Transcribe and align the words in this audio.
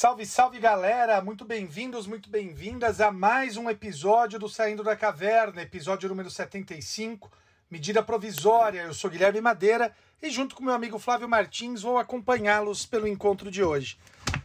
Salve, 0.00 0.24
salve 0.24 0.60
galera, 0.60 1.20
muito 1.20 1.44
bem-vindos, 1.44 2.06
muito 2.06 2.30
bem-vindas 2.30 3.00
a 3.00 3.10
mais 3.10 3.56
um 3.56 3.68
episódio 3.68 4.38
do 4.38 4.48
Saindo 4.48 4.84
da 4.84 4.94
Caverna, 4.94 5.60
episódio 5.60 6.08
número 6.08 6.30
75, 6.30 7.28
medida 7.68 8.00
provisória. 8.00 8.82
Eu 8.82 8.94
sou 8.94 9.10
Guilherme 9.10 9.40
Madeira 9.40 9.92
e, 10.22 10.30
junto 10.30 10.54
com 10.54 10.62
meu 10.62 10.72
amigo 10.72 11.00
Flávio 11.00 11.28
Martins, 11.28 11.82
vou 11.82 11.98
acompanhá-los 11.98 12.86
pelo 12.86 13.08
encontro 13.08 13.50
de 13.50 13.60
hoje. 13.60 13.98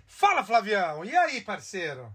Fala, 0.07 0.43
Flavião, 0.43 1.05
e 1.05 1.15
aí, 1.15 1.39
parceiro? 1.39 2.11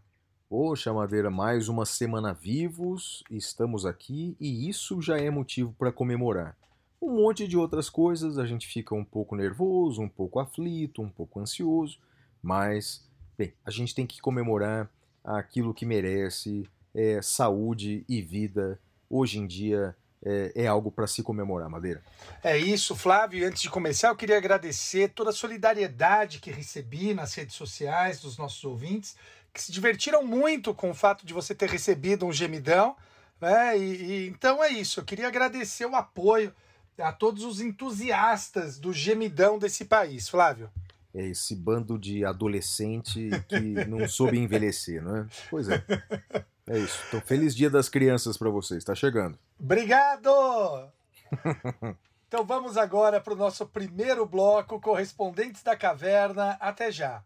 Poxa, 0.48 0.92
Madeira, 0.92 1.30
mais 1.30 1.68
uma 1.68 1.86
semana 1.86 2.34
vivos, 2.34 3.22
estamos 3.30 3.86
aqui 3.86 4.36
e 4.40 4.68
isso 4.68 5.00
já 5.00 5.16
é 5.16 5.30
motivo 5.30 5.72
para 5.78 5.92
comemorar. 5.92 6.56
Um 7.00 7.14
monte 7.14 7.46
de 7.46 7.56
outras 7.56 7.88
coisas, 7.88 8.36
a 8.36 8.44
gente 8.44 8.66
fica 8.66 8.96
um 8.96 9.04
pouco 9.04 9.36
nervoso, 9.36 10.02
um 10.02 10.08
pouco 10.08 10.40
aflito, 10.40 11.00
um 11.00 11.08
pouco 11.08 11.38
ansioso, 11.38 12.00
mas, 12.42 13.07
bem, 13.38 13.54
a 13.64 13.70
gente 13.70 13.94
tem 13.94 14.04
que 14.06 14.20
comemorar 14.20 14.90
aquilo 15.24 15.72
que 15.72 15.86
merece, 15.86 16.68
é 16.94 17.22
saúde 17.22 18.04
e 18.08 18.20
vida. 18.20 18.80
Hoje 19.08 19.38
em 19.38 19.46
dia 19.46 19.96
é, 20.24 20.52
é 20.64 20.66
algo 20.66 20.90
para 20.90 21.06
se 21.06 21.22
comemorar, 21.22 21.70
Madeira. 21.70 22.02
É 22.42 22.58
isso, 22.58 22.96
Flávio. 22.96 23.46
Antes 23.46 23.62
de 23.62 23.70
começar, 23.70 24.08
eu 24.08 24.16
queria 24.16 24.36
agradecer 24.36 25.10
toda 25.10 25.30
a 25.30 25.32
solidariedade 25.32 26.40
que 26.40 26.50
recebi 26.50 27.14
nas 27.14 27.32
redes 27.34 27.54
sociais 27.54 28.20
dos 28.20 28.36
nossos 28.36 28.62
ouvintes, 28.64 29.16
que 29.54 29.62
se 29.62 29.70
divertiram 29.70 30.24
muito 30.26 30.74
com 30.74 30.90
o 30.90 30.94
fato 30.94 31.24
de 31.24 31.32
você 31.32 31.54
ter 31.54 31.70
recebido 31.70 32.26
um 32.26 32.32
gemidão. 32.32 32.96
Né? 33.40 33.78
E, 33.78 33.82
e- 33.82 34.28
então 34.28 34.62
é 34.62 34.68
isso. 34.68 34.98
Eu 34.98 35.04
queria 35.04 35.28
agradecer 35.28 35.86
o 35.86 35.94
apoio 35.94 36.52
a 36.98 37.12
todos 37.12 37.44
os 37.44 37.60
entusiastas 37.60 38.78
do 38.78 38.92
gemidão 38.92 39.56
desse 39.58 39.84
país, 39.84 40.28
Flávio. 40.28 40.68
É 41.18 41.26
esse 41.26 41.56
bando 41.56 41.98
de 41.98 42.24
adolescente 42.24 43.28
que 43.48 43.84
não 43.86 44.08
soube 44.08 44.38
envelhecer, 44.38 45.02
não 45.02 45.16
é? 45.16 45.26
Pois 45.50 45.68
é. 45.68 45.82
É 46.64 46.78
isso. 46.78 47.02
Então, 47.08 47.20
feliz 47.20 47.56
dia 47.56 47.68
das 47.68 47.88
crianças 47.88 48.36
para 48.36 48.48
vocês. 48.50 48.78
Está 48.78 48.94
chegando. 48.94 49.36
Obrigado! 49.58 50.30
Então 52.28 52.44
vamos 52.44 52.76
agora 52.76 53.22
para 53.22 53.32
o 53.32 53.36
nosso 53.36 53.64
primeiro 53.64 54.26
bloco, 54.26 54.78
Correspondentes 54.78 55.62
da 55.62 55.74
Caverna. 55.74 56.58
Até 56.60 56.92
já. 56.92 57.22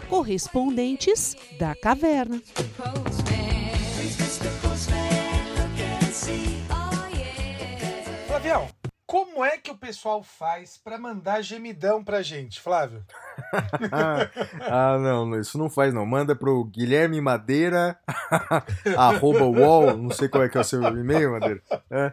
Oh. 0.00 0.08
Correspondentes 0.08 1.36
da 1.60 1.76
Caverna. 1.76 2.42
Flavião, 8.26 8.68
como 9.12 9.44
é 9.44 9.58
que 9.58 9.70
o 9.70 9.76
pessoal 9.76 10.22
faz 10.22 10.80
para 10.82 10.96
mandar 10.96 11.42
gemidão 11.42 12.02
pra 12.02 12.22
gente, 12.22 12.58
Flávio? 12.58 13.04
ah, 13.92 14.96
não, 14.98 15.38
isso 15.38 15.58
não 15.58 15.68
faz 15.68 15.92
não. 15.92 16.06
Manda 16.06 16.34
pro 16.34 16.64
Guilherme 16.64 17.20
Madeira, 17.20 17.98
arroba 18.96 19.44
wall, 19.44 19.98
não 19.98 20.08
sei 20.08 20.30
qual 20.30 20.44
é 20.44 20.48
que 20.48 20.56
é 20.56 20.62
o 20.62 20.64
seu 20.64 20.82
e-mail, 20.82 21.32
Madeira. 21.32 21.60
É. 21.90 22.10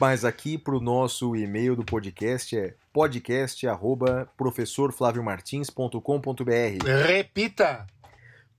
Mas 0.00 0.24
aqui 0.24 0.58
pro 0.58 0.80
nosso 0.80 1.36
e-mail 1.36 1.76
do 1.76 1.84
podcast 1.84 2.58
é 2.58 2.74
podcast 2.92 3.68
arroba 3.68 4.28
professorflaviomartins.com.br 4.36 6.84
Repita! 7.06 7.86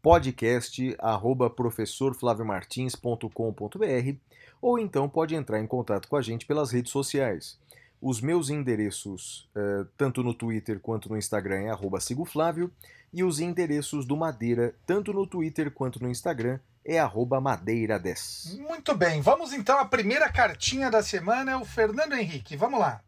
Podcast 0.02 0.96
arroba 1.00 1.50
professorflaviomartins.com.br 1.50 4.16
ou 4.62 4.80
então 4.80 5.10
pode 5.10 5.36
entrar 5.36 5.60
em 5.60 5.68
contato 5.68 6.08
com 6.08 6.16
a 6.16 6.22
gente 6.22 6.46
pelas 6.46 6.72
redes 6.72 6.92
sociais. 6.92 7.60
Os 8.02 8.20
meus 8.20 8.50
endereços, 8.50 9.48
eh, 9.56 9.86
tanto 9.96 10.24
no 10.24 10.34
Twitter 10.34 10.80
quanto 10.80 11.10
no 11.10 11.18
Instagram, 11.18 11.62
é 11.62 11.70
arroba 11.70 12.00
sigoflávio, 12.00 12.72
e 13.14 13.24
os 13.24 13.40
endereços 13.40 14.06
do 14.06 14.18
Madeira, 14.18 14.74
tanto 14.86 15.14
no 15.14 15.28
Twitter 15.28 15.70
quanto 15.70 16.02
no 16.02 16.10
Instagram, 16.10 16.60
é 16.84 16.98
arroba 16.98 17.40
madeira10. 17.40 18.60
Muito 18.60 18.96
bem, 18.96 19.22
vamos 19.22 19.54
então 19.54 19.78
à 19.78 19.86
primeira 19.86 20.30
cartinha 20.30 20.90
da 20.90 21.04
semana, 21.04 21.52
é 21.52 21.56
o 21.56 21.66
Fernando 21.66 22.14
Henrique. 22.14 22.58
Vamos 22.58 22.80
lá. 22.80 23.02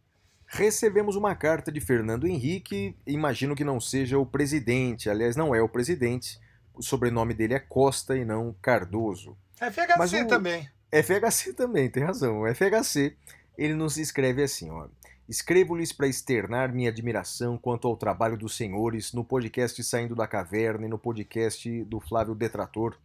Recebemos 0.45 1.15
uma 1.15 1.33
carta 1.33 1.71
de 1.71 1.81
Fernando 1.81 2.27
Henrique, 2.27 2.95
imagino 3.07 3.55
que 3.55 3.63
não 3.63 3.81
seja 3.81 4.19
o 4.19 4.25
presidente, 4.25 5.09
aliás, 5.09 5.35
não 5.35 5.55
é 5.55 5.61
o 5.61 5.69
presidente, 5.69 6.39
o 6.73 6.81
sobrenome 6.83 7.33
dele 7.33 7.53
é 7.53 7.59
Costa 7.59 8.17
e 8.17 8.25
não 8.25 8.55
Cardoso. 8.61 9.37
FHC 9.57 9.97
Mas 9.97 10.13
o- 10.13 10.27
também. 10.27 10.69
FHC 10.91 11.53
também, 11.53 11.89
tem 11.89 12.03
razão. 12.03 12.41
O 12.41 12.47
FHC, 12.47 13.15
ele 13.57 13.73
nos 13.73 13.97
escreve 13.97 14.43
assim, 14.43 14.69
ó. 14.69 14.87
Escrevo-lhes 15.27 15.93
para 15.93 16.07
externar 16.07 16.73
minha 16.73 16.89
admiração 16.89 17.57
quanto 17.57 17.87
ao 17.87 17.95
trabalho 17.95 18.37
dos 18.37 18.55
senhores 18.57 19.13
no 19.13 19.23
podcast 19.23 19.81
Saindo 19.83 20.13
da 20.15 20.27
Caverna 20.27 20.85
e 20.85 20.89
no 20.89 20.97
podcast 20.99 21.83
do 21.85 21.99
Flávio 21.99 22.35
Detrator. 22.35 22.97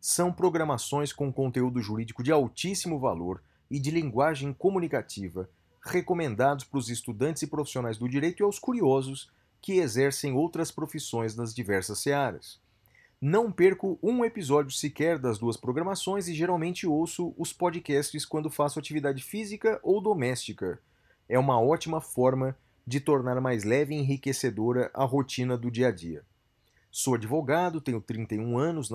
São 0.00 0.30
programações 0.30 1.12
com 1.12 1.32
conteúdo 1.32 1.80
jurídico 1.80 2.22
de 2.22 2.30
altíssimo 2.30 2.98
valor 2.98 3.42
e 3.70 3.78
de 3.80 3.90
linguagem 3.90 4.52
comunicativa, 4.52 5.48
recomendados 5.84 6.64
para 6.64 6.78
os 6.78 6.90
estudantes 6.90 7.42
e 7.42 7.46
profissionais 7.46 7.96
do 7.96 8.08
direito 8.08 8.42
e 8.42 8.44
aos 8.44 8.58
curiosos 8.58 9.30
que 9.62 9.78
exercem 9.78 10.34
outras 10.34 10.70
profissões 10.70 11.34
nas 11.34 11.54
diversas 11.54 11.98
searas. 12.00 12.60
Não 13.20 13.50
perco 13.50 13.98
um 14.02 14.22
episódio 14.26 14.70
sequer 14.70 15.18
das 15.18 15.38
duas 15.38 15.56
programações 15.56 16.28
e 16.28 16.34
geralmente 16.34 16.86
ouço 16.86 17.34
os 17.38 17.50
podcasts 17.50 18.26
quando 18.26 18.50
faço 18.50 18.78
atividade 18.78 19.22
física 19.22 19.80
ou 19.82 20.02
doméstica. 20.02 20.78
É 21.26 21.38
uma 21.38 21.58
ótima 21.58 21.98
forma 21.98 22.54
de 22.86 23.00
tornar 23.00 23.40
mais 23.40 23.64
leve 23.64 23.94
e 23.94 23.98
enriquecedora 23.98 24.90
a 24.92 25.02
rotina 25.04 25.56
do 25.56 25.70
dia 25.70 25.88
a 25.88 25.90
dia. 25.90 26.22
Sou 26.90 27.14
advogado, 27.14 27.80
tenho 27.80 28.02
31 28.02 28.58
anos, 28.58 28.90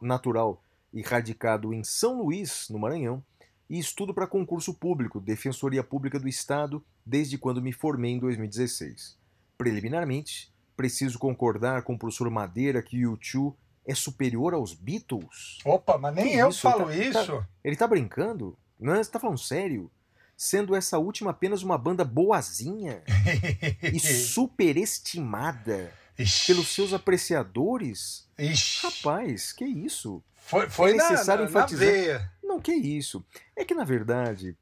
natural, 0.00 0.62
e 0.92 1.02
radicado 1.02 1.74
em 1.74 1.82
São 1.82 2.22
Luís, 2.22 2.68
no 2.70 2.78
Maranhão, 2.78 3.20
e 3.68 3.76
estudo 3.76 4.14
para 4.14 4.28
concurso 4.28 4.72
público, 4.72 5.20
Defensoria 5.20 5.82
Pública 5.82 6.20
do 6.20 6.28
Estado, 6.28 6.82
desde 7.04 7.36
quando 7.36 7.60
me 7.60 7.72
formei 7.72 8.12
em 8.12 8.20
2016. 8.20 9.18
Preliminarmente, 9.58 10.54
preciso 10.76 11.18
concordar 11.18 11.82
com 11.82 11.94
o 11.94 11.98
professor 11.98 12.30
Madeira 12.30 12.80
que 12.80 13.04
o 13.04 13.16
U2 13.16 13.54
é 13.86 13.94
superior 13.94 14.54
aos 14.54 14.72
Beatles? 14.74 15.58
Opa, 15.64 15.98
mas 15.98 16.14
nem 16.14 16.30
Que 16.32 16.36
eu 16.38 16.48
isso, 16.48 16.60
falo 16.60 16.86
tá- 16.86 16.94
isso. 16.96 17.44
Ele 17.62 17.76
tá 17.76 17.86
brincando? 17.86 18.56
Não, 18.80 18.94
você 18.96 19.10
tá 19.10 19.18
falando 19.20 19.38
sério? 19.38 19.90
Sendo 20.36 20.74
essa 20.74 20.98
última 20.98 21.30
apenas 21.30 21.62
uma 21.62 21.78
banda 21.78 22.04
boazinha 22.04 23.02
e 23.92 23.98
superestimada 24.00 25.92
Ixi, 26.18 26.46
pelos 26.52 26.68
seus 26.68 26.92
apreciadores? 26.92 28.26
ixi. 28.38 28.86
Rapaz, 28.86 29.52
que 29.52 29.64
isso? 29.64 30.22
Foi, 30.36 30.68
foi 30.68 30.92
é 30.92 30.94
na- 30.94 31.10
necessário 31.10 31.44
na, 31.44 31.50
na 31.50 31.58
enfatizar. 31.58 31.86
veia. 31.88 32.32
Não, 32.42 32.60
que 32.60 32.72
isso. 32.72 33.24
É 33.56 33.64
que, 33.64 33.74
na 33.74 33.84
verdade, 33.84 34.56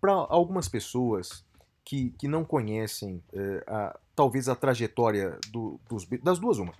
para 0.00 0.12
algumas 0.12 0.68
pessoas 0.68 1.44
que, 1.84 2.10
que 2.18 2.28
não 2.28 2.44
conhecem 2.44 3.22
é, 3.32 3.64
a- 3.66 3.98
talvez 4.14 4.48
a 4.48 4.54
trajetória 4.54 5.38
do- 5.50 5.80
dos 5.88 6.04
Beatles, 6.04 6.24
das 6.24 6.38
duas, 6.38 6.58
uma. 6.58 6.74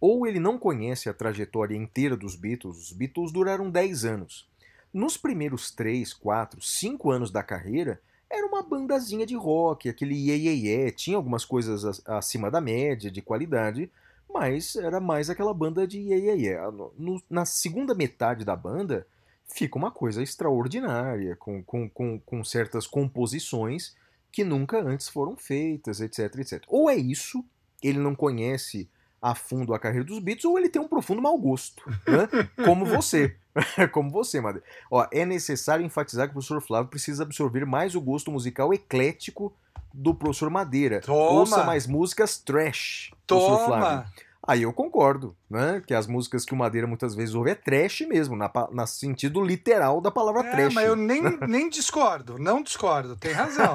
Ou 0.00 0.26
ele 0.26 0.38
não 0.38 0.58
conhece 0.58 1.08
a 1.08 1.14
trajetória 1.14 1.76
inteira 1.76 2.16
dos 2.16 2.36
Beatles, 2.36 2.76
os 2.76 2.92
Beatles 2.92 3.32
duraram 3.32 3.70
10 3.70 4.04
anos. 4.04 4.48
Nos 4.92 5.16
primeiros 5.16 5.70
3, 5.70 6.12
4, 6.12 6.60
5 6.60 7.10
anos 7.10 7.30
da 7.30 7.42
carreira, 7.42 8.00
era 8.30 8.46
uma 8.46 8.62
bandazinha 8.62 9.24
de 9.24 9.34
rock, 9.36 9.88
aquele 9.88 10.14
iê, 10.14 10.36
iê, 10.36 10.54
iê. 10.54 10.90
tinha 10.90 11.16
algumas 11.16 11.44
coisas 11.44 12.02
acima 12.06 12.50
da 12.50 12.60
média, 12.60 13.10
de 13.10 13.22
qualidade, 13.22 13.90
mas 14.28 14.74
era 14.76 15.00
mais 15.00 15.30
aquela 15.30 15.54
banda 15.54 15.86
de 15.86 15.98
iê, 15.98 16.18
iê, 16.18 16.36
iê. 16.36 16.56
No- 16.98 17.22
na 17.30 17.44
segunda 17.44 17.94
metade 17.94 18.44
da 18.44 18.56
banda, 18.56 19.06
fica 19.46 19.78
uma 19.78 19.90
coisa 19.90 20.22
extraordinária, 20.22 21.36
com, 21.36 21.62
com, 21.62 21.88
com, 21.88 22.18
com 22.18 22.44
certas 22.44 22.86
composições 22.86 23.94
que 24.32 24.44
nunca 24.44 24.82
antes 24.82 25.08
foram 25.08 25.36
feitas, 25.36 26.00
etc, 26.00 26.34
etc. 26.36 26.64
Ou 26.68 26.90
é 26.90 26.96
isso, 26.96 27.44
ele 27.82 27.98
não 27.98 28.14
conhece 28.14 28.88
a 29.26 29.34
fundo 29.34 29.74
a 29.74 29.78
carreira 29.78 30.04
dos 30.04 30.20
Beatles, 30.20 30.44
ou 30.44 30.56
ele 30.56 30.68
tem 30.68 30.80
um 30.80 30.86
profundo 30.86 31.20
mau 31.20 31.36
gosto, 31.36 31.82
né? 32.06 32.28
como 32.64 32.86
você. 32.86 33.34
como 33.90 34.08
você, 34.08 34.40
Madeira. 34.40 34.64
Ó, 34.88 35.04
é 35.10 35.24
necessário 35.26 35.84
enfatizar 35.84 36.26
que 36.28 36.30
o 36.30 36.34
professor 36.34 36.60
Flávio 36.60 36.88
precisa 36.88 37.24
absorver 37.24 37.66
mais 37.66 37.96
o 37.96 38.00
gosto 38.00 38.30
musical 38.30 38.72
eclético 38.72 39.52
do 39.92 40.14
professor 40.14 40.48
Madeira. 40.48 41.00
Toma! 41.00 41.40
Ouça 41.40 41.64
mais 41.64 41.88
músicas 41.88 42.38
trash, 42.38 43.10
professor 43.26 43.66
Flávio. 43.66 44.04
Toma! 44.04 44.12
Aí 44.46 44.62
eu 44.62 44.72
concordo, 44.72 45.34
né? 45.50 45.82
Que 45.84 45.92
as 45.92 46.06
músicas 46.06 46.44
que 46.44 46.54
o 46.54 46.56
Madeira 46.56 46.86
muitas 46.86 47.12
vezes 47.16 47.34
ouve 47.34 47.50
é 47.50 47.54
trash 47.56 48.02
mesmo, 48.02 48.36
na 48.36 48.86
sentido 48.86 49.42
literal 49.42 50.00
da 50.00 50.12
palavra 50.12 50.42
É, 50.42 50.50
trash. 50.52 50.72
mas 50.74 50.86
eu 50.86 50.94
nem, 50.94 51.20
nem 51.48 51.68
discordo, 51.68 52.38
não 52.38 52.62
discordo, 52.62 53.16
tem 53.16 53.32
razão. 53.32 53.74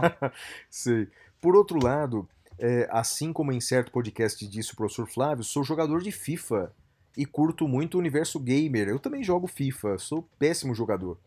Sei. 0.70 1.10
Por 1.42 1.58
outro 1.58 1.78
lado, 1.84 2.26
é, 2.62 2.88
assim 2.92 3.34
como 3.34 3.52
em 3.52 3.60
certo 3.60 3.92
podcast 3.92 4.48
disse 4.48 4.72
o 4.74 4.76
professor 4.76 5.08
Flávio, 5.08 5.44
sou 5.44 5.64
jogador 5.64 6.02
de 6.04 6.12
FIFA 6.12 6.72
e 7.18 7.26
curto 7.26 7.68
muito 7.68 7.96
o 7.96 8.00
universo 8.00 8.40
gamer. 8.40 8.88
Eu 8.88 9.00
também 9.00 9.24
jogo 9.24 9.48
FIFA, 9.48 9.98
sou 9.98 10.30
péssimo 10.38 10.76
jogador. 10.76 11.18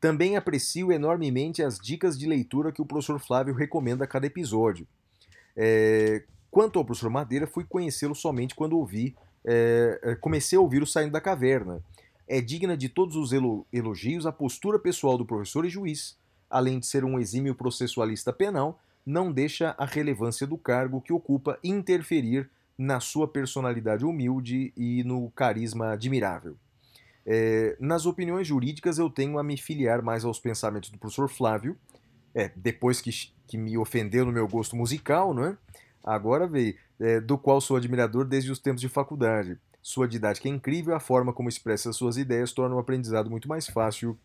Também 0.00 0.36
aprecio 0.36 0.90
enormemente 0.90 1.62
as 1.62 1.78
dicas 1.78 2.18
de 2.18 2.26
leitura 2.26 2.72
que 2.72 2.80
o 2.80 2.86
professor 2.86 3.20
Flávio 3.20 3.54
recomenda 3.54 4.04
a 4.04 4.06
cada 4.06 4.26
episódio. 4.26 4.86
É, 5.54 6.22
quanto 6.50 6.78
ao 6.78 6.84
professor 6.84 7.10
Madeira, 7.10 7.46
fui 7.46 7.64
conhecê-lo 7.64 8.14
somente 8.14 8.54
quando 8.54 8.78
ouvi, 8.78 9.14
é, 9.44 10.00
é, 10.02 10.14
comecei 10.14 10.56
a 10.56 10.60
ouvir 10.60 10.82
o 10.82 10.86
Saindo 10.86 11.12
da 11.12 11.20
Caverna. 11.20 11.82
É 12.26 12.40
digna 12.40 12.76
de 12.76 12.88
todos 12.88 13.14
os 13.14 13.32
elo- 13.32 13.66
elogios 13.72 14.24
a 14.24 14.32
postura 14.32 14.78
pessoal 14.78 15.18
do 15.18 15.26
professor 15.26 15.66
e 15.66 15.68
juiz. 15.68 16.16
Além 16.48 16.78
de 16.78 16.86
ser 16.86 17.04
um 17.04 17.18
exímio 17.18 17.54
processualista 17.54 18.32
penal, 18.32 18.80
não 19.04 19.32
deixa 19.32 19.74
a 19.78 19.84
relevância 19.84 20.46
do 20.46 20.58
cargo 20.58 21.00
que 21.00 21.12
ocupa 21.12 21.58
interferir 21.62 22.48
na 22.76 23.00
sua 23.00 23.26
personalidade 23.26 24.04
humilde 24.04 24.72
e 24.76 25.02
no 25.04 25.30
carisma 25.30 25.92
admirável. 25.92 26.56
É, 27.26 27.76
nas 27.80 28.06
opiniões 28.06 28.46
jurídicas, 28.46 28.98
eu 28.98 29.10
tenho 29.10 29.38
a 29.38 29.42
me 29.42 29.56
filiar 29.56 30.02
mais 30.02 30.24
aos 30.24 30.38
pensamentos 30.38 30.88
do 30.88 30.98
professor 30.98 31.28
Flávio, 31.28 31.76
é, 32.34 32.50
depois 32.54 33.00
que, 33.00 33.10
que 33.46 33.58
me 33.58 33.76
ofendeu 33.76 34.24
no 34.24 34.32
meu 34.32 34.46
gosto 34.46 34.76
musical, 34.76 35.34
não 35.34 35.44
é? 35.44 35.56
Agora 36.04 36.46
veio, 36.46 36.74
é, 37.00 37.20
do 37.20 37.36
qual 37.36 37.60
sou 37.60 37.76
admirador 37.76 38.24
desde 38.24 38.50
os 38.50 38.58
tempos 38.58 38.80
de 38.80 38.88
faculdade. 38.88 39.58
Sua 39.82 40.08
didática 40.08 40.48
é 40.48 40.50
incrível, 40.50 40.94
a 40.94 41.00
forma 41.00 41.32
como 41.32 41.48
expressa 41.48 41.92
suas 41.92 42.16
ideias 42.16 42.52
torna 42.52 42.76
o 42.76 42.78
aprendizado 42.78 43.30
muito 43.30 43.48
mais 43.48 43.66
fácil. 43.66 44.18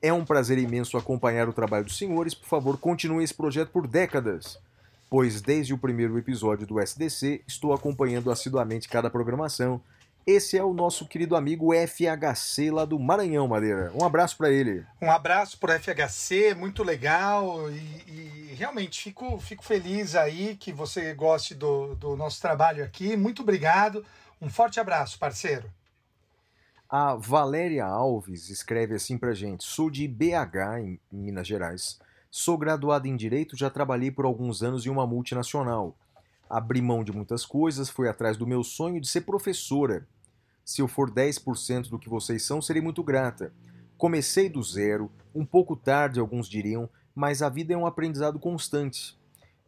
É 0.00 0.12
um 0.12 0.24
prazer 0.24 0.58
imenso 0.58 0.96
acompanhar 0.96 1.48
o 1.48 1.52
trabalho 1.52 1.84
dos 1.84 1.98
senhores. 1.98 2.34
Por 2.34 2.46
favor, 2.46 2.78
continue 2.78 3.24
esse 3.24 3.34
projeto 3.34 3.70
por 3.70 3.86
décadas, 3.86 4.58
pois 5.10 5.40
desde 5.40 5.74
o 5.74 5.78
primeiro 5.78 6.16
episódio 6.16 6.66
do 6.66 6.80
SDC 6.80 7.42
estou 7.46 7.72
acompanhando 7.72 8.30
assiduamente 8.30 8.88
cada 8.88 9.10
programação. 9.10 9.80
Esse 10.24 10.58
é 10.58 10.62
o 10.62 10.74
nosso 10.74 11.06
querido 11.06 11.34
amigo 11.34 11.70
FHC 11.72 12.70
lá 12.70 12.84
do 12.84 12.98
Maranhão, 12.98 13.48
Madeira. 13.48 13.90
Um 13.94 14.04
abraço 14.04 14.36
para 14.36 14.50
ele. 14.50 14.84
Um 15.00 15.10
abraço 15.10 15.56
pro 15.58 15.72
FHC, 15.72 16.54
muito 16.54 16.84
legal. 16.84 17.70
E, 17.70 17.74
e 18.06 18.54
realmente 18.54 19.04
fico, 19.04 19.38
fico 19.40 19.64
feliz 19.64 20.14
aí 20.14 20.54
que 20.54 20.70
você 20.70 21.14
goste 21.14 21.54
do, 21.54 21.94
do 21.94 22.14
nosso 22.14 22.42
trabalho 22.42 22.84
aqui. 22.84 23.16
Muito 23.16 23.40
obrigado. 23.40 24.04
Um 24.40 24.50
forte 24.50 24.78
abraço, 24.78 25.18
parceiro. 25.18 25.64
A 26.90 27.16
Valéria 27.16 27.84
Alves 27.84 28.48
escreve 28.48 28.94
assim 28.94 29.18
pra 29.18 29.34
gente: 29.34 29.62
Sou 29.62 29.90
de 29.90 30.08
BH, 30.08 30.80
em 30.80 30.98
Minas 31.12 31.46
Gerais. 31.46 32.00
Sou 32.30 32.56
graduada 32.56 33.06
em 33.06 33.14
Direito, 33.14 33.58
já 33.58 33.68
trabalhei 33.68 34.10
por 34.10 34.24
alguns 34.24 34.62
anos 34.62 34.86
em 34.86 34.88
uma 34.88 35.06
multinacional. 35.06 35.94
Abri 36.48 36.80
mão 36.80 37.04
de 37.04 37.12
muitas 37.12 37.44
coisas, 37.44 37.90
fui 37.90 38.08
atrás 38.08 38.38
do 38.38 38.46
meu 38.46 38.64
sonho 38.64 39.02
de 39.02 39.06
ser 39.06 39.20
professora. 39.20 40.08
Se 40.64 40.80
eu 40.80 40.88
for 40.88 41.10
10% 41.10 41.90
do 41.90 41.98
que 41.98 42.08
vocês 42.08 42.42
são, 42.42 42.62
serei 42.62 42.80
muito 42.80 43.04
grata. 43.04 43.52
Comecei 43.98 44.48
do 44.48 44.62
zero, 44.62 45.10
um 45.34 45.44
pouco 45.44 45.76
tarde, 45.76 46.18
alguns 46.18 46.48
diriam, 46.48 46.88
mas 47.14 47.42
a 47.42 47.50
vida 47.50 47.74
é 47.74 47.76
um 47.76 47.84
aprendizado 47.84 48.38
constante. 48.38 49.14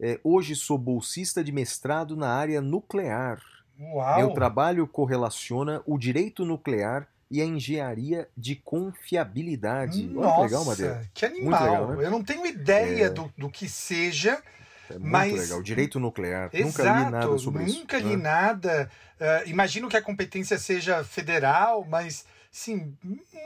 É, 0.00 0.18
hoje 0.24 0.56
sou 0.56 0.78
bolsista 0.78 1.44
de 1.44 1.52
mestrado 1.52 2.16
na 2.16 2.30
área 2.30 2.62
nuclear. 2.62 3.42
Uau! 3.80 4.18
Meu 4.18 4.30
trabalho 4.32 4.86
correlaciona 4.86 5.82
o 5.86 5.96
direito 5.98 6.44
nuclear 6.44 7.08
e 7.30 7.40
a 7.40 7.44
engenharia 7.44 8.28
de 8.36 8.56
confiabilidade. 8.56 10.10
Olha 10.16 10.26
Nossa, 10.26 10.42
legal, 10.42 10.64
Madeira. 10.64 11.10
que 11.14 11.24
animal. 11.24 11.64
legal, 11.64 11.88
né? 11.96 12.04
Eu 12.06 12.10
não 12.10 12.22
tenho 12.22 12.44
ideia 12.46 13.04
É. 13.06 13.08
do, 13.10 13.32
do 13.38 13.48
que 13.48 13.68
seja. 13.68 14.42
É 14.90 14.94
muito 14.94 15.08
Mas- 15.10 15.32
legal. 15.32 15.62
Direito 15.62 16.00
nuclear. 16.00 16.50
Exato, 16.52 16.66
Nunca 16.66 16.82
li 17.04 17.10
nada 17.10 17.38
sobre 17.38 17.64
isso. 17.64 17.78
nunca 17.78 17.98
li 17.98 18.16
né? 18.16 18.22
nada. 18.22 18.90
Eh, 19.18 19.44
imagino 19.46 19.88
que 19.88 19.96
a 19.96 20.02
competência 20.02 20.58
seja 20.58 21.04
federal, 21.04 21.86
mas 21.88 22.26
sim, 22.50 22.96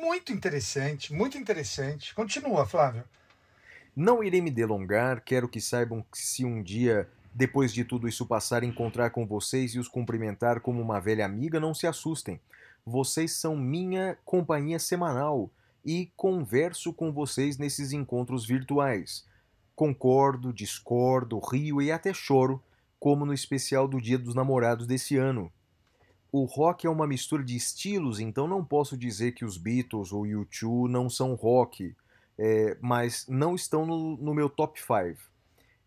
muito 0.01 0.33
interessante, 0.33 1.13
muito 1.13 1.37
interessante. 1.37 2.15
Continua, 2.15 2.65
Flávio. 2.67 3.05
Não 3.95 4.25
irei 4.25 4.41
me 4.41 4.51
delongar, 4.51 5.21
quero 5.25 5.49
que 5.49 5.61
saibam 5.61 6.05
que 6.11 6.19
se 6.19 6.45
um 6.45 6.63
dia, 6.63 7.09
depois 7.35 7.73
de 7.73 7.85
tudo 7.85 8.07
isso 8.07 8.25
passar, 8.25 8.63
encontrar 8.63 9.11
com 9.11 9.27
vocês 9.27 9.75
e 9.75 9.79
os 9.81 9.89
cumprimentar 9.89 10.61
como 10.61 10.81
uma 10.81 11.01
velha 11.01 11.27
amiga, 11.27 11.59
não 11.59 11.75
se 11.75 11.87
assustem. 11.87 12.41
Vocês 12.87 13.33
são 13.33 13.57
minha 13.57 14.17
companhia 14.25 14.79
semanal 14.79 15.51
e 15.85 16.13
converso 16.17 16.93
com 16.93 17.13
vocês 17.13 17.59
nesses 17.59 17.93
encontros 17.93 18.47
virtuais. 18.47 19.27
Concordo, 19.75 20.53
discordo, 20.53 21.41
rio 21.41 21.83
e 21.83 21.91
até 21.91 22.15
choro, 22.15 22.63
como 23.01 23.27
no 23.27 23.35
especial 23.35 23.89
do 23.89 24.01
Dia 24.01 24.17
dos 24.17 24.35
Namorados 24.35 24.87
desse 24.87 25.17
ano. 25.17 25.53
O 26.31 26.45
rock 26.45 26.87
é 26.87 26.91
uma 26.91 27.07
mistura 27.07 27.43
de 27.43 27.57
estilos, 27.57 28.21
então 28.21 28.47
não 28.47 28.65
posso 28.65 28.97
dizer 28.97 29.33
que 29.33 29.45
os 29.45 29.57
Beatles 29.57 30.13
ou 30.13 30.23
U2 30.23 30.89
não 30.89 31.11
são 31.11 31.35
rock 31.35 31.95
é, 32.39 32.77
mas 32.81 33.27
não 33.29 33.55
estão 33.55 33.87
no, 33.87 34.17
no 34.17 34.35
meu 34.35 34.49
top 34.49 34.81
5. 34.81 35.34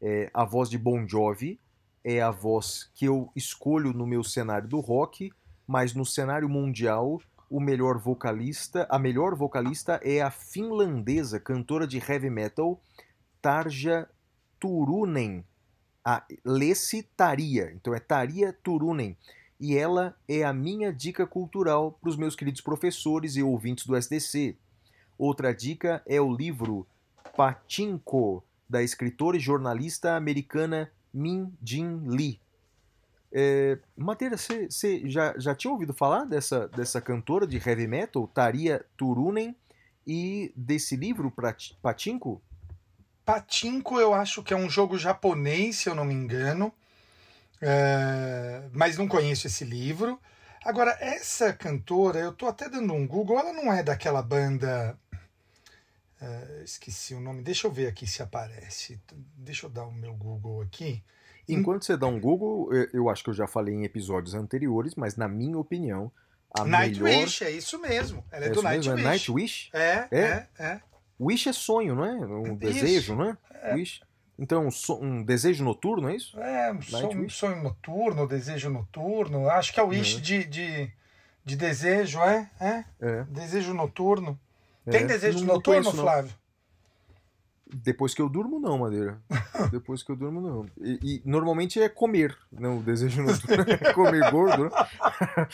É, 0.01 0.29
a 0.33 0.45
voz 0.45 0.69
de 0.69 0.77
Bon 0.77 1.07
Jovi 1.07 1.59
é 2.03 2.21
a 2.21 2.31
voz 2.31 2.89
que 2.95 3.05
eu 3.05 3.29
escolho 3.35 3.91
no 3.91 4.05
meu 4.05 4.23
cenário 4.23 4.67
do 4.67 4.79
rock, 4.79 5.31
mas 5.67 5.93
no 5.93 6.05
cenário 6.05 6.47
mundial, 6.47 7.21
o 7.49 7.59
melhor 7.59 7.97
vocalista, 7.97 8.87
a 8.89 8.97
melhor 8.97 9.35
vocalista 9.35 9.99
é 10.03 10.21
a 10.21 10.31
finlandesa, 10.31 11.39
cantora 11.39 11.85
de 11.85 11.97
heavy 11.97 12.29
metal, 12.29 12.81
Tarja 13.41 14.09
Turunen. 14.59 15.43
A 16.03 16.23
Lessi 16.45 17.03
Taria, 17.03 17.73
então 17.73 17.93
é 17.93 17.99
Taria 17.99 18.53
Turunen. 18.63 19.17
E 19.59 19.77
ela 19.77 20.15
é 20.27 20.43
a 20.43 20.53
minha 20.53 20.93
dica 20.93 21.27
cultural 21.27 21.91
para 21.99 22.09
os 22.09 22.15
meus 22.15 22.35
queridos 22.35 22.61
professores 22.61 23.35
e 23.35 23.43
ouvintes 23.43 23.85
do 23.85 23.95
SDC. 23.95 24.55
Outra 25.17 25.53
dica 25.53 26.01
é 26.05 26.21
o 26.21 26.31
livro 26.31 26.87
Pachinko, 27.35 28.43
da 28.69 28.83
escritora 28.83 29.37
e 29.37 29.39
jornalista 29.39 30.15
americana 30.15 30.91
Min 31.13 31.53
Jin 31.63 32.01
Lee. 32.05 32.39
É, 33.31 33.77
Madeira, 33.95 34.37
você 34.37 34.69
já, 35.05 35.33
já 35.37 35.53
tinha 35.53 35.71
ouvido 35.71 35.93
falar 35.93 36.25
dessa, 36.25 36.67
dessa 36.69 37.01
cantora 37.01 37.45
de 37.45 37.57
heavy 37.57 37.87
metal, 37.87 38.27
Taria 38.27 38.85
Turunen, 38.95 39.55
e 40.05 40.53
desse 40.55 40.95
livro, 40.95 41.33
Pachinko? 41.81 42.41
Patinko 43.25 43.99
eu 43.99 44.13
acho 44.13 44.41
que 44.41 44.53
é 44.53 44.57
um 44.57 44.69
jogo 44.69 44.97
japonês, 44.97 45.77
se 45.77 45.89
eu 45.89 45.95
não 45.95 46.05
me 46.05 46.13
engano, 46.13 46.73
É, 47.59 48.69
mas 48.71 48.97
não 48.97 49.07
conheço 49.07 49.47
esse 49.47 49.65
livro. 49.65 50.19
Agora, 50.63 50.95
essa 50.99 51.51
cantora, 51.53 52.19
eu 52.19 52.31
tô 52.31 52.45
até 52.47 52.69
dando 52.69 52.93
um 52.93 53.07
Google, 53.07 53.39
ela 53.39 53.51
não 53.51 53.73
é 53.73 53.81
daquela 53.81 54.21
banda. 54.21 54.97
É, 56.21 56.61
esqueci 56.63 57.13
o 57.13 57.19
nome, 57.19 57.41
deixa 57.41 57.67
eu 57.67 57.71
ver 57.71 57.87
aqui 57.87 58.07
se 58.07 58.21
aparece. 58.21 58.99
Deixa 59.37 59.65
eu 59.65 59.69
dar 59.69 59.85
o 59.85 59.91
meu 59.91 60.13
Google 60.13 60.61
aqui. 60.61 61.03
Enquanto 61.47 61.85
você 61.85 61.95
dá 61.95 62.07
um 62.07 62.19
Google, 62.19 62.73
eu- 62.73 62.89
eu 62.93 63.09
acho 63.09 63.23
que 63.23 63.29
eu 63.29 63.33
já 63.33 63.47
falei 63.47 63.73
em 63.73 63.83
episódios 63.85 64.33
anteriores, 64.33 64.95
mas 64.95 65.15
na 65.15 65.27
minha 65.27 65.57
opinião, 65.57 66.11
a 66.53 66.63
melhor... 66.65 67.03
Nightwish, 67.03 67.43
é 67.43 67.51
isso 67.51 67.79
mesmo. 67.79 68.23
Ela 68.31 68.45
é, 68.45 68.47
É 68.47 68.51
do 68.51 68.63
mesmo? 68.63 68.93
Nightwish. 68.95 68.99
É 69.01 69.03
Nightwish? 69.03 69.69
É, 69.73 70.07
É? 70.11 70.47
é, 70.59 70.63
é. 70.63 70.81
Wish 71.19 71.47
é 71.49 71.53
sonho, 71.53 71.95
não 71.95 72.05
é? 72.05 72.11
Um 72.11 72.55
desejo, 72.55 73.15
não 73.15 73.29
é? 73.63 73.73
Wish. 73.73 74.01
Então, 74.37 74.67
um, 74.67 74.71
so- 74.71 74.99
um 75.01 75.23
desejo 75.23 75.63
noturno, 75.63 76.09
é 76.09 76.15
isso? 76.15 76.39
É, 76.39 76.71
um 76.71 77.29
sonho 77.29 77.63
noturno, 77.63 78.27
desejo 78.27 78.69
noturno. 78.69 79.49
Acho 79.49 79.73
que 79.73 79.79
é 79.79 79.83
o 79.83 79.87
Wish 79.87 80.15
Uhum. 80.15 80.21
de, 80.21 80.43
de, 80.43 80.91
de 81.43 81.55
desejo, 81.55 82.19
é? 82.21 82.49
É? 82.59 82.83
É. 83.01 83.23
Desejo 83.23 83.73
noturno. 83.73 84.39
Tem 84.89 85.01
É. 85.01 85.05
desejo 85.05 85.39
Não- 85.39 85.47
não 85.47 85.55
noturno, 85.55 85.81
conheço, 85.83 85.97
não. 85.97 86.03
Flávio? 86.03 86.31
Depois 87.83 88.13
que 88.13 88.21
eu 88.21 88.29
durmo, 88.29 88.59
não, 88.59 88.77
Madeira. 88.77 89.19
Depois 89.71 90.01
que 90.01 90.09
eu 90.09 90.15
durmo, 90.15 90.39
não. 90.39 90.65
E, 90.79 90.99
e 91.03 91.21
normalmente 91.29 91.81
é 91.81 91.89
comer, 91.89 92.37
não 92.49 92.77
o 92.79 92.83
desejo 92.83 93.21
noturno 93.21 93.65
é 93.67 93.91
comer 93.93 94.31
gordo, 94.31 94.65
né? 94.65 94.69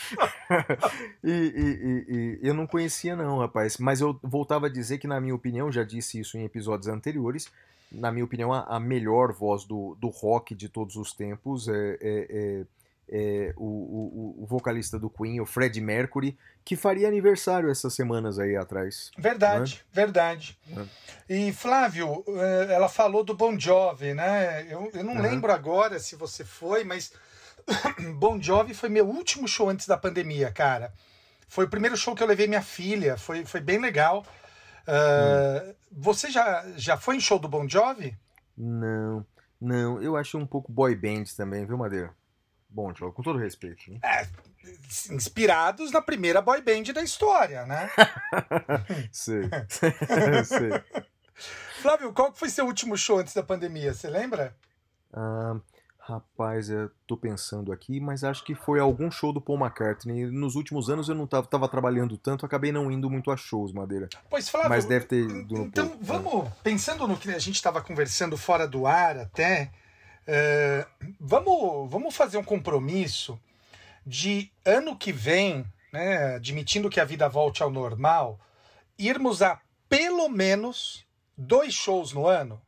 e, 1.24 1.32
e- 1.32 2.06
e- 2.08 2.40
e 2.44 2.48
eu 2.48 2.54
não 2.54 2.68
conhecia, 2.68 3.16
não, 3.16 3.40
rapaz. 3.40 3.78
Mas 3.78 4.00
eu 4.02 4.20
voltava 4.22 4.68
a 4.68 4.70
dizer 4.70 5.00
que, 5.00 5.08
na 5.08 5.20
minha 5.20 5.34
opinião, 5.34 5.72
já 5.72 5.84
disse 5.84 6.20
isso 6.20 6.38
em 6.38 6.44
episódios 6.46 6.88
anteriores, 6.88 7.50
na 7.92 8.12
minha 8.12 8.26
opinião, 8.26 8.54
a, 8.54 8.62
a 8.62 8.80
melhor 8.80 9.34
voz 9.34 9.64
do, 9.66 9.96
do 10.00 10.10
rock 10.10 10.54
de 10.54 10.70
todos 10.70 10.96
os 10.96 11.14
tempos 11.14 11.68
é, 11.68 11.98
é- 12.02 12.28
é- 12.30 12.66
é 13.10 13.54
o, 13.58 13.66
o- 13.66 14.44
o 14.44 14.46
vocalista 14.46 14.98
do 14.98 15.10
Queen, 15.10 15.40
o 15.42 15.46
Fred 15.46 15.80
Mercury, 15.82 16.38
que 16.64 16.76
faria 16.76 17.08
aniversário 17.08 17.70
essas 17.70 17.94
semanas 17.94 18.40
aí 18.40 18.56
atrás. 18.56 19.12
Verdade, 19.18 19.84
verdade. 19.92 20.58
E 21.30 21.52
Flávio, 21.54 22.24
eh, 22.28 22.74
ela 22.74 22.88
falou 22.90 23.24
do 23.24 23.34
Bon 23.36 23.60
Jovi, 23.60 24.14
né? 24.14 24.66
Eu, 24.70 24.90
eu 24.94 25.04
não 25.04 25.16
Uhum. 25.16 25.22
lembro 25.22 25.52
agora 25.52 26.00
se 26.00 26.16
você 26.16 26.44
foi, 26.46 26.84
mas 26.84 27.12
Bon 28.18 28.42
Jovi 28.42 28.74
foi 28.74 28.90
meu 28.90 29.06
último 29.08 29.48
show 29.48 29.70
antes 29.70 29.88
da 29.88 29.98
pandemia, 29.98 30.52
cara. 30.52 30.94
Foi 31.48 31.66
o 31.66 31.70
primeiro 31.70 31.96
show 31.96 32.16
que 32.16 32.24
eu 32.24 32.28
levei 32.28 32.48
minha 32.48 32.62
filha, 32.64 33.16
foi, 33.18 33.46
foi 33.46 33.60
bem 33.62 33.80
legal. 33.80 34.26
Ah, 34.88 35.74
Você 35.92 36.30
já, 36.32 36.66
já 36.76 36.98
foi 36.98 37.16
em 37.18 37.20
show 37.20 37.38
do 37.40 37.48
Bon 37.48 37.68
Jovi? 37.68 38.18
Não, 38.58 39.26
não, 39.62 40.02
eu 40.02 40.16
acho 40.18 40.38
um 40.38 40.46
pouco 40.46 40.72
boy 40.72 40.96
band 40.96 41.24
também, 41.38 41.66
viu, 41.66 41.78
Madeira? 41.78 42.12
Bom, 42.74 42.92
Tio, 42.92 43.12
com 43.14 43.22
todo 43.22 43.38
respeito. 43.38 43.92
né? 43.92 44.00
É, 44.04 44.28
inspirados 45.14 45.92
na 45.92 46.02
primeira 46.02 46.42
boy 46.42 46.60
band 46.62 46.92
da 46.94 47.04
história, 47.04 47.66
né? 47.66 47.90
Sei. 49.12 49.44
Sei. 50.44 50.72
Flávio, 51.82 52.12
qual 52.14 52.34
foi 52.34 52.50
seu 52.50 52.66
último 52.66 52.98
show 52.98 53.20
antes 53.20 53.34
da 53.34 53.44
pandemia? 53.44 53.94
Você 53.94 54.10
lembra? 54.10 54.56
Ah, 55.14 55.58
rapaz, 56.00 56.70
eu 56.70 56.90
tô 57.06 57.16
pensando 57.16 57.72
aqui, 57.72 58.00
mas 58.00 58.24
acho 58.24 58.44
que 58.44 58.56
foi 58.56 58.80
algum 58.80 59.12
show 59.12 59.32
do 59.32 59.40
Paul 59.42 59.60
McCartney. 59.60 60.26
Nos 60.26 60.56
últimos 60.56 60.90
anos 60.90 61.10
eu 61.10 61.16
não 61.16 61.28
tava, 61.28 61.46
tava 61.46 61.68
trabalhando 61.68 62.18
tanto, 62.18 62.44
acabei 62.46 62.72
não 62.72 62.92
indo 62.92 63.10
muito 63.10 63.30
a 63.30 63.38
shows, 63.38 63.72
Madeira. 63.72 64.10
Pois, 64.30 64.50
Flávio. 64.50 64.70
Mas 64.70 64.86
deve 64.86 65.06
ter 65.06 65.24
Então, 65.30 65.90
pouco. 65.90 66.04
vamos, 66.04 66.50
pensando 66.64 67.08
no 67.08 67.18
que 67.18 67.30
a 67.30 67.38
gente 67.40 67.56
estava 67.56 67.82
conversando 67.82 68.36
fora 68.38 68.68
do 68.68 68.88
ar 68.88 69.18
até, 69.18 69.72
é, 70.28 70.86
vamos, 71.20 71.90
vamos 71.90 72.16
fazer 72.16 72.38
um 72.38 72.44
compromisso 72.44 73.40
de 74.06 74.52
ano 74.66 74.98
que 74.98 75.12
vem, 75.12 75.66
né, 75.92 76.36
admitindo 76.36 76.90
que 76.90 77.00
a 77.00 77.06
vida 77.06 77.30
volte 77.30 77.64
ao 77.64 77.70
normal, 77.70 78.40
irmos 78.98 79.42
a 79.42 79.60
pelo 79.88 80.28
menos 80.30 81.06
dois 81.38 81.74
shows 81.74 82.14
no 82.14 82.28
ano. 82.28 82.62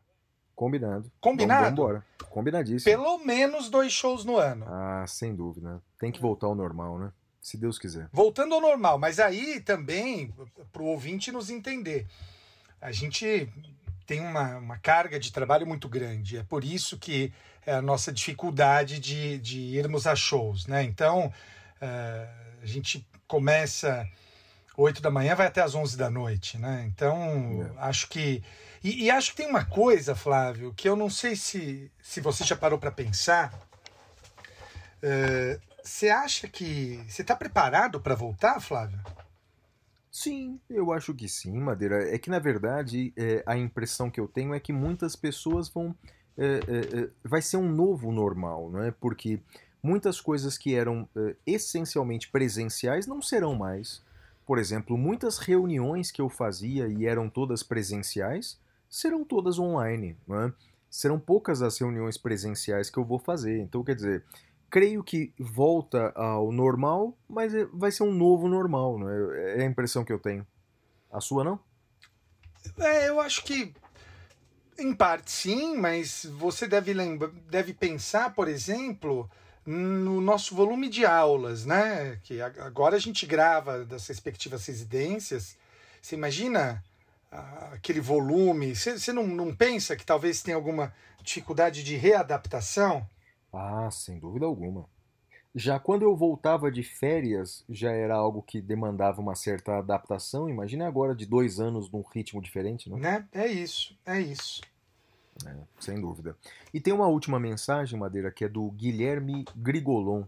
Combinado. 0.55 1.11
Combinado? 1.19 1.63
Vamos, 1.63 1.79
embora. 1.79 2.05
Combinadíssimo. 2.29 2.83
Pelo 2.83 3.17
menos 3.17 3.69
dois 3.69 3.91
shows 3.91 4.23
no 4.23 4.37
ano. 4.37 4.65
Ah, 4.67 5.05
sem 5.07 5.35
dúvida. 5.35 5.81
Tem 5.99 6.11
que 6.11 6.21
voltar 6.21 6.47
ao 6.47 6.55
normal, 6.55 6.97
né? 6.97 7.11
Se 7.41 7.57
Deus 7.57 7.77
quiser. 7.77 8.09
Voltando 8.11 8.55
ao 8.55 8.61
normal, 8.61 8.97
mas 8.97 9.19
aí 9.19 9.59
também, 9.59 10.33
para 10.71 10.81
o 10.81 10.87
ouvinte 10.87 11.31
nos 11.31 11.49
entender, 11.49 12.07
a 12.81 12.91
gente 12.91 13.51
tem 14.05 14.21
uma, 14.21 14.57
uma 14.57 14.77
carga 14.77 15.19
de 15.19 15.31
trabalho 15.31 15.65
muito 15.65 15.89
grande. 15.89 16.37
É 16.37 16.43
por 16.43 16.63
isso 16.63 16.97
que 16.97 17.33
é 17.65 17.73
a 17.73 17.81
nossa 17.81 18.11
dificuldade 18.11 18.99
de, 18.99 19.39
de 19.39 19.59
irmos 19.59 20.05
a 20.07 20.15
shows, 20.15 20.67
né? 20.67 20.83
Então, 20.83 21.33
eh, 21.81 22.27
a 22.61 22.65
gente 22.65 23.07
começa 23.27 24.07
8 24.77 25.01
da 25.01 25.09
manhã, 25.09 25.35
vai 25.35 25.47
até 25.47 25.61
às 25.61 25.73
11 25.73 25.97
da 25.97 26.09
noite, 26.09 26.57
né? 26.57 26.85
Então, 26.87 27.73
acho 27.77 28.07
que... 28.09 28.43
E, 28.83 29.05
e 29.05 29.11
acho 29.11 29.31
que 29.31 29.37
tem 29.37 29.47
uma 29.47 29.65
coisa, 29.65 30.15
Flávio, 30.15 30.73
que 30.75 30.87
eu 30.87 30.95
não 30.95 31.09
sei 31.09 31.35
se, 31.35 31.91
se 32.01 32.21
você 32.21 32.43
já 32.43 32.55
parou 32.55 32.77
para 32.79 32.91
pensar. 32.91 33.51
Eh, 35.01 35.59
Você 35.83 36.09
acha 36.09 36.47
que... 36.47 37.03
Você 37.07 37.21
está 37.21 37.35
preparado 37.35 37.99
para 38.01 38.15
voltar, 38.15 38.59
Flávio? 38.59 38.99
Sim, 40.15 40.61
eu 40.69 40.93
acho 40.93 41.13
que 41.13 41.27
sim, 41.27 41.59
Madeira. 41.59 42.09
É 42.09 42.17
que, 42.17 42.29
na 42.29 42.39
verdade, 42.39 43.11
é, 43.17 43.43
a 43.45 43.57
impressão 43.57 44.09
que 44.09 44.17
eu 44.17 44.29
tenho 44.29 44.53
é 44.53 44.61
que 44.61 44.71
muitas 44.71 45.13
pessoas 45.13 45.67
vão. 45.67 45.93
é, 46.37 46.45
é, 46.45 47.01
é, 47.01 47.09
vai 47.21 47.41
ser 47.41 47.57
um 47.57 47.67
novo 47.67 48.13
normal, 48.13 48.71
não 48.71 48.81
é? 48.81 48.91
Porque 48.91 49.41
muitas 49.83 50.21
coisas 50.21 50.57
que 50.57 50.73
eram 50.73 51.05
é, 51.17 51.35
essencialmente 51.45 52.29
presenciais 52.29 53.05
não 53.05 53.21
serão 53.21 53.55
mais. 53.55 54.01
Por 54.45 54.57
exemplo, 54.57 54.97
muitas 54.97 55.37
reuniões 55.37 56.11
que 56.11 56.21
eu 56.21 56.29
fazia 56.29 56.87
e 56.87 57.05
eram 57.05 57.29
todas 57.29 57.61
presenciais 57.61 58.57
serão 58.89 59.25
todas 59.25 59.59
online, 59.59 60.15
não 60.25 60.43
é? 60.43 60.53
Serão 60.89 61.19
poucas 61.19 61.61
as 61.61 61.77
reuniões 61.77 62.17
presenciais 62.17 62.89
que 62.89 62.97
eu 62.97 63.03
vou 63.03 63.19
fazer. 63.19 63.59
Então, 63.59 63.83
quer 63.83 63.95
dizer, 63.95 64.23
creio 64.69 65.03
que 65.03 65.33
volta 65.39 66.11
ao 66.15 66.51
normal, 66.51 67.17
mas 67.27 67.53
é- 67.53 67.65
vai 67.73 67.91
ser 67.91 68.03
um 68.03 68.13
novo 68.13 68.47
normal, 68.47 68.97
não 68.99 69.09
é? 69.09 69.59
É 69.59 69.61
a 69.63 69.65
impressão 69.65 70.03
que 70.03 70.11
eu 70.11 70.19
tenho. 70.19 70.45
A 71.11 71.21
sua 71.21 71.43
não? 71.43 71.59
É, 72.77 73.07
eu 73.07 73.19
acho 73.19 73.43
que 73.43 73.73
em 74.77 74.93
parte 74.93 75.31
sim, 75.31 75.77
mas 75.77 76.25
você 76.25 76.67
deve 76.67 76.93
lembra, 76.93 77.31
deve 77.49 77.73
pensar, 77.73 78.33
por 78.33 78.47
exemplo, 78.47 79.29
no 79.65 80.19
nosso 80.19 80.53
volume 80.53 80.89
de 80.89 81.05
aulas, 81.05 81.65
né? 81.65 82.19
Que 82.23 82.41
agora 82.41 82.95
a 82.97 82.99
gente 82.99 83.25
grava 83.25 83.85
das 83.85 84.07
respectivas 84.07 84.65
residências. 84.65 85.57
Você 86.01 86.15
imagina 86.15 86.83
ah, 87.31 87.71
aquele 87.73 87.99
volume? 87.99 88.75
Você 88.75 89.13
não, 89.13 89.25
não 89.25 89.55
pensa 89.55 89.95
que 89.95 90.05
talvez 90.05 90.41
tenha 90.41 90.57
alguma 90.57 90.93
dificuldade 91.23 91.83
de 91.83 91.95
readaptação? 91.95 93.07
Ah, 93.55 93.89
sem 93.91 94.19
dúvida 94.19 94.45
alguma. 94.45 94.85
Já 95.53 95.79
quando 95.79 96.01
eu 96.01 96.15
voltava 96.15 96.69
de 96.69 96.83
férias, 96.83 97.63
já 97.69 97.91
era 97.91 98.15
algo 98.15 98.41
que 98.41 98.61
demandava 98.61 99.21
uma 99.21 99.35
certa 99.35 99.77
adaptação. 99.77 100.49
Imagine 100.49 100.83
agora 100.83 101.15
de 101.15 101.25
dois 101.25 101.59
anos 101.59 101.89
num 101.89 102.01
ritmo 102.01 102.41
diferente, 102.41 102.89
né? 102.89 102.97
Né? 102.99 103.27
É 103.31 103.47
isso, 103.47 103.97
é 104.05 104.19
isso. 104.19 104.61
Sem 105.79 105.99
dúvida. 105.99 106.35
E 106.73 106.79
tem 106.79 106.93
uma 106.93 107.07
última 107.07 107.39
mensagem, 107.39 107.99
Madeira, 107.99 108.31
que 108.31 108.45
é 108.45 108.49
do 108.49 108.69
Guilherme 108.71 109.45
Grigolon, 109.55 110.23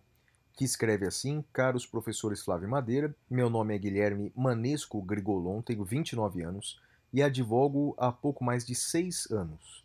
que 0.53 0.63
escreve 0.65 1.05
assim: 1.05 1.43
Caros 1.53 1.85
professores 1.85 2.41
Flávio 2.41 2.69
Madeira, 2.69 3.15
meu 3.29 3.49
nome 3.49 3.75
é 3.75 3.77
Guilherme 3.77 4.31
Manesco 4.35 5.01
Grigolon, 5.01 5.61
tenho 5.61 5.83
29 5.83 6.43
anos 6.43 6.79
e 7.13 7.23
advogo 7.23 7.95
há 7.97 8.11
pouco 8.11 8.43
mais 8.43 8.65
de 8.65 8.75
seis 8.75 9.29
anos. 9.31 9.83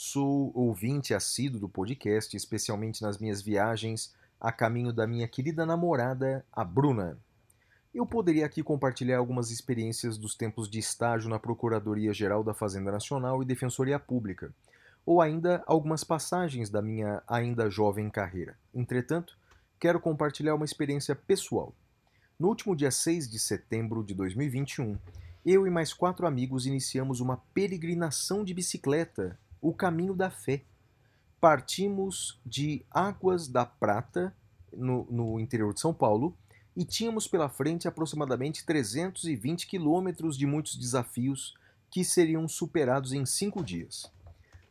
Sou 0.00 0.52
ouvinte 0.54 1.12
assíduo 1.12 1.58
do 1.58 1.68
podcast, 1.68 2.36
especialmente 2.36 3.02
nas 3.02 3.18
minhas 3.18 3.42
viagens 3.42 4.14
a 4.40 4.52
caminho 4.52 4.92
da 4.92 5.08
minha 5.08 5.26
querida 5.26 5.66
namorada, 5.66 6.46
a 6.52 6.64
Bruna. 6.64 7.18
Eu 7.92 8.06
poderia 8.06 8.46
aqui 8.46 8.62
compartilhar 8.62 9.18
algumas 9.18 9.50
experiências 9.50 10.16
dos 10.16 10.36
tempos 10.36 10.70
de 10.70 10.78
estágio 10.78 11.28
na 11.28 11.36
Procuradoria-Geral 11.36 12.44
da 12.44 12.54
Fazenda 12.54 12.92
Nacional 12.92 13.42
e 13.42 13.44
Defensoria 13.44 13.98
Pública, 13.98 14.54
ou 15.04 15.20
ainda 15.20 15.64
algumas 15.66 16.04
passagens 16.04 16.70
da 16.70 16.80
minha 16.80 17.20
ainda 17.26 17.68
jovem 17.68 18.08
carreira. 18.08 18.56
Entretanto, 18.72 19.36
quero 19.80 19.98
compartilhar 19.98 20.54
uma 20.54 20.64
experiência 20.64 21.16
pessoal. 21.16 21.74
No 22.38 22.46
último 22.46 22.76
dia 22.76 22.92
6 22.92 23.28
de 23.28 23.40
setembro 23.40 24.04
de 24.04 24.14
2021, 24.14 24.96
eu 25.44 25.66
e 25.66 25.70
mais 25.70 25.92
quatro 25.92 26.24
amigos 26.24 26.66
iniciamos 26.66 27.18
uma 27.18 27.38
peregrinação 27.52 28.44
de 28.44 28.54
bicicleta, 28.54 29.36
o 29.60 29.72
Caminho 29.72 30.14
da 30.14 30.30
Fé. 30.30 30.62
Partimos 31.40 32.40
de 32.44 32.84
Águas 32.90 33.48
da 33.48 33.64
Prata, 33.64 34.34
no, 34.72 35.06
no 35.10 35.40
interior 35.40 35.72
de 35.72 35.80
São 35.80 35.94
Paulo, 35.94 36.36
e 36.76 36.84
tínhamos 36.84 37.26
pela 37.26 37.48
frente 37.48 37.88
aproximadamente 37.88 38.64
320 38.64 39.66
quilômetros 39.66 40.36
de 40.36 40.46
muitos 40.46 40.76
desafios 40.76 41.54
que 41.90 42.04
seriam 42.04 42.46
superados 42.46 43.12
em 43.12 43.24
cinco 43.26 43.64
dias. 43.64 44.10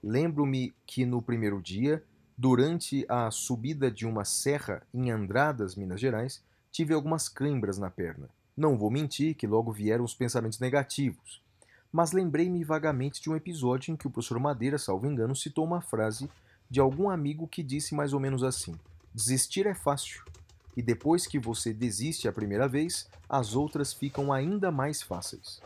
Lembro-me 0.02 0.74
que 0.86 1.06
no 1.06 1.22
primeiro 1.22 1.62
dia, 1.62 2.04
durante 2.38 3.06
a 3.10 3.32
subida 3.32 3.90
de 3.90 4.06
uma 4.06 4.24
serra 4.24 4.84
em 4.94 5.10
Andradas, 5.10 5.76
Minas 5.76 6.00
Gerais, 6.00 6.44
tive 6.72 6.94
algumas 6.94 7.28
câimbras 7.28 7.78
na 7.78 7.90
perna. 7.90 8.30
Não 8.56 8.78
vou 8.78 8.92
mentir 8.92 9.36
que 9.36 9.48
logo 9.48 9.72
vieram 9.72 10.06
os 10.06 10.14
pensamentos 10.14 10.60
negativos, 10.60 11.42
mas 11.98 12.12
lembrei-me 12.12 12.64
vagamente 12.64 13.20
de 13.20 13.28
um 13.28 13.36
episódio 13.36 13.92
em 13.92 13.96
que 13.96 14.06
o 14.06 14.12
professor 14.12 14.40
Madeira, 14.40 14.78
salvo 14.78 15.08
engano, 15.08 15.36
citou 15.36 15.66
uma 15.66 15.82
frase 15.82 16.30
de 16.70 16.80
algum 16.80 17.10
amigo 17.10 17.48
que 17.48 17.64
disse 17.64 17.96
mais 17.96 18.14
ou 18.14 18.20
menos 18.20 18.44
assim: 18.44 18.76
Desistir 19.12 19.66
é 19.66 19.74
fácil, 19.74 20.24
e 20.76 20.82
depois 20.84 21.26
que 21.26 21.40
você 21.40 21.74
desiste 21.74 22.28
a 22.28 22.32
primeira 22.32 22.68
vez, 22.68 23.10
as 23.28 23.56
outras 23.56 23.94
ficam 23.94 24.32
ainda 24.32 24.70
mais 24.70 25.02
fáceis. 25.02 25.60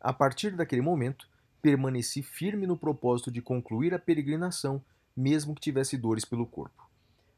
A 0.00 0.12
partir 0.12 0.54
daquele 0.54 0.80
momento, 0.80 1.28
permaneci 1.60 2.22
firme 2.22 2.68
no 2.68 2.76
propósito 2.76 3.28
de 3.28 3.42
concluir 3.42 3.92
a 3.94 3.98
peregrinação, 3.98 4.80
mesmo 5.16 5.56
que 5.56 5.60
tivesse 5.60 5.96
dores 5.96 6.24
pelo 6.24 6.46
corpo. 6.46 6.88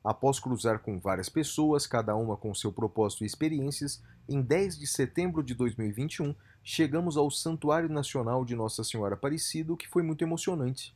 Após 0.05 0.39
cruzar 0.39 0.81
com 0.81 1.01
várias 1.01 1.31
pessoas, 1.31 1.87
cada 1.87 2.15
uma 2.15 2.37
com 2.37 2.55
seu 2.55 2.71
propósito 2.71 3.25
e 3.25 3.27
experiências, 3.27 4.03
em 4.29 4.43
10 4.43 4.79
de 4.79 4.87
setembro 4.87 5.43
de 5.43 5.55
2021, 5.55 6.35
chegamos 6.69 7.17
ao 7.17 7.31
Santuário 7.31 7.89
Nacional 7.89 8.45
de 8.45 8.57
Nossa 8.57 8.83
Senhora 8.83 9.15
Aparecida, 9.15 9.73
o 9.73 9.77
que 9.77 9.87
foi 9.87 10.03
muito 10.03 10.25
emocionante. 10.25 10.93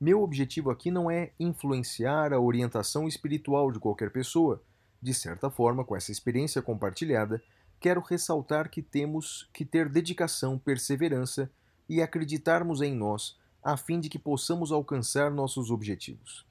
Meu 0.00 0.22
objetivo 0.22 0.70
aqui 0.70 0.90
não 0.90 1.10
é 1.10 1.32
influenciar 1.38 2.32
a 2.32 2.40
orientação 2.40 3.06
espiritual 3.06 3.70
de 3.70 3.78
qualquer 3.78 4.10
pessoa. 4.10 4.62
De 5.02 5.12
certa 5.12 5.50
forma, 5.50 5.84
com 5.84 5.94
essa 5.94 6.10
experiência 6.10 6.62
compartilhada, 6.62 7.42
quero 7.78 8.00
ressaltar 8.00 8.70
que 8.70 8.80
temos 8.80 9.50
que 9.52 9.66
ter 9.66 9.86
dedicação, 9.86 10.58
perseverança 10.58 11.50
e 11.86 12.00
acreditarmos 12.00 12.80
em 12.80 12.94
nós, 12.94 13.36
a 13.62 13.76
fim 13.76 14.00
de 14.00 14.08
que 14.08 14.18
possamos 14.18 14.72
alcançar 14.72 15.30
nossos 15.30 15.70
objetivos. 15.70 16.46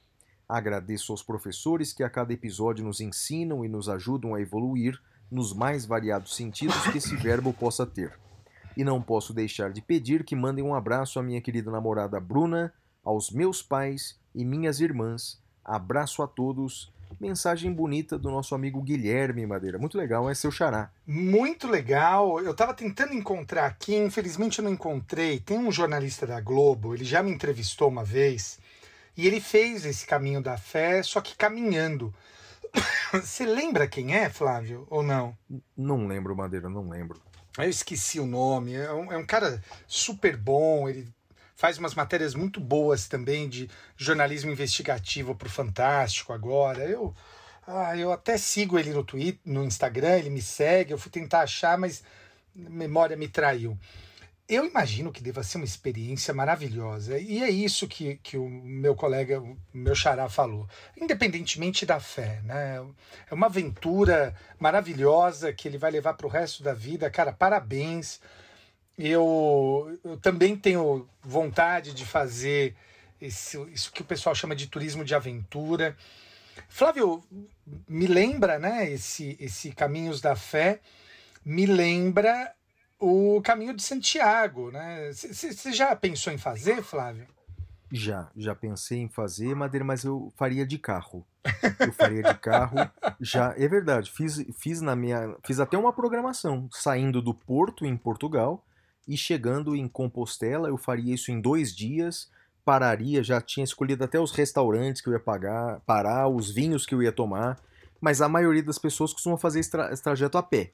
Agradeço 0.47 1.11
aos 1.11 1.23
professores 1.23 1.93
que 1.93 2.03
a 2.03 2.09
cada 2.11 2.31
episódio 2.31 2.85
nos 2.85 3.01
ensinam 3.01 3.65
e 3.65 3.67
nos 3.67 3.89
ajudam 3.89 4.35
a 4.35 4.39
evoluir 4.39 5.01
nos 5.31 5.51
mais 5.51 5.83
variados 5.83 6.35
sentidos 6.35 6.79
que 6.91 6.99
esse 6.99 7.15
verbo 7.17 7.51
possa 7.51 7.87
ter. 7.87 8.21
E 8.81 8.83
não 8.83 8.99
posso 8.99 9.31
deixar 9.31 9.71
de 9.71 9.79
pedir 9.79 10.23
que 10.23 10.35
mandem 10.35 10.63
um 10.63 10.73
abraço 10.73 11.19
à 11.19 11.21
minha 11.21 11.39
querida 11.39 11.69
namorada 11.69 12.19
Bruna, 12.19 12.73
aos 13.03 13.29
meus 13.29 13.61
pais 13.61 14.19
e 14.33 14.43
minhas 14.43 14.81
irmãs. 14.81 15.39
Abraço 15.63 16.23
a 16.23 16.27
todos 16.27 16.91
mensagem 17.19 17.71
bonita 17.71 18.17
do 18.17 18.31
nosso 18.31 18.55
amigo 18.55 18.81
Guilherme 18.81 19.45
Madeira. 19.45 19.77
Muito 19.77 19.99
legal, 19.99 20.27
é 20.27 20.33
seu 20.33 20.49
xará. 20.49 20.89
Muito 21.05 21.67
legal. 21.67 22.39
Eu 22.39 22.55
tava 22.55 22.73
tentando 22.73 23.13
encontrar 23.13 23.67
aqui, 23.67 23.95
infelizmente 23.95 24.57
eu 24.57 24.65
não 24.65 24.71
encontrei. 24.71 25.39
Tem 25.39 25.59
um 25.59 25.71
jornalista 25.71 26.25
da 26.25 26.41
Globo, 26.41 26.95
ele 26.95 27.05
já 27.05 27.21
me 27.21 27.29
entrevistou 27.29 27.87
uma 27.87 28.03
vez, 28.03 28.57
e 29.15 29.27
ele 29.27 29.39
fez 29.39 29.85
esse 29.85 30.07
caminho 30.07 30.41
da 30.41 30.57
fé, 30.57 31.03
só 31.03 31.21
que 31.21 31.35
caminhando. 31.35 32.11
Você 33.13 33.45
lembra 33.45 33.87
quem 33.87 34.15
é, 34.15 34.27
Flávio, 34.27 34.87
ou 34.89 35.03
não? 35.03 35.37
Não 35.77 36.07
lembro, 36.07 36.35
Madeira, 36.35 36.67
não 36.67 36.89
lembro. 36.89 37.21
Eu 37.57 37.69
esqueci 37.69 38.19
o 38.19 38.25
nome. 38.25 38.73
É 38.73 38.91
um, 38.91 39.11
é 39.11 39.17
um 39.17 39.25
cara 39.25 39.61
super 39.87 40.37
bom. 40.37 40.87
Ele 40.87 41.07
faz 41.55 41.77
umas 41.77 41.93
matérias 41.93 42.33
muito 42.33 42.59
boas 42.59 43.07
também 43.07 43.47
de 43.47 43.69
jornalismo 43.97 44.51
investigativo 44.51 45.35
pro 45.35 45.49
Fantástico 45.49 46.33
agora. 46.33 46.83
Eu, 46.83 47.13
ah, 47.67 47.95
eu 47.97 48.11
até 48.11 48.37
sigo 48.37 48.79
ele 48.79 48.91
no 48.91 49.03
Twitter, 49.03 49.39
no 49.45 49.63
Instagram, 49.63 50.17
ele 50.17 50.29
me 50.29 50.41
segue. 50.41 50.91
Eu 50.91 50.97
fui 50.97 51.11
tentar 51.11 51.41
achar, 51.41 51.77
mas 51.77 52.03
memória 52.55 53.15
me 53.15 53.27
traiu. 53.27 53.77
Eu 54.47 54.65
imagino 54.65 55.11
que 55.11 55.23
deva 55.23 55.43
ser 55.43 55.57
uma 55.57 55.65
experiência 55.65 56.33
maravilhosa. 56.33 57.17
E 57.17 57.41
é 57.41 57.49
isso 57.49 57.87
que, 57.87 58.17
que 58.17 58.37
o 58.37 58.49
meu 58.49 58.95
colega, 58.95 59.39
o 59.39 59.57
meu 59.73 59.95
xará, 59.95 60.27
falou. 60.27 60.67
Independentemente 60.99 61.85
da 61.85 61.99
fé, 61.99 62.41
né? 62.43 62.85
É 63.29 63.33
uma 63.33 63.47
aventura 63.47 64.35
maravilhosa 64.59 65.53
que 65.53 65.67
ele 65.67 65.77
vai 65.77 65.91
levar 65.91 66.15
para 66.15 66.27
o 66.27 66.29
resto 66.29 66.63
da 66.63 66.73
vida. 66.73 67.09
Cara, 67.09 67.31
parabéns. 67.31 68.19
Eu, 68.97 69.97
eu 70.03 70.17
também 70.17 70.55
tenho 70.57 71.07
vontade 71.23 71.93
de 71.93 72.05
fazer 72.05 72.75
esse, 73.21 73.57
isso 73.71 73.91
que 73.91 74.01
o 74.01 74.05
pessoal 74.05 74.35
chama 74.35 74.55
de 74.55 74.67
turismo 74.67 75.05
de 75.05 75.15
aventura. 75.15 75.95
Flávio, 76.67 77.23
me 77.87 78.07
lembra, 78.07 78.59
né? 78.59 78.91
Esse, 78.91 79.37
esse 79.39 79.71
Caminhos 79.71 80.19
da 80.19 80.35
Fé 80.35 80.81
me 81.45 81.65
lembra 81.65 82.53
o 83.01 83.41
Caminho 83.41 83.73
de 83.73 83.81
Santiago, 83.81 84.71
né? 84.71 85.11
Você 85.11 85.73
já 85.73 85.95
pensou 85.95 86.31
em 86.31 86.37
fazer, 86.37 86.83
Flávio? 86.83 87.27
Já, 87.91 88.29
já 88.37 88.55
pensei 88.55 88.99
em 88.99 89.09
fazer, 89.09 89.53
Madeira, 89.53 89.83
mas 89.83 90.05
eu 90.05 90.31
faria 90.37 90.65
de 90.65 90.77
carro. 90.77 91.25
Eu 91.79 91.91
faria 91.91 92.21
de 92.23 92.35
carro. 92.35 92.77
Já, 93.19 93.53
é 93.57 93.67
verdade, 93.67 94.09
fiz, 94.11 94.45
fiz 94.57 94.79
na 94.79 94.95
minha, 94.95 95.35
fiz 95.45 95.59
até 95.59 95.77
uma 95.77 95.91
programação, 95.91 96.69
saindo 96.71 97.21
do 97.21 97.33
Porto 97.33 97.85
em 97.85 97.97
Portugal 97.97 98.63
e 99.07 99.17
chegando 99.17 99.75
em 99.75 99.87
Compostela, 99.87 100.69
eu 100.69 100.77
faria 100.77 101.13
isso 101.13 101.31
em 101.31 101.41
dois 101.41 101.75
dias, 101.75 102.29
pararia, 102.63 103.23
já 103.23 103.41
tinha 103.41 103.63
escolhido 103.63 104.03
até 104.03 104.19
os 104.19 104.31
restaurantes 104.31 105.01
que 105.01 105.09
eu 105.09 105.13
ia 105.13 105.19
pagar, 105.19 105.81
parar, 105.81 106.29
os 106.29 106.49
vinhos 106.51 106.85
que 106.85 106.95
eu 106.95 107.01
ia 107.01 107.11
tomar, 107.11 107.59
mas 107.99 108.21
a 108.21 108.29
maioria 108.29 108.63
das 108.63 108.77
pessoas 108.77 109.11
costuma 109.11 109.37
fazer 109.37 109.59
esse, 109.59 109.71
tra 109.71 109.91
esse 109.91 110.01
trajeto 110.01 110.37
a 110.37 110.43
pé. 110.43 110.71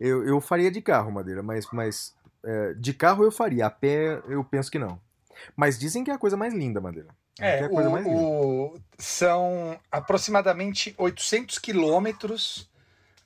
Eu, 0.00 0.24
eu 0.26 0.40
faria 0.40 0.70
de 0.70 0.80
carro, 0.80 1.10
Madeira, 1.10 1.42
mas, 1.42 1.66
mas 1.72 2.14
é, 2.44 2.74
de 2.74 2.92
carro 2.94 3.24
eu 3.24 3.32
faria, 3.32 3.66
a 3.66 3.70
pé 3.70 4.22
eu 4.28 4.44
penso 4.44 4.70
que 4.70 4.78
não. 4.78 5.00
Mas 5.56 5.78
dizem 5.78 6.02
que 6.04 6.10
é 6.10 6.14
a 6.14 6.18
coisa 6.18 6.36
mais 6.36 6.52
linda, 6.54 6.80
Madeira. 6.80 7.08
É, 7.40 7.58
que 7.58 7.64
a 7.64 7.68
coisa 7.68 7.88
o- 7.88 7.92
mais 7.92 8.04
linda. 8.06 8.18
o- 8.20 8.80
são 8.98 9.78
aproximadamente 9.90 10.94
800 10.98 11.58
quilômetros. 11.58 12.68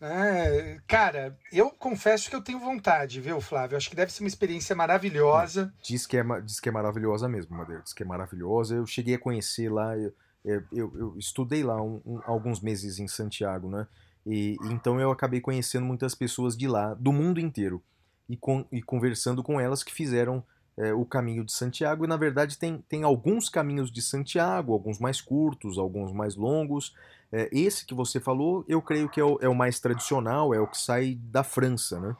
Né? 0.01 0.81
Cara, 0.87 1.37
eu 1.53 1.71
confesso 1.71 2.29
que 2.29 2.35
eu 2.37 2.43
tenho 2.43 2.59
vontade, 2.59 3.21
viu, 3.21 3.41
Flávio? 3.41 3.77
Acho 3.77 3.89
que 3.89 3.97
deve 3.97 4.13
ser 4.13 4.23
uma 4.25 4.29
experiência 4.29 4.75
maravilhosa. 4.75 5.73
Diz 5.83 6.07
que, 6.07 6.17
é, 6.17 6.25
diz 6.41 6.59
que 6.61 6.69
é 6.69 6.73
maravilhosa 6.73 7.29
mesmo, 7.29 7.57
Madeira. 7.57 7.83
Diz 7.83 7.93
que 7.93 8.03
é 8.03 8.07
maravilhosa. 8.07 8.75
Eu 8.75 8.87
cheguei 8.87 9.15
a 9.15 9.19
conhecer 9.19 9.71
lá, 9.71 9.97
eu, 9.97 10.13
eu, 10.45 10.63
eu- 10.73 10.93
eu 10.99 11.19
estudei 11.19 11.63
lá 11.63 11.81
um- 11.81 12.03
um- 12.05 12.21
alguns 12.25 12.61
meses 12.61 12.99
em 12.99 13.07
Santiago, 13.07 13.69
né? 13.71 13.87
E 14.27 14.57
então 14.65 15.01
eu 15.01 15.11
acabei 15.11 15.41
conhecendo 15.41 15.85
muitas 15.85 16.15
pessoas 16.15 16.57
de 16.57 16.69
lá, 16.69 16.95
do 16.95 17.13
mundo 17.13 17.41
inteiro, 17.41 17.83
e, 18.29 18.37
con- 18.37 18.65
e 18.71 18.81
conversando 18.83 19.43
com 19.43 19.61
elas 19.61 19.83
que 19.83 19.93
fizeram 19.93 20.43
é, 20.77 20.95
o 20.95 21.05
caminho 21.05 21.45
de 21.45 21.53
Santiago. 21.53 22.05
E 22.05 22.09
na 22.09 22.17
verdade 22.17 22.57
tem, 22.57 22.79
tem 22.89 23.03
alguns 23.03 23.49
caminhos 23.49 23.91
de 23.91 24.01
Santiago, 24.01 24.73
alguns 24.73 24.99
mais 24.99 25.21
curtos, 25.21 25.77
alguns 25.77 26.13
mais 26.13 26.35
longos. 26.37 26.95
É, 27.31 27.49
esse 27.53 27.85
que 27.85 27.95
você 27.95 28.21
falou, 28.21 28.65
eu 28.69 28.81
creio 28.81 29.09
que 29.09 29.21
é 29.21 29.25
o, 29.25 29.39
é 29.41 29.49
o 29.49 29.55
mais 29.55 29.81
tradicional, 29.81 30.55
é 30.55 30.61
o 30.61 30.67
que 30.67 30.79
sai 30.79 31.19
da 31.21 31.43
França, 31.43 31.99
né? 32.01 32.17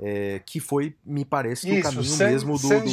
É, 0.00 0.38
que 0.46 0.60
foi, 0.60 0.96
me 1.04 1.24
parece, 1.24 1.66
que 1.66 1.72
o 1.72 1.78
Isso, 1.78 1.82
caminho 1.82 2.16
San, 2.16 2.26
mesmo 2.28 2.52
do, 2.52 2.68
San 2.68 2.84
do- 2.84 2.90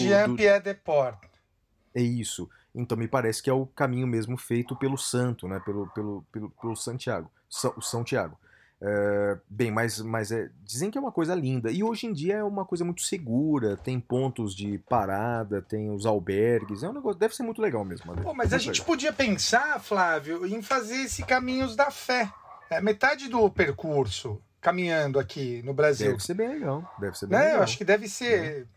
é 1.93 2.01
isso. 2.01 2.49
Então 2.73 2.97
me 2.97 3.07
parece 3.07 3.41
que 3.41 3.49
é 3.49 3.53
o 3.53 3.65
caminho 3.65 4.05
mesmo 4.07 4.37
feito 4.37 4.75
pelo 4.75 4.97
santo, 4.97 5.47
né? 5.47 5.59
Pelo, 5.59 5.87
pelo, 5.91 6.25
pelo, 6.31 6.49
pelo 6.49 6.75
Santiago, 6.75 7.31
o 7.77 7.81
São 7.81 8.03
Tiago. 8.03 8.37
É, 8.81 9.37
bem, 9.49 9.71
mas, 9.71 9.99
mas 10.01 10.31
é, 10.31 10.49
dizem 10.63 10.91
que 10.91 10.97
é 10.97 11.01
uma 11.01 11.11
coisa 11.11 11.33
linda. 11.33 11.71
E 11.71 11.83
hoje 11.83 12.07
em 12.07 12.13
dia 12.13 12.35
é 12.35 12.43
uma 12.43 12.65
coisa 12.65 12.83
muito 12.83 13.01
segura, 13.01 13.77
tem 13.77 13.99
pontos 13.99 14.55
de 14.55 14.77
parada, 14.79 15.61
tem 15.61 15.89
os 15.89 16.05
albergues, 16.05 16.83
é 16.83 16.89
um 16.89 16.93
negócio, 16.93 17.19
deve 17.19 17.35
ser 17.35 17.43
muito 17.43 17.61
legal 17.61 17.85
mesmo. 17.85 18.13
Pô, 18.21 18.33
mas 18.33 18.53
a 18.53 18.57
gente 18.57 18.79
legal. 18.79 18.85
podia 18.85 19.13
pensar, 19.13 19.79
Flávio, 19.79 20.45
em 20.45 20.61
fazer 20.61 21.03
esse 21.03 21.23
Caminhos 21.23 21.75
da 21.75 21.89
Fé. 21.89 22.31
É, 22.69 22.81
metade 22.81 23.29
do 23.29 23.49
percurso 23.49 24.41
caminhando 24.59 25.19
aqui 25.19 25.61
no 25.63 25.73
Brasil. 25.73 26.11
Deve 26.11 26.23
ser 26.23 26.33
bem 26.33 26.49
legal, 26.49 26.95
deve 26.99 27.17
ser 27.17 27.27
bem 27.27 27.37
né? 27.37 27.45
legal. 27.45 27.59
Eu 27.59 27.63
acho 27.63 27.77
que 27.77 27.85
deve 27.85 28.09
ser 28.09 28.67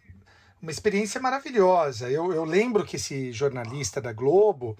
uma 0.61 0.71
experiência 0.71 1.21
maravilhosa. 1.21 2.11
Eu, 2.11 2.33
eu 2.33 2.45
lembro 2.45 2.85
que 2.85 2.97
esse 2.97 3.33
jornalista 3.33 4.01
da 4.01 4.13
Globo, 4.13 4.77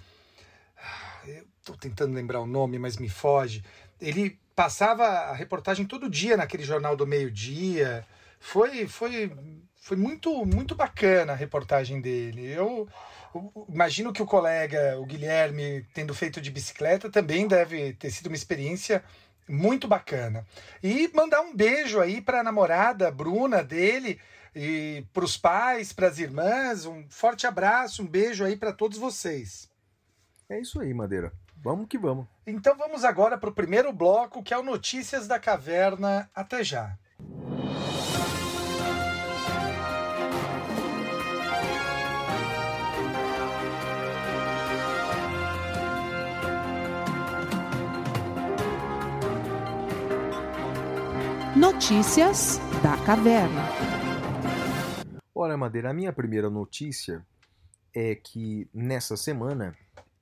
ah, 0.77 1.29
eu 1.29 1.45
tô 1.65 1.75
tentando 1.75 2.15
lembrar 2.15 2.41
o 2.41 2.47
nome, 2.47 2.79
mas 2.79 2.99
me 2.99 3.09
foge. 3.09 3.65
Ele 3.99 4.39
passava 4.59 5.05
a 5.05 5.35
reportagem 5.35 5.87
todo 5.87 6.11
dia 6.11 6.37
naquele 6.37 6.65
jornal 6.65 6.97
do 6.97 7.07
meio-dia. 7.07 8.05
Foi, 8.41 8.89
foi, 8.89 9.31
foi 9.77 9.97
muito, 9.97 10.45
muito 10.45 10.75
bacana 10.75 11.33
a 11.33 11.37
reportagem 11.37 12.01
dele. 12.01 12.51
Eu, 12.51 12.89
eu 13.33 13.67
imagino 13.69 14.13
que 14.13 14.21
o 14.21 14.27
colega, 14.27 14.99
o 14.99 15.07
Guilherme, 15.07 15.87
tendo 15.95 16.13
feito 16.13 16.41
de 16.41 16.51
bicicleta, 16.51 17.09
também 17.09 17.47
deve 17.47 17.93
ter 17.93 18.11
sido 18.11 18.27
uma 18.27 18.35
experiência 18.35 19.05
muito 19.49 19.87
bacana. 19.87 20.45
E 20.83 21.09
mandar 21.15 21.41
um 21.41 21.55
beijo 21.55 22.01
aí 22.01 22.21
para 22.21 22.41
a 22.41 22.43
namorada 22.45 23.13
Bruna 23.13 23.63
dele 23.63 24.19
e 24.57 25.07
para 25.13 25.25
os 25.25 25.37
pais, 25.37 25.93
para 25.93 26.09
as 26.09 26.19
irmãs, 26.19 26.85
um 26.85 27.09
forte 27.09 27.47
abraço, 27.47 28.03
um 28.03 28.09
beijo 28.09 28.45
aí 28.45 28.57
para 28.57 28.73
todos 28.73 28.99
vocês. 28.99 29.71
É 30.49 30.59
isso 30.59 30.81
aí, 30.81 30.93
Madeira. 30.93 31.33
Vamos 31.63 31.89
que 31.89 31.99
vamos. 31.99 32.27
Então 32.47 32.77
vamos 32.77 33.05
agora 33.05 33.37
para 33.37 33.51
o 33.51 33.55
primeiro 33.55 33.93
bloco, 33.93 34.43
que 34.43 34.55
é 34.55 34.59
o 34.59 34.63
Notícias 34.63 35.27
da 35.27 35.39
Caverna. 35.39 36.31
Até 36.35 36.63
já. 36.63 36.97
Notícias 51.57 52.61
da 52.85 52.97
Caverna. 53.05 53.63
Olha, 55.35 55.57
Madeira, 55.57 55.91
a 55.91 55.93
minha 55.93 56.13
primeira 56.13 56.49
notícia 56.49 57.27
é 57.93 58.15
que 58.15 58.69
nessa 58.73 59.17
semana 59.17 59.77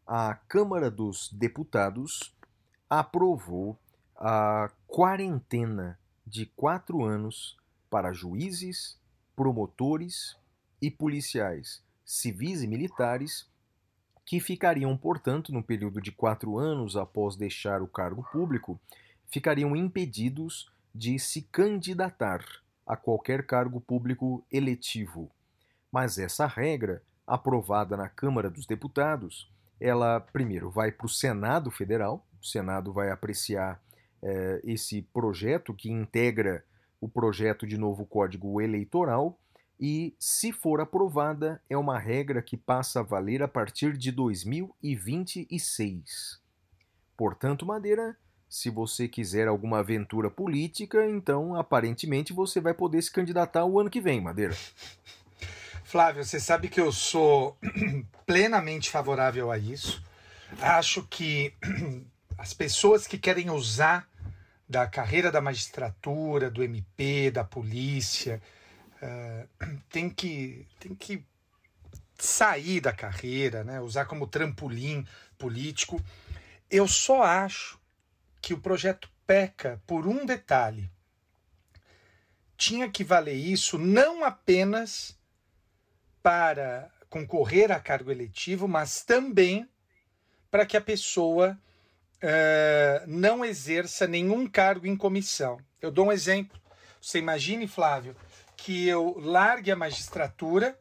a 0.07 0.35
Câmara 0.35 0.91
dos 0.91 1.33
Deputados 1.33 2.33
aprovou 2.89 3.77
a 4.15 4.71
quarentena 4.87 5.99
de 6.25 6.47
quatro 6.47 7.05
anos 7.05 7.57
para 7.91 8.13
juízes, 8.13 8.99
promotores 9.35 10.37
e 10.81 10.91
policiais 10.91 11.85
civis 12.05 12.63
e 12.63 12.69
militares 12.69 13.51
que 14.25 14.39
ficariam, 14.39 14.97
portanto, 14.97 15.53
no 15.53 15.63
período 15.63 16.01
de 16.01 16.13
quatro 16.13 16.57
anos 16.57 16.97
após 16.97 17.37
deixar 17.37 17.83
o 17.83 17.89
cargo 17.89 18.23
público, 18.31 18.81
ficariam 19.29 19.75
impedidos 19.75 20.71
de 20.95 21.19
se 21.19 21.43
candidatar 21.43 22.45
a 22.87 22.97
qualquer 22.97 23.45
cargo 23.45 23.81
público 23.81 24.45
eletivo. 24.51 25.31
Mas 25.91 26.19
essa 26.19 26.47
regra, 26.47 27.03
aprovada 27.27 27.97
na 27.97 28.09
Câmara 28.09 28.49
dos 28.49 28.67
Deputados, 28.67 29.51
ela 29.81 30.21
primeiro 30.21 30.71
vai 30.71 30.91
para 30.91 31.07
o 31.07 31.11
Senado 31.11 31.71
Federal, 31.71 32.27
o 32.41 32.45
Senado 32.45 32.93
vai 32.93 33.11
apreciar 33.11 33.81
eh, 34.23 34.61
esse 34.65 35.03
projeto 35.03 35.75
que 35.75 35.91
integra 35.91 36.65
o 37.01 37.09
projeto 37.09 37.67
de 37.67 37.77
novo 37.77 38.07
Código 38.07 38.61
Eleitoral 38.61 39.39
e, 39.79 40.17
se 40.19 40.53
for 40.53 40.81
aprovada, 40.81 41.63
é 41.69 41.77
uma 41.77 41.99
regra 41.99 42.41
que 42.41 42.57
passa 42.57 43.01
a 43.01 43.03
valer 43.03 43.43
a 43.43 43.49
partir 43.49 43.95
de 43.97 44.11
2026. 44.11 46.41
Portanto, 47.17 47.67
Madeira, 47.67 48.17
se 48.49 48.71
você 48.71 49.07
quiser 49.07 49.49
alguma 49.49 49.81
aventura 49.81 50.31
política, 50.31 51.07
então 51.07 51.55
aparentemente 51.55 52.33
você 52.33 52.59
vai 52.61 52.73
poder 52.73 53.03
se 53.03 53.11
candidatar 53.11 53.67
o 53.67 53.79
ano 53.79 53.91
que 53.91 54.01
vem, 54.01 54.19
Madeira. 54.21 54.57
Flávio, 55.87 56.25
você 56.25 56.41
sabe 56.41 56.69
que 56.69 56.81
eu 56.81 56.91
sou 56.91 57.57
plenamente 58.27 58.91
favorável 58.91 59.53
a 59.53 59.57
isso. 59.57 60.03
Acho 60.61 61.05
que 61.05 61.55
as 62.37 62.53
pessoas 62.53 63.07
que 63.07 63.17
querem 63.17 63.51
usar 63.51 64.05
da 64.69 64.89
carreira 64.89 65.31
da 65.31 65.41
magistratura, 65.41 66.51
do 66.51 66.61
MP, 66.61 67.31
da 67.31 67.45
polícia, 67.45 68.43
uh, 69.01 69.79
tem, 69.89 70.11
que, 70.11 70.67
tem 70.81 70.93
que 70.93 71.25
sair 72.19 72.81
da 72.81 72.93
carreira, 72.93 73.63
né? 73.63 73.81
usar 73.81 74.07
como 74.07 74.27
trampolim 74.27 75.07
político. 75.39 76.03
Eu 76.69 76.89
só 76.89 77.23
acho 77.23 77.79
que 78.43 78.53
o 78.53 78.59
projeto 78.59 79.09
peca 79.25 79.81
por 79.87 80.05
um 80.09 80.27
detalhe. 80.27 80.91
Tinha 82.57 82.91
que 82.91 83.05
valer 83.05 83.37
isso 83.37 83.79
não 83.79 84.25
apenas 84.25 85.17
para 86.27 86.91
concorrer 87.09 87.71
a 87.71 87.79
cargo 87.79 88.11
eletivo, 88.11 88.67
mas 88.67 89.01
também 89.05 89.71
para 90.51 90.67
que 90.67 90.77
a 90.77 90.81
pessoa 90.81 91.57
uh, 92.17 93.07
não 93.07 93.45
exerça 93.45 94.09
nenhum 94.09 94.45
cargo 94.49 94.89
em 94.89 94.97
comissão. 94.97 95.61
Eu 95.81 95.93
dou 95.93 96.07
um 96.07 96.13
exemplo. 96.13 96.61
Você 97.01 97.21
imagine, 97.21 97.69
Flávio, 97.69 98.17
que 98.57 98.89
eu 98.89 99.17
largue 99.21 99.71
a 99.71 99.77
magistratura 99.77 100.77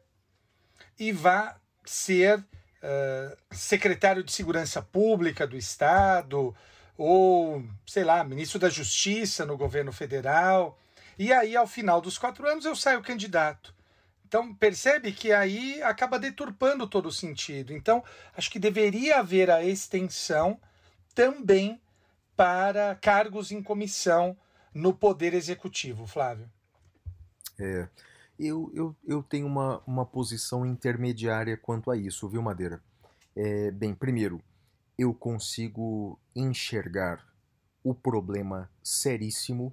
e 0.98 1.12
vá 1.12 1.56
ser 1.84 2.40
uh, 2.40 3.36
secretário 3.52 4.24
de 4.24 4.32
Segurança 4.32 4.82
Pública 4.82 5.46
do 5.46 5.56
Estado, 5.56 6.52
ou, 6.98 7.64
sei 7.86 8.02
lá, 8.02 8.24
ministro 8.24 8.58
da 8.58 8.68
Justiça 8.68 9.46
no 9.46 9.56
governo 9.56 9.92
federal. 9.92 10.76
E 11.16 11.32
aí, 11.32 11.54
ao 11.54 11.68
final 11.68 12.00
dos 12.00 12.18
quatro 12.18 12.48
anos, 12.48 12.64
eu 12.64 12.74
saio 12.74 13.00
candidato. 13.00 13.75
Então, 14.26 14.52
percebe 14.52 15.12
que 15.12 15.32
aí 15.32 15.80
acaba 15.82 16.18
deturpando 16.18 16.88
todo 16.88 17.06
o 17.06 17.12
sentido. 17.12 17.72
Então, 17.72 18.02
acho 18.36 18.50
que 18.50 18.58
deveria 18.58 19.20
haver 19.20 19.48
a 19.50 19.64
extensão 19.64 20.60
também 21.14 21.80
para 22.34 22.96
cargos 22.96 23.52
em 23.52 23.62
comissão 23.62 24.36
no 24.74 24.92
Poder 24.92 25.32
Executivo, 25.32 26.08
Flávio. 26.08 26.50
É, 27.58 27.88
eu, 28.36 28.70
eu, 28.74 28.96
eu 29.06 29.22
tenho 29.22 29.46
uma, 29.46 29.80
uma 29.86 30.04
posição 30.04 30.66
intermediária 30.66 31.56
quanto 31.56 31.88
a 31.90 31.96
isso, 31.96 32.28
viu, 32.28 32.42
Madeira? 32.42 32.82
É, 33.34 33.70
bem, 33.70 33.94
primeiro, 33.94 34.42
eu 34.98 35.14
consigo 35.14 36.18
enxergar 36.34 37.24
o 37.84 37.94
problema 37.94 38.68
seríssimo 38.82 39.72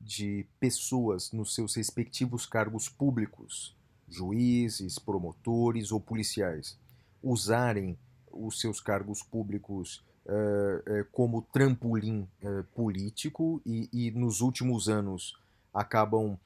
de 0.00 0.46
pessoas 0.60 1.32
nos 1.32 1.54
seus 1.54 1.74
respectivos 1.74 2.46
cargos 2.46 2.88
públicos, 2.88 3.76
juízes, 4.10 4.98
promotores 4.98 5.92
ou 5.92 6.00
policiais, 6.00 6.76
usarem 7.22 7.96
os 8.30 8.60
seus 8.60 8.80
cargos 8.80 9.22
públicos 9.22 10.04
uh, 10.26 11.00
uh, 11.00 11.04
como 11.12 11.42
trampolim 11.52 12.28
uh, 12.42 12.64
político 12.74 13.62
e, 13.64 13.88
e, 13.92 14.10
nos 14.10 14.40
últimos 14.40 14.88
anos 14.88 15.38
acabam 15.72 16.38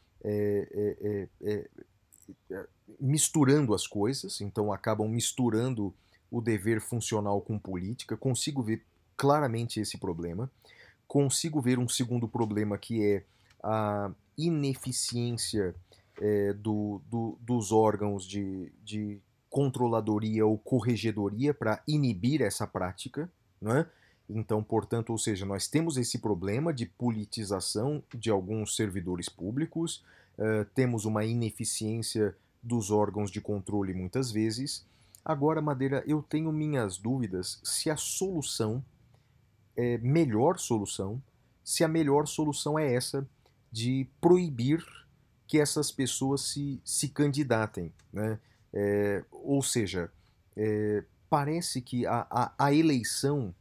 misturando 2.99 3.75
as 3.75 3.87
coisas, 3.87 4.41
então 4.41 4.73
acabam 4.73 5.07
misturando 5.07 5.95
o 6.31 6.41
dever 6.41 6.81
funcional 6.81 7.43
com 7.43 7.59
política. 7.59 8.17
Consigo 8.17 8.63
ver 8.63 8.83
claramente 9.17 9.81
esse 9.81 9.99
problema. 9.99 10.51
Consigo 11.07 11.61
ver 11.61 11.79
um 11.79 11.89
segundo 11.89 12.27
problema 12.27 12.79
que 12.79 13.05
é 13.05 13.25
a 13.63 14.11
ineficiência 14.37 15.75
do, 16.61 17.01
do, 17.11 17.39
dos 17.41 17.73
órgãos 17.73 18.27
de, 18.27 18.73
de 18.85 19.21
controladoria 19.55 20.45
ou 20.45 20.59
corregedoria 20.59 21.55
para 21.55 21.81
inibir 21.87 22.43
essa 22.43 22.67
prática. 22.67 23.31
Né? 23.61 23.87
Então, 24.29 24.65
portanto, 24.65 25.11
ou 25.11 25.19
seja, 25.19 25.47
nós 25.47 25.69
temos 25.69 25.97
esse 25.97 26.19
problema 26.19 26.75
de 26.75 26.87
politização 26.87 28.03
de 28.13 28.31
alguns 28.31 28.75
servidores 28.75 29.29
públicos, 29.29 30.05
uh, 30.39 30.65
temos 30.75 31.05
uma 31.05 31.25
ineficiência 31.25 32.37
dos 32.61 32.91
órgãos 32.91 33.31
de 33.31 33.41
controle 33.41 33.95
muitas 33.95 34.33
vezes. 34.33 34.85
Agora, 35.25 35.63
Madeira, 35.63 36.03
eu 36.05 36.21
tenho 36.21 36.51
minhas 36.51 36.99
dúvidas 36.99 37.61
se 37.63 37.91
a 37.91 37.97
solução 37.97 38.85
é 39.77 39.99
melhor 39.99 40.59
solução, 40.59 41.23
se 41.63 41.85
a 41.85 41.89
melhor 41.89 42.27
solução 42.27 42.77
é 42.79 42.93
essa 42.93 43.25
de 43.71 44.09
proibir 44.21 44.85
que 45.47 45.59
essas 45.59 45.91
pessoas 45.91 46.43
se, 46.43 46.81
se 46.85 47.09
candidatem. 47.09 47.93
Né? 48.13 48.39
É, 48.73 49.25
ou 49.31 49.63
seja, 49.63 50.11
é, 50.57 51.05
parece 51.29 51.81
que 51.81 52.07
a, 52.07 52.27
a, 52.31 52.53
a 52.59 52.75
eleição 52.75 53.55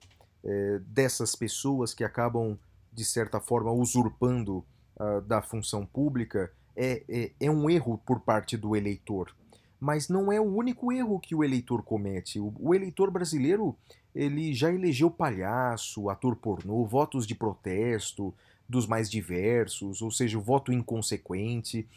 é, 0.43 0.79
dessas 0.87 1.35
pessoas 1.35 1.93
que 1.93 2.03
acabam, 2.03 2.57
de 2.91 3.05
certa 3.05 3.39
forma, 3.39 3.71
usurpando 3.71 4.63
uh, 4.99 5.21
da 5.21 5.41
função 5.41 5.85
pública 5.85 6.51
é, 6.75 7.03
é, 7.07 7.31
é, 7.39 7.49
um 7.49 7.69
erro 7.69 7.99
por 8.05 8.19
parte 8.19 8.57
do 8.57 8.75
eleitor. 8.75 9.35
Mas 9.79 10.09
não 10.09 10.31
é 10.31 10.39
o 10.39 10.43
único 10.43 10.91
erro 10.91 11.19
que 11.19 11.35
o 11.35 11.43
eleitor 11.43 11.83
comete. 11.83 12.39
O, 12.39 12.53
o 12.59 12.73
eleitor 12.75 13.11
brasileiro 13.11 13.75
ele 14.13 14.53
já 14.53 14.71
elegeu 14.71 15.09
palhaço, 15.09 16.09
ator 16.09 16.35
pornô, 16.35 16.85
votos 16.85 17.25
de 17.25 17.33
protesto 17.33 18.33
dos 18.73 18.87
mais 18.87 19.09
diversos, 19.09 20.01
ou 20.01 20.09
seja, 20.09 20.37
o 20.37 20.41
voto 20.41 20.73
inconsequente. 20.73 21.87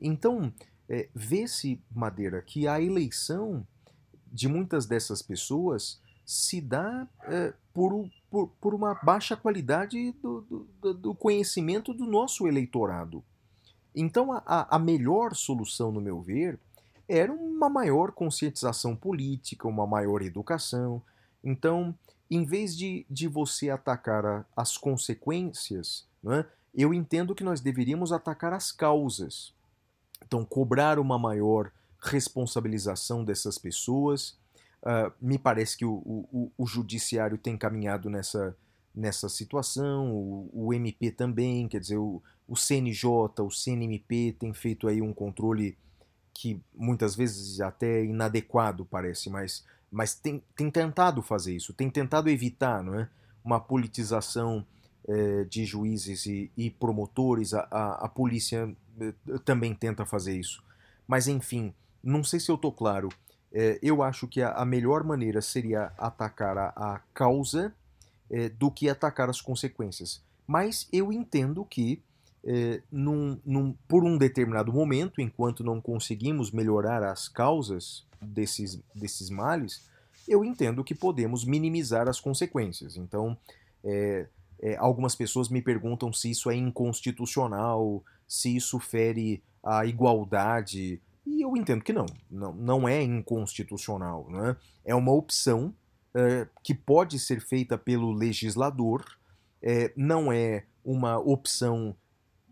Então, 0.00 0.52
é, 0.88 1.08
vê-se, 1.14 1.80
Madeira, 1.94 2.42
que 2.42 2.66
a 2.66 2.80
eleição 2.80 3.64
de 4.26 4.48
muitas 4.48 4.84
dessas 4.84 5.22
pessoas 5.22 6.00
se 6.26 6.60
dá 6.60 7.06
é, 7.22 7.54
por, 7.72 8.10
por, 8.28 8.48
por, 8.60 8.74
uma 8.74 8.94
baixa 8.94 9.36
qualidade 9.36 10.10
do, 10.20 10.66
do, 10.80 10.94
do, 10.94 11.14
conhecimento 11.14 11.94
do 11.94 12.04
nosso 12.04 12.48
eleitorado. 12.48 13.22
Então, 13.94 14.32
a, 14.32 14.74
a 14.74 14.78
melhor 14.78 15.36
solução, 15.36 15.92
no 15.92 16.00
meu 16.00 16.20
ver, 16.20 16.58
era 17.08 17.32
uma 17.32 17.68
maior 17.68 18.10
conscientização 18.10 18.96
política, 18.96 19.68
uma 19.68 19.86
maior 19.86 20.20
educação. 20.22 21.00
Então, 21.44 21.94
em 22.28 22.44
vez 22.44 22.76
de, 22.76 23.06
de 23.08 23.28
você 23.28 23.70
atacar 23.70 24.26
a, 24.26 24.44
as 24.56 24.76
consequências, 24.76 26.04
é, 26.32 26.46
eu 26.74 26.92
entendo 26.92 27.34
que 27.34 27.44
nós 27.44 27.60
deveríamos 27.60 28.12
atacar 28.12 28.52
as 28.52 28.72
causas. 28.72 29.52
Então, 30.24 30.44
cobrar 30.44 30.98
uma 30.98 31.18
maior 31.18 31.70
responsabilização 32.00 33.24
dessas 33.24 33.58
pessoas. 33.58 34.36
Uh, 34.82 35.12
me 35.20 35.38
parece 35.38 35.76
que 35.76 35.84
o, 35.84 35.94
o, 35.94 36.52
o, 36.58 36.66
judiciário 36.66 37.38
tem 37.38 37.56
caminhado 37.56 38.10
nessa, 38.10 38.54
nessa 38.94 39.30
situação, 39.30 40.12
o, 40.12 40.50
o 40.52 40.74
MP 40.74 41.10
também, 41.10 41.66
quer 41.66 41.80
dizer, 41.80 41.96
o, 41.96 42.22
o 42.46 42.54
CNJ, 42.54 43.08
o 43.40 43.50
CNMP 43.50 44.36
tem 44.38 44.52
feito 44.52 44.86
aí 44.86 45.00
um 45.00 45.14
controle 45.14 45.78
que 46.34 46.60
muitas 46.74 47.14
vezes 47.14 47.60
até 47.60 48.04
inadequado 48.04 48.84
parece, 48.84 49.30
mas, 49.30 49.64
mas 49.90 50.14
tem, 50.14 50.42
tem 50.54 50.70
tentado 50.70 51.22
fazer 51.22 51.54
isso, 51.54 51.72
tem 51.72 51.88
tentado 51.88 52.28
evitar 52.28 52.82
não 52.82 52.98
é? 52.98 53.08
uma 53.42 53.58
politização 53.58 54.66
eh, 55.08 55.44
de 55.44 55.64
juízes 55.64 56.26
e, 56.26 56.50
e 56.56 56.70
promotores, 56.70 57.52
a, 57.52 57.66
a, 57.70 58.06
a 58.06 58.08
polícia 58.08 58.74
eh, 59.00 59.12
também 59.44 59.74
tenta 59.74 60.04
fazer 60.06 60.38
isso. 60.38 60.62
Mas 61.06 61.28
enfim, 61.28 61.74
não 62.02 62.24
sei 62.24 62.40
se 62.40 62.50
eu 62.50 62.54
estou 62.54 62.72
claro. 62.72 63.08
É, 63.52 63.78
eu 63.82 64.02
acho 64.02 64.26
que 64.26 64.42
a, 64.42 64.52
a, 64.52 64.64
melhor 64.64 65.04
maneira 65.04 65.40
seria 65.40 65.92
atacar 65.96 66.58
a, 66.58 66.68
a 66.76 67.00
causa 67.12 67.72
do 68.58 68.68
que 68.68 68.88
atacar 68.88 69.30
as 69.30 69.40
consequências. 69.40 70.20
Mas 70.46 70.88
eu 70.92 71.12
entendo 71.12 71.64
que, 71.64 72.02
é, 72.42 72.82
num, 72.90 73.38
num, 73.44 73.74
por 73.86 74.04
um 74.04 74.18
determinado 74.18 74.72
momento, 74.72 75.20
enquanto 75.20 75.62
não 75.62 75.80
conseguimos 75.80 76.50
melhorar 76.50 77.02
as 77.02 77.28
causas 77.28 78.04
desses, 78.20 78.80
desses 78.94 79.30
males, 79.30 79.82
eu 80.26 80.44
entendo 80.44 80.82
que 80.82 80.94
podemos 80.94 81.44
minimizar 81.44 82.08
as 82.08 82.20
consequências. 82.20 82.96
Então, 82.96 83.36
é, 83.82 84.13
algumas 84.84 85.14
pessoas 85.14 85.48
me 85.48 85.62
perguntam 85.62 86.12
se 86.12 86.30
isso 86.30 86.50
é 86.50 86.54
inconstitucional, 86.54 88.04
se 88.28 88.54
isso 88.54 88.78
fere 88.78 89.42
a 89.62 89.86
igualdade 89.86 91.00
e 91.26 91.40
eu 91.42 91.56
entendo 91.56 91.82
que 91.82 91.92
não, 91.92 92.06
não, 92.30 92.52
não 92.52 92.88
é 92.88 93.02
inconstitucional. 93.02 94.26
Né? 94.28 94.56
É 94.84 94.94
uma 94.94 95.12
opção 95.12 95.74
é, 96.14 96.46
que 96.62 96.74
pode 96.74 97.18
ser 97.18 97.40
feita 97.40 97.78
pelo 97.78 98.12
legislador, 98.12 99.02
é, 99.62 99.92
não 99.96 100.30
é 100.30 100.64
uma 100.84 101.18
opção 101.18 101.96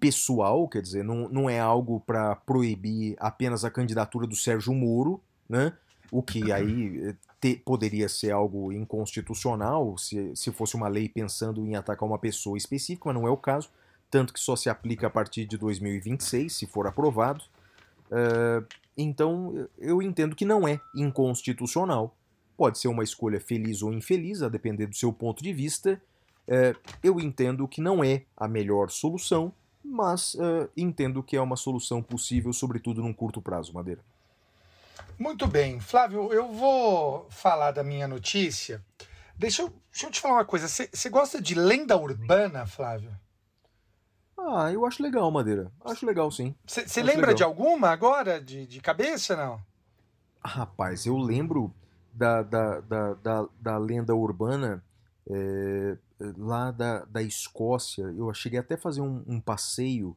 pessoal, 0.01 0.66
quer 0.68 0.81
dizer, 0.81 1.05
não, 1.05 1.29
não 1.29 1.51
é 1.51 1.61
algo 1.61 2.01
para 2.01 2.35
proibir 2.35 3.14
apenas 3.21 3.64
a 3.64 3.71
candidatura 3.71 4.27
do 4.27 4.35
Sérgio 4.35 4.73
Moro, 4.73 5.21
né? 5.49 5.77
o 6.11 6.23
que 6.23 6.51
aí 6.51 7.09
é, 7.09 7.14
poderia 7.64 8.09
ser 8.09 8.31
algo 8.31 8.72
inconstitucional 8.72 9.96
se, 9.98 10.35
se 10.37 10.52
fosse 10.52 10.76
uma 10.76 10.88
lei 10.88 11.09
pensando 11.09 11.66
em 11.66 11.74
atacar 11.74 12.09
uma 12.09 12.18
pessoa 12.18 12.57
específica, 12.57 13.07
mas 13.07 13.14
não 13.14 13.26
é 13.26 13.31
o 13.31 13.37
caso, 13.37 13.68
tanto 14.11 14.33
que 14.33 14.40
só 14.40 14.55
se 14.55 14.68
aplica 14.68 15.07
a 15.07 15.11
partir 15.11 15.44
de 15.46 15.57
2026, 15.57 16.52
se 16.52 16.66
for 16.66 16.87
aprovado. 16.87 17.42
Uh, 18.11 18.64
então, 18.96 19.68
eu 19.78 20.02
entendo 20.02 20.37
que 20.37 20.44
não 20.44 20.68
é 20.68 20.81
inconstitucional. 20.94 22.14
Pode 22.57 22.78
ser 22.78 22.88
uma 22.88 23.02
escolha 23.02 23.40
feliz 23.40 23.83
ou 23.83 23.92
infeliz, 23.92 24.42
a 24.42 24.48
depender 24.48 24.87
do 24.87 24.94
seu 24.94 25.12
ponto 25.12 25.42
de 25.42 25.52
vista, 25.52 26.00
É, 26.46 26.74
eu 27.05 27.20
entendo 27.20 27.68
que 27.68 27.81
não 27.81 28.02
é 28.02 28.24
a 28.37 28.48
melhor 28.48 28.90
solução, 28.90 29.52
mas 29.83 30.35
é, 30.35 30.68
entendo 30.76 31.22
que 31.22 31.37
é 31.37 31.40
uma 31.40 31.57
solução 31.57 32.02
possível, 32.02 32.52
sobretudo 32.52 33.00
num 33.00 33.12
curto 33.12 33.40
prazo, 33.40 33.72
Madeira. 33.72 34.00
Muito 35.19 35.47
bem. 35.47 35.81
Flávio, 35.81 36.33
eu 36.33 36.53
vou 36.53 37.27
falar 37.31 37.71
da 37.71 37.83
minha 37.83 38.09
notícia. 38.09 38.83
Deixa 39.37 39.62
eu, 39.62 39.73
deixa 39.91 40.07
eu 40.07 40.11
te 40.11 40.21
falar 40.21 40.35
uma 40.35 40.45
coisa. 40.45 40.69
Você 40.69 41.09
gosta 41.09 41.41
de 41.41 41.55
lenda 41.55 41.97
urbana, 41.97 42.67
Flávio? 42.67 43.11
Ah, 44.38 44.73
eu 44.73 44.85
acho 44.85 45.03
legal, 45.03 45.31
Madeira. 45.31 45.71
Acho 45.85 46.05
legal, 46.05 46.31
sim. 46.31 46.55
Você 46.67 47.03
lembra 47.03 47.29
legal. 47.29 47.35
de 47.35 47.43
alguma 47.45 47.91
agora, 47.91 48.41
de, 48.41 48.67
de 48.67 48.81
cabeça, 48.81 49.37
não? 49.37 49.61
Rapaz, 50.45 51.07
eu 51.07 51.17
lembro 51.17 51.73
da, 52.12 52.43
da, 52.43 52.81
da, 52.81 53.15
da, 53.15 53.49
da 53.61 53.79
lenda 53.79 54.15
urbana 54.15 54.85
é, 55.31 55.97
lá 56.37 56.71
da, 56.71 57.05
da 57.05 57.23
Escócia. 57.23 58.03
Eu 58.17 58.33
cheguei 58.35 58.59
até 58.59 58.75
a 58.75 58.79
fazer 58.79 59.01
um, 59.01 59.23
um 59.27 59.41
passeio 59.41 60.17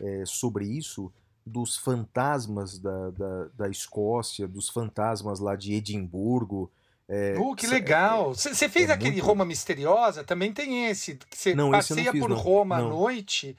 é, 0.00 0.24
sobre 0.24 0.66
isso, 0.66 1.12
dos 1.46 1.76
fantasmas 1.76 2.78
da, 2.78 3.10
da, 3.10 3.44
da 3.56 3.68
Escócia, 3.68 4.48
dos 4.48 4.68
fantasmas 4.68 5.40
lá 5.40 5.56
de 5.56 5.74
Edimburgo. 5.74 6.70
É, 7.08 7.34
Uh, 7.38 7.54
que 7.54 7.66
legal. 7.66 8.34
Você 8.34 8.68
fez 8.68 8.88
é 8.88 8.92
aquele 8.94 9.12
muito- 9.12 9.26
Roma 9.26 9.44
Misteriosa? 9.44 10.24
Também 10.24 10.52
tem 10.52 10.86
esse. 10.86 11.16
que 11.16 11.36
Você 11.36 11.54
passeia 11.54 12.10
fiz, 12.12 12.20
por 12.20 12.30
não. 12.30 12.36
Roma 12.36 12.76
à 12.76 12.80
Não. 12.80 12.88
noite. 12.90 13.56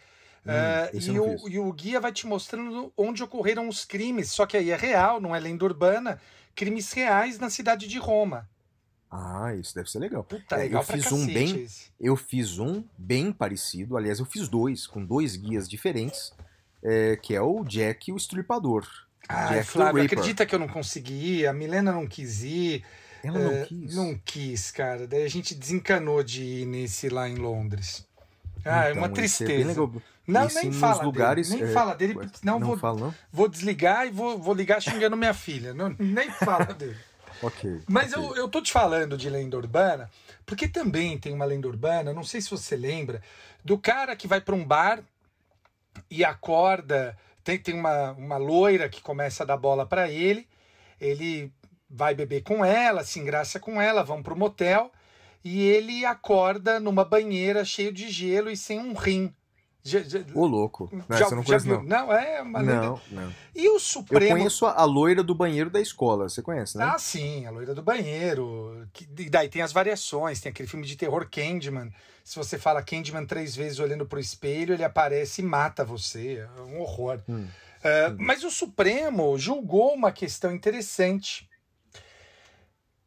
Eh, 0.48 0.92
esse 0.96 1.10
eu 1.10 1.16
e, 1.16 1.36
o, 1.44 1.50
e 1.50 1.60
o 1.60 1.72
guia 1.74 2.00
vai 2.00 2.12
te 2.12 2.26
mostrando 2.28 2.92
onde 2.98 3.24
ocorreram 3.24 3.68
os 3.68 3.84
crimes. 3.86 4.32
Só 4.32 4.46
que 4.46 4.56
aí 4.58 4.70
é 4.72 4.76
real, 4.76 5.20
não 5.22 5.36
é 5.36 5.40
lenda 5.40 5.64
urbana. 5.66 6.20
Crimes 6.56 6.92
reais 6.92 7.38
na 7.40 7.50
cidade 7.50 7.88
de 7.88 7.98
Roma. 8.00 8.48
Ah, 9.10 9.54
isso 9.56 9.74
deve 9.76 9.90
ser 9.90 10.00
legal. 10.00 10.24
Puta, 10.24 10.56
É, 10.56 10.60
legal 10.64 10.82
eu 10.82 10.86
fiz 10.88 11.12
um 11.12 11.26
bem- 11.28 11.62
esse. 11.64 11.86
Eu 12.00 12.16
fiz 12.16 12.58
um 12.60 12.84
bem 12.98 13.32
parecido, 13.32 13.96
aliás, 13.96 14.20
eu 14.20 14.26
fiz 14.26 14.48
dois, 14.48 14.86
com 14.88 15.04
dois 15.06 15.36
guias 15.36 15.70
diferentes, 15.70 16.34
é, 16.86 17.16
que 17.16 17.34
é 17.36 17.42
o 17.42 17.64
Jack 17.64 18.10
e 18.10 18.14
o 18.14 18.18
Estripador. 18.18 18.88
Ai, 19.28 19.56
Jack 19.58 19.68
Flávio, 19.70 20.04
acredita 20.04 20.46
que 20.46 20.54
eu 20.54 20.60
não 20.60 20.68
consegui 20.68 21.40
ir? 21.42 21.48
A 21.48 21.54
Milena 21.54 21.92
não 21.92 22.06
quis 22.06 22.44
ir. 22.44 22.84
Ela 23.24 23.40
não 23.40 23.52
É, 23.52 23.66
quis. 23.66 23.96
Não 23.96 24.20
quis, 24.24 24.70
cara. 24.70 25.08
Daí 25.08 25.24
a 25.24 25.28
gente 25.30 25.56
desencanou 25.56 26.24
de 26.24 26.44
ir 26.44 26.66
nesse 26.68 27.10
lá 27.10 27.28
em 27.28 27.36
Londres. 27.36 28.06
Ah, 28.64 28.86
é 28.86 28.92
Então, 28.92 29.02
uma 29.02 29.08
é 29.08 29.12
tristeza. 29.12 29.52
bem 29.52 29.66
legal. 29.66 29.92
Não, 30.28 30.48
nem 30.48 30.72
fala 30.72 31.04
lugares, 31.04 31.50
dele. 31.50 31.62
Nem 31.64 31.72
é, 31.72 31.74
fala 31.74 31.94
dele, 31.96 32.16
ué, 32.18 32.28
senão 32.34 32.60
não 32.60 32.68
vou, 32.68 32.78
fala, 32.78 33.00
não? 33.00 33.16
vou 33.32 33.48
desligar 33.48 34.08
e 34.08 34.12
vou, 34.12 34.38
vou 34.40 34.54
ligar 34.56 34.82
xingando 34.82 35.16
minha 35.18 35.34
filha. 35.34 35.74
Não, 35.74 35.90
nem 36.00 36.30
fala 36.32 36.66
dele. 36.74 36.98
Ok. 37.42 37.82
Mas 37.88 38.14
ok. 38.14 38.24
eu, 38.24 38.36
eu 38.36 38.48
tô 38.48 38.62
te 38.62 38.72
falando 38.72 39.18
de 39.18 39.30
lenda 39.30 39.58
urbana, 39.58 40.10
porque 40.46 40.68
também 40.68 41.18
tem 41.18 41.34
uma 41.34 41.46
lenda 41.46 41.68
urbana, 41.68 42.14
não 42.14 42.24
sei 42.24 42.42
se 42.42 42.50
você 42.50 42.76
lembra, 42.76 43.22
do 43.64 43.78
cara 43.78 44.16
que 44.16 44.28
vai 44.28 44.42
para 44.42 44.56
um 44.56 44.64
bar 44.66 45.04
e 46.10 46.24
acorda. 46.24 47.18
Tem, 47.44 47.60
tem 47.60 47.76
uma, 47.76 48.12
uma 48.14 48.38
loira 48.38 48.90
que 48.90 49.02
começa 49.02 49.44
a 49.44 49.46
dar 49.46 49.58
bola 49.58 49.86
para 49.86 50.10
ele, 50.10 50.48
ele 51.00 51.52
vai 51.90 52.16
beber 52.16 52.42
com 52.42 52.66
ela, 52.66 53.04
se 53.04 53.20
engraça 53.20 53.60
com 53.60 53.82
ela, 53.82 54.04
vão 54.04 54.24
pro 54.24 54.36
motel 54.36 54.92
e 55.44 55.62
ele 55.62 56.04
acorda 56.04 56.80
numa 56.80 57.06
banheira 57.06 57.64
cheio 57.64 57.94
de 57.94 58.10
gelo 58.10 58.50
e 58.50 58.58
sem 58.58 58.80
um 58.80 58.94
rim. 58.94 59.34
Já, 59.88 60.00
já, 60.00 60.20
Ô, 60.34 60.48
louco. 60.48 60.90
Não, 60.92 61.16
já- 61.16 61.26
eu 61.26 61.36
não 61.36 61.44
conheço, 61.44 61.66
viu? 61.68 61.84
não. 61.84 62.12
é 62.12 62.42
uma 62.42 62.60
lenda. 62.60 62.82
Não, 62.82 63.02
não. 63.12 63.34
E 63.54 63.70
o 63.70 63.76
Eu 63.76 63.80
Supremo. 63.80 64.32
conheço 64.36 64.66
a, 64.66 64.84
loira 64.84 65.22
do 65.22 65.36
banheiro 65.36 65.70
da 65.70 65.80
escola, 65.80 66.28
você 66.28 66.42
conhece, 66.42 66.76
né? 66.76 66.86
Ah, 66.92 66.98
sim, 66.98 67.46
a 67.46 67.52
loira 67.52 67.76
do 67.76 67.84
banheiro. 67.84 68.88
E 69.20 69.30
daí 69.30 69.48
tem 69.48 69.62
as 69.62 69.72
variações, 69.72 70.42
tem 70.42 70.50
aquele 70.50 70.68
filme 70.68 70.88
de 70.88 70.96
terror 70.96 71.30
Candyman. 71.30 71.92
Se 72.24 72.36
você 72.36 72.58
fala 72.58 72.82
Candyman 72.82 73.28
três 73.28 73.56
vezes 73.56 73.78
olhando 73.78 74.08
pro 74.08 74.20
espelho, 74.20 74.74
ele 74.74 74.84
aparece 74.84 75.44
e 75.44 75.46
mata 75.46 75.86
você. 75.86 76.48
É 76.58 76.62
um 76.62 76.80
horror. 76.82 77.22
Hum. 77.30 77.48
É, 77.84 78.10
mas 78.18 78.44
o 78.44 78.50
Supremo 78.50 79.38
julgou 79.38 79.94
uma 79.94 80.12
questão 80.12 80.52
interessante. 80.52 81.48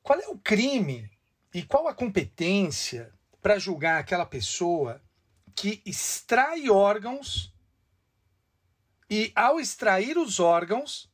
Qual 0.01 0.21
é 0.21 0.29
o 0.29 0.39
crime 0.39 1.11
e 1.53 1.65
qual 1.65 1.89
a 1.89 1.93
competência 1.95 3.13
para 3.43 3.59
julgar 3.59 3.99
aquela 3.99 4.25
pessoa 4.25 5.01
que 5.61 5.83
extrai 5.85 6.71
órgãos 6.71 7.53
e, 9.11 9.33
ao 9.35 9.59
extrair 9.59 10.17
os 10.17 10.39
órgãos, 10.39 11.11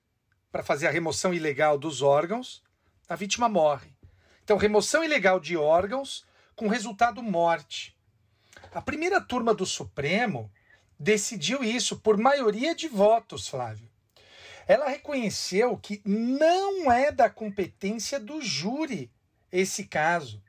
para 0.52 0.62
fazer 0.62 0.86
a 0.86 0.90
remoção 0.90 1.32
ilegal 1.32 1.78
dos 1.78 2.02
órgãos, 2.02 2.62
a 3.08 3.16
vítima 3.16 3.48
morre. 3.48 3.90
Então, 4.42 4.58
remoção 4.58 5.02
ilegal 5.02 5.40
de 5.40 5.56
órgãos 5.56 6.26
com 6.54 6.68
resultado 6.68 7.22
morte. 7.22 7.96
A 8.74 8.82
primeira 8.82 9.18
turma 9.18 9.54
do 9.54 9.64
Supremo 9.64 10.52
decidiu 11.00 11.64
isso 11.64 11.98
por 12.00 12.18
maioria 12.18 12.74
de 12.74 12.86
votos, 12.86 13.48
Flávio. 13.48 13.90
Ela 14.68 14.90
reconheceu 14.90 15.78
que 15.78 16.02
não 16.04 16.92
é 16.92 17.10
da 17.10 17.30
competência 17.30 18.20
do 18.20 18.42
júri 18.42 19.10
esse 19.50 19.84
caso. 19.86 20.42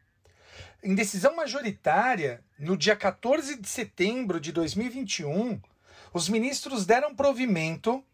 Em 0.86 0.94
decisão 0.94 1.36
majoritária, 1.36 2.44
no 2.60 2.78
dia 2.78 2.96
14 2.96 3.60
de 3.60 3.68
setembro 3.68 4.40
de 4.40 4.52
2021, 4.52 5.60
os 6.14 6.30
ministros 6.30 6.86
deram 6.86 7.16
provimento 7.16 8.06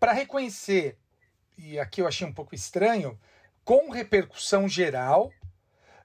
para 0.00 0.14
reconhecer, 0.14 0.96
e 1.58 1.78
aqui 1.78 2.00
eu 2.00 2.08
achei 2.08 2.26
um 2.26 2.32
pouco 2.32 2.54
estranho, 2.54 3.20
com 3.66 3.90
repercussão 3.90 4.66
geral, 4.66 5.30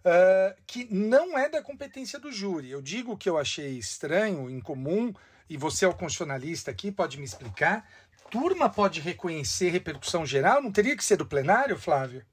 eh, 0.03 0.57
que 0.67 0.93
não 0.93 1.39
é 1.39 1.47
da 1.47 1.61
competência 1.61 2.19
do 2.19 2.29
júri. 2.29 2.69
Eu 2.69 2.81
digo 2.81 3.17
que 3.17 3.29
eu 3.29 3.37
achei 3.37 3.77
estranho, 3.77 4.49
incomum, 4.49 5.13
e 5.49 5.55
você 5.55 5.85
é 5.85 5.87
o 5.87 5.93
constitucionalista 5.93 6.71
aqui, 6.71 6.91
pode 6.91 7.17
me 7.17 7.23
explicar. 7.23 7.89
Turma 8.29 8.69
pode 8.69 8.99
reconhecer 8.99 9.69
repercussão 9.69 10.25
geral? 10.25 10.61
Não 10.61 10.73
teria 10.73 10.97
que 10.97 11.05
ser 11.05 11.15
do 11.15 11.25
plenário, 11.25 11.79
Flávio? 11.79 12.25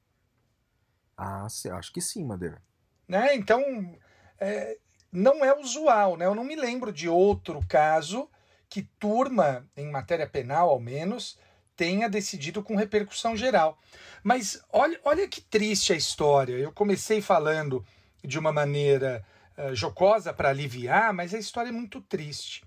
Ah, 1.16 1.46
acho 1.46 1.92
que 1.92 2.00
sim, 2.00 2.24
Madeira. 2.24 2.61
Né? 3.08 3.34
Então, 3.34 3.96
é, 4.38 4.76
não 5.10 5.44
é 5.44 5.58
usual, 5.58 6.16
né? 6.16 6.26
Eu 6.26 6.34
não 6.34 6.44
me 6.44 6.54
lembro 6.54 6.92
de 6.92 7.08
outro 7.08 7.60
caso 7.66 8.28
que 8.68 8.82
turma, 8.82 9.66
em 9.76 9.90
matéria 9.90 10.28
penal 10.28 10.68
ao 10.68 10.78
menos, 10.78 11.38
tenha 11.74 12.08
decidido 12.08 12.62
com 12.62 12.76
repercussão 12.76 13.36
geral. 13.36 13.78
Mas 14.22 14.62
olha, 14.70 15.00
olha 15.04 15.26
que 15.26 15.40
triste 15.40 15.92
a 15.92 15.96
história. 15.96 16.54
Eu 16.54 16.72
comecei 16.72 17.22
falando 17.22 17.84
de 18.22 18.38
uma 18.38 18.52
maneira 18.52 19.24
eh, 19.56 19.74
jocosa 19.74 20.32
para 20.32 20.50
aliviar, 20.50 21.14
mas 21.14 21.32
a 21.32 21.38
história 21.38 21.70
é 21.70 21.72
muito 21.72 22.00
triste. 22.00 22.64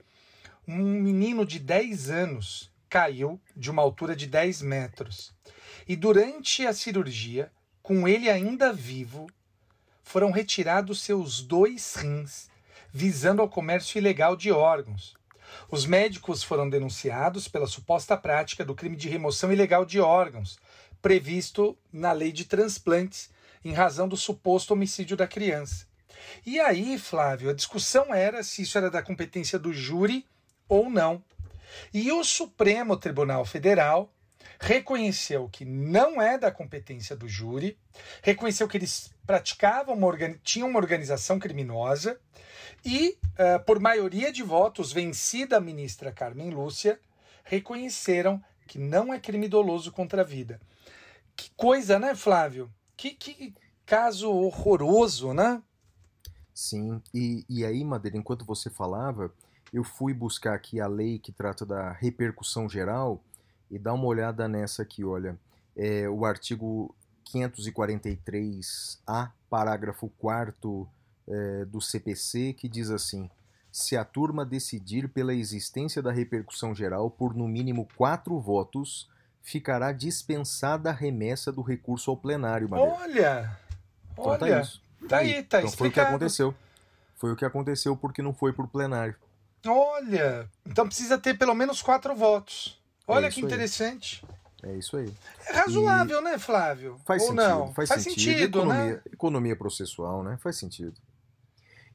Um 0.67 0.77
menino 0.77 1.45
de 1.45 1.59
10 1.59 2.09
anos 2.09 2.71
caiu 2.89 3.39
de 3.55 3.69
uma 3.69 3.81
altura 3.81 4.15
de 4.15 4.27
10 4.27 4.61
metros. 4.61 5.33
E 5.87 5.95
durante 5.95 6.65
a 6.65 6.73
cirurgia, 6.73 7.51
com 7.83 8.07
ele 8.07 8.29
ainda 8.29 8.71
vivo, 8.73 9.27
foram 10.03 10.31
retirados 10.31 11.01
seus 11.01 11.41
dois 11.41 11.95
rins, 11.95 12.49
visando 12.91 13.41
ao 13.41 13.49
comércio 13.49 13.97
ilegal 13.97 14.35
de 14.35 14.51
órgãos. 14.51 15.15
Os 15.69 15.85
médicos 15.85 16.43
foram 16.43 16.69
denunciados 16.69 17.47
pela 17.47 17.67
suposta 17.67 18.17
prática 18.17 18.63
do 18.63 18.75
crime 18.75 18.95
de 18.95 19.09
remoção 19.09 19.51
ilegal 19.51 19.85
de 19.85 19.99
órgãos, 19.99 20.57
previsto 21.01 21.77
na 21.91 22.11
lei 22.11 22.31
de 22.31 22.45
transplantes, 22.45 23.29
em 23.63 23.73
razão 23.73 24.07
do 24.07 24.17
suposto 24.17 24.73
homicídio 24.73 25.15
da 25.15 25.27
criança. 25.27 25.85
E 26.45 26.59
aí, 26.59 26.97
Flávio, 26.97 27.49
a 27.49 27.53
discussão 27.53 28.13
era 28.13 28.43
se 28.43 28.61
isso 28.63 28.77
era 28.77 28.89
da 28.89 29.01
competência 29.01 29.57
do 29.57 29.73
júri 29.73 30.25
ou 30.67 30.89
não. 30.89 31.23
E 31.93 32.11
o 32.11 32.23
Supremo 32.23 32.97
Tribunal 32.97 33.45
Federal 33.45 34.11
reconheceu 34.61 35.49
que 35.51 35.65
não 35.65 36.21
é 36.21 36.37
da 36.37 36.51
competência 36.51 37.15
do 37.15 37.27
júri, 37.27 37.77
reconheceu 38.21 38.67
que 38.67 38.77
eles 38.77 39.11
praticavam 39.25 39.95
uma 39.95 40.15
tinham 40.43 40.69
uma 40.69 40.79
organização 40.79 41.39
criminosa 41.39 42.19
e, 42.85 43.17
eh, 43.39 43.57
por 43.57 43.79
maioria 43.79 44.31
de 44.31 44.43
votos, 44.43 44.93
vencida 44.93 45.57
a 45.57 45.59
ministra 45.59 46.11
Carmen 46.11 46.51
Lúcia, 46.51 46.99
reconheceram 47.43 48.41
que 48.67 48.77
não 48.77 49.11
é 49.11 49.19
crime 49.19 49.47
doloso 49.47 49.91
contra 49.91 50.21
a 50.21 50.25
vida. 50.25 50.61
Que 51.35 51.49
coisa, 51.57 51.97
né, 51.97 52.13
Flávio? 52.13 52.71
Que, 52.95 53.11
que 53.11 53.55
caso 53.83 54.31
horroroso, 54.31 55.33
né? 55.33 55.61
Sim, 56.53 57.01
e, 57.11 57.43
e 57.49 57.65
aí, 57.65 57.83
Madeira, 57.83 58.15
enquanto 58.15 58.45
você 58.45 58.69
falava, 58.69 59.33
eu 59.73 59.83
fui 59.83 60.13
buscar 60.13 60.53
aqui 60.53 60.79
a 60.79 60.85
lei 60.85 61.17
que 61.17 61.31
trata 61.31 61.65
da 61.65 61.91
repercussão 61.93 62.69
geral 62.69 63.23
e 63.71 63.79
dá 63.79 63.93
uma 63.93 64.05
olhada 64.05 64.47
nessa 64.47 64.83
aqui, 64.83 65.03
olha. 65.03 65.35
É 65.75 66.07
o 66.09 66.25
artigo 66.25 66.93
543A, 67.33 69.31
parágrafo 69.49 70.11
4 70.19 70.87
é, 71.27 71.65
do 71.65 71.79
CPC, 71.79 72.53
que 72.53 72.67
diz 72.67 72.91
assim: 72.91 73.29
se 73.71 73.95
a 73.95 74.03
turma 74.03 74.45
decidir 74.45 75.07
pela 75.07 75.33
existência 75.33 76.01
da 76.01 76.11
repercussão 76.11 76.75
geral 76.75 77.09
por 77.09 77.33
no 77.33 77.47
mínimo 77.47 77.87
quatro 77.95 78.37
votos, 78.39 79.09
ficará 79.41 79.93
dispensada 79.93 80.89
a 80.89 80.93
remessa 80.93 81.51
do 81.51 81.61
recurso 81.61 82.11
ao 82.11 82.17
plenário, 82.17 82.69
Madeira. 82.69 82.93
Olha! 82.93 83.57
Então 84.11 84.25
Olha! 84.25 84.37
tá 84.37 84.59
isso. 84.59 84.83
Tá 85.07 85.17
aí, 85.17 85.41
tá 85.43 85.59
então 85.59 85.71
foi 85.71 85.87
o 85.87 85.91
que 85.91 85.99
explicado. 85.99 86.09
aconteceu. 86.09 86.53
Foi 87.15 87.31
o 87.31 87.35
que 87.35 87.45
aconteceu 87.45 87.95
porque 87.95 88.21
não 88.21 88.33
foi 88.33 88.51
pro 88.51 88.67
plenário. 88.67 89.15
Olha, 89.65 90.49
então 90.65 90.87
precisa 90.87 91.17
ter 91.17 91.35
pelo 91.37 91.53
menos 91.53 91.81
quatro 91.81 92.15
votos. 92.15 92.80
Olha 93.07 93.27
É 93.27 93.29
que 93.29 93.37
isso 93.39 93.45
aí. 93.45 93.51
interessante. 93.51 94.25
É 94.63 94.75
isso 94.77 94.95
aí. 94.95 95.11
É 95.49 95.53
razoável, 95.53 96.21
né, 96.21 96.37
Flávio? 96.37 96.99
Faz 97.05 97.21
Ou 97.23 97.29
sentido. 97.29 97.43
não? 97.43 97.73
Faz, 97.73 97.89
sentido. 98.03 98.59
economia, 98.59 98.93
né? 98.95 99.01
economia 99.11 99.55
processual, 99.55 100.23
né? 100.23 100.37
Faz 100.41 100.57
sentido. 100.57 100.93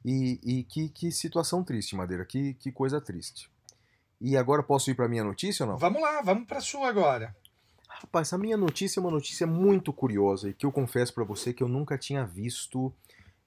E, 0.03 0.39
e 0.43 0.63
que, 0.63 0.89
que 0.89 1.11
situação 1.11 1.63
triste, 1.63 1.95
Madeira. 1.95 2.25
Que, 2.25 2.53
que 2.55 2.71
coisa 2.71 2.99
triste. 2.99 3.49
E 4.19 4.35
agora 4.35 4.61
posso 4.63 4.89
ir 4.91 4.95
para 4.95 5.07
minha 5.07 5.23
notícia 5.23 5.65
ou 5.65 5.71
não? 5.71 5.77
Vamos 5.77 6.01
lá, 6.01 6.21
vamos 6.21 6.45
para 6.47 6.59
sua 6.59 6.89
agora. 6.89 7.35
Rapaz, 7.87 8.31
a 8.33 8.37
minha 8.37 8.57
notícia 8.57 8.99
é 8.99 9.01
uma 9.01 9.11
notícia 9.11 9.47
muito 9.47 9.91
curiosa 9.93 10.49
e 10.49 10.53
que 10.53 10.65
eu 10.65 10.71
confesso 10.71 11.13
para 11.13 11.23
você 11.23 11.53
que 11.53 11.63
eu 11.63 11.67
nunca 11.67 11.97
tinha 11.97 12.25
visto 12.25 12.93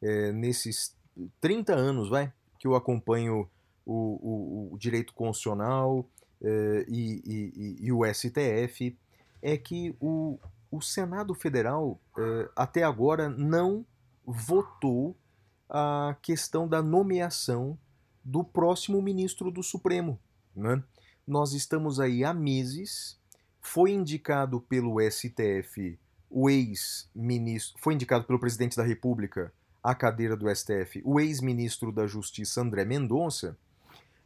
é, 0.02 0.32
nesses 0.32 0.94
30 1.40 1.74
anos, 1.74 2.08
vai, 2.08 2.32
que 2.58 2.66
eu 2.66 2.74
acompanho 2.74 3.48
o, 3.84 4.68
o- 4.70 4.74
o 4.74 4.78
direito 4.78 5.12
constitucional 5.12 6.06
é, 6.42 6.84
e, 6.88 7.22
e- 7.24 7.86
e- 7.86 7.92
o 7.92 8.04
STF, 8.04 8.96
é 9.42 9.56
que 9.56 9.94
o, 10.00 10.38
o 10.70 10.80
Senado 10.80 11.34
Federal 11.34 12.00
é, 12.18 12.48
até 12.56 12.82
agora 12.82 13.28
não 13.28 13.84
votou 14.24 15.16
a 15.68 16.16
questão 16.22 16.68
da 16.68 16.82
nomeação 16.82 17.78
do 18.24 18.44
próximo 18.44 19.00
ministro 19.00 19.50
do 19.50 19.62
Supremo. 19.62 20.18
Né? 20.54 20.82
Nós 21.26 21.52
estamos 21.52 22.00
aí 22.00 22.24
há 22.24 22.34
meses 22.34 23.18
foi 23.60 23.92
indicado 23.92 24.60
pelo 24.60 24.98
STF 25.00 25.98
o 26.30 26.48
ex-ministro, 26.48 27.76
foi 27.82 27.94
indicado 27.94 28.24
pelo 28.24 28.38
presidente 28.38 28.76
da 28.76 28.84
República 28.84 29.52
à 29.82 29.94
cadeira 29.94 30.36
do 30.36 30.48
STF, 30.54 31.02
o 31.04 31.18
ex-ministro 31.18 31.90
da 31.90 32.06
Justiça 32.06 32.60
André 32.60 32.84
Mendonça, 32.84 33.58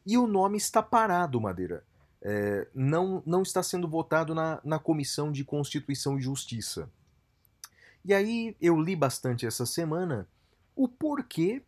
e 0.05 0.19
o 0.19 0.27
nome 0.27 0.59
está 0.59 0.83
parado, 0.83 1.41
Madeira. 1.41 1.83
É, 2.27 2.67
não, 2.75 3.23
não 3.27 3.43
está 3.43 3.63
sendo 3.63 3.87
votado 3.87 4.35
na, 4.35 4.59
na 4.65 4.79
Comissão 4.79 5.31
de 5.31 5.45
Constituição 5.45 6.19
e 6.19 6.23
Justiça. 6.23 6.91
E 8.03 8.15
aí 8.15 8.57
eu 8.61 8.81
li 8.81 8.97
bastante 8.97 9.47
essa 9.47 9.67
semana 9.67 10.27
o 10.75 10.89
porquê 10.89 11.63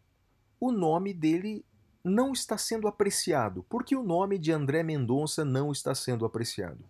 o 0.58 0.72
nome 0.72 1.12
dele 1.12 1.64
não 2.02 2.32
está 2.32 2.56
sendo 2.56 2.88
apreciado. 2.88 3.64
Por 3.64 3.84
que 3.84 3.96
o 3.96 4.02
nome 4.02 4.38
de 4.38 4.52
André 4.52 4.82
Mendonça 4.82 5.44
não 5.44 5.72
está 5.72 5.94
sendo 5.94 6.24
apreciado? 6.24 6.84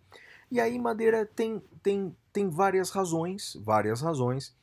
E 0.50 0.60
aí, 0.60 0.78
Madeira 0.78 1.26
tem, 1.26 1.60
tem, 1.82 2.14
tem 2.32 2.48
várias 2.48 2.90
razões, 2.90 3.56
várias 3.64 4.00
razões, 4.00 4.54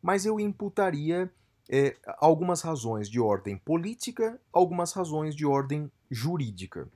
mas 0.00 0.24
eu 0.24 0.38
imputaria 0.38 1.32
é, 1.68 1.96
algumas 2.18 2.60
razões 2.60 3.08
de 3.08 3.18
ordem 3.18 3.56
política, 3.56 4.40
algumas 4.52 4.92
razões 4.92 5.34
de 5.34 5.44
ordem 5.44 5.90
jurídica. 6.10 6.88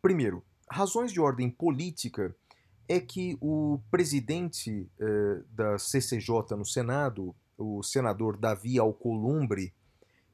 Primeiro, 0.00 0.42
razões 0.70 1.12
de 1.12 1.20
ordem 1.20 1.50
política 1.50 2.34
é 2.88 3.00
que 3.00 3.36
o 3.40 3.80
presidente 3.90 4.88
eh, 4.98 5.42
da 5.50 5.78
CCJ 5.78 6.56
no 6.56 6.64
Senado, 6.64 7.34
o 7.58 7.82
senador 7.82 8.36
Davi 8.36 8.78
Alcolumbre, 8.78 9.72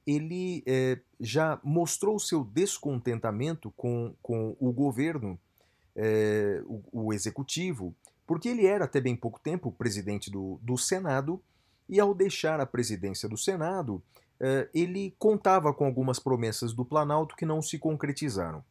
ele 0.07 0.63
eh, 0.67 0.99
já 1.21 1.59
mostrou 1.63 2.19
seu 2.19 2.45
descontentamento 2.45 3.73
com, 3.77 4.15
com 4.21 4.57
o 4.61 4.73
governo 4.73 5.39
é, 5.95 6.63
o, 6.65 7.07
o 7.07 7.13
executivo, 7.13 7.95
porque 8.27 8.49
ele 8.49 8.67
era 8.67 8.85
até 8.85 9.01
bem 9.01 9.15
pouco 9.15 9.41
tempo 9.41 9.73
presidente 9.73 10.31
do, 10.31 10.59
do 10.63 10.77
Senado, 10.77 11.43
e 11.89 12.01
ao 12.01 12.15
deixar 12.15 12.61
a 12.61 12.67
presidência 12.67 13.29
do 13.29 13.37
Senado, 13.37 14.03
é, 14.41 14.69
ele 14.75 15.15
contava 15.19 15.73
com 15.73 15.85
algumas 15.85 16.19
promessas 16.19 16.73
do 16.73 16.85
Planalto 16.85 17.37
que 17.37 17.45
não 17.45 17.61
se 17.61 17.79
concretizaram. 17.79 18.65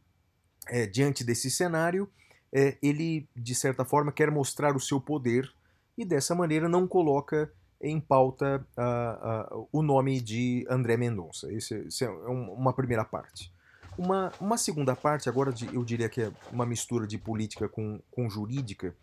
É, 0.68 0.86
diante 0.86 1.24
desse 1.24 1.50
cenário, 1.50 2.10
é, 2.54 2.78
ele, 2.82 3.28
de 3.36 3.56
certa 3.56 3.84
forma, 3.84 4.12
quer 4.12 4.30
mostrar 4.30 4.76
o 4.76 4.80
seu 4.80 5.00
poder 5.02 5.52
e 5.98 6.06
dessa 6.06 6.36
maneira 6.36 6.70
não 6.70 6.88
coloca 6.88 7.52
em 7.82 8.00
pauta 8.00 8.66
ah, 8.78 9.48
ah, 9.52 9.56
o 9.72 9.82
nome 9.82 10.22
de 10.22 10.66
André 10.70 10.98
Mendonça. 10.98 11.52
Esse 11.52 11.88
é 12.04 12.10
um- 12.10 12.54
uma 12.54 12.74
primeira 12.74 13.04
parte. 13.04 13.52
Uma, 13.98 14.32
uma 14.40 14.58
segunda 14.58 14.96
parte, 14.96 15.28
agora 15.28 15.52
de- 15.52 15.74
eu 15.74 15.84
diria 15.84 16.08
que 16.08 16.22
é 16.22 16.32
uma 16.52 16.66
mistura 16.66 17.08
de 17.08 17.18
política 17.18 17.68
com, 17.68 18.00
com 18.12 18.30
jurídica, 18.30 18.96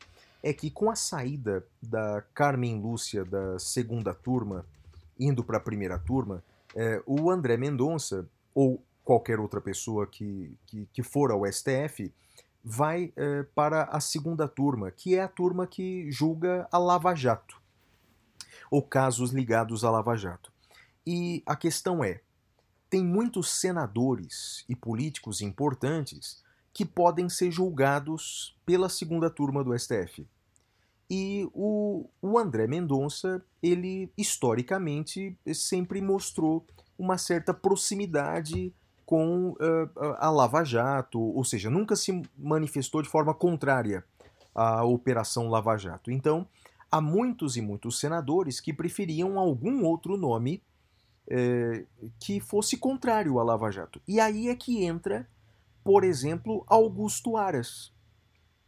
é 0.42 0.52
que 0.52 0.70
com 0.70 0.88
a 0.90 0.94
saída 0.94 1.66
da 1.82 2.22
Carmen 2.32 2.80
Lúcia 2.80 3.24
da 3.24 3.58
segunda 3.58 4.14
turma, 4.14 4.64
indo 5.18 5.42
para 5.42 5.56
a 5.56 5.60
primeira 5.60 5.98
turma, 5.98 6.42
é, 6.74 7.02
o 7.04 7.30
André 7.30 7.56
Mendonça, 7.56 8.26
ou 8.54 8.80
qualquer 9.08 9.40
outra 9.40 9.58
pessoa 9.58 10.06
que, 10.06 10.54
que, 10.66 10.86
que 10.92 11.02
for 11.02 11.30
ao 11.30 11.50
STF, 11.50 12.12
vai 12.62 13.10
é, 13.16 13.42
para 13.54 13.84
a 13.84 14.00
segunda 14.00 14.46
turma, 14.46 14.90
que 14.90 15.14
é 15.14 15.22
a 15.22 15.28
turma 15.28 15.66
que 15.66 16.12
julga 16.12 16.68
a 16.70 16.76
Lava 16.76 17.14
Jato, 17.14 17.58
ou 18.70 18.82
casos 18.82 19.30
ligados 19.30 19.82
à 19.82 19.90
Lava 19.90 20.14
Jato. 20.14 20.52
E 21.06 21.42
a 21.46 21.56
questão 21.56 22.04
é, 22.04 22.20
tem 22.90 23.02
muitos 23.02 23.48
senadores 23.48 24.62
e 24.68 24.76
políticos 24.76 25.40
importantes 25.40 26.44
que 26.74 26.84
podem 26.84 27.30
ser 27.30 27.50
julgados 27.50 28.58
pela 28.66 28.90
segunda 28.90 29.30
turma 29.30 29.64
do 29.64 29.72
STF. 29.78 30.28
E 31.08 31.48
o, 31.54 32.10
o 32.20 32.38
André 32.38 32.66
Mendonça, 32.66 33.42
ele 33.62 34.12
historicamente 34.18 35.34
sempre 35.54 36.02
mostrou 36.02 36.66
uma 36.98 37.16
certa 37.16 37.54
proximidade 37.54 38.74
com 39.08 39.56
ah, 39.58 40.26
a 40.26 40.30
Lava 40.30 40.62
Jato, 40.62 41.18
ou 41.18 41.42
seja, 41.42 41.70
nunca 41.70 41.96
se 41.96 42.20
manifestou 42.36 43.00
de 43.00 43.08
forma 43.08 43.32
contrária 43.32 44.04
à 44.54 44.84
Operação 44.84 45.48
Lava 45.48 45.78
Jato. 45.78 46.10
Então, 46.10 46.46
há 46.92 47.00
muitos 47.00 47.56
e 47.56 47.62
muitos 47.62 47.98
senadores 47.98 48.60
que 48.60 48.70
preferiam 48.70 49.38
algum 49.38 49.82
outro 49.86 50.18
nome 50.18 50.62
eh, 51.26 51.86
que 52.20 52.38
fosse 52.38 52.76
contrário 52.76 53.38
à 53.38 53.42
Lava 53.42 53.70
Jato. 53.70 53.98
E 54.06 54.20
aí 54.20 54.50
é 54.50 54.54
que 54.54 54.84
entra, 54.84 55.26
por 55.82 56.04
exemplo, 56.04 56.62
Augusto 56.66 57.38
Aras, 57.38 57.90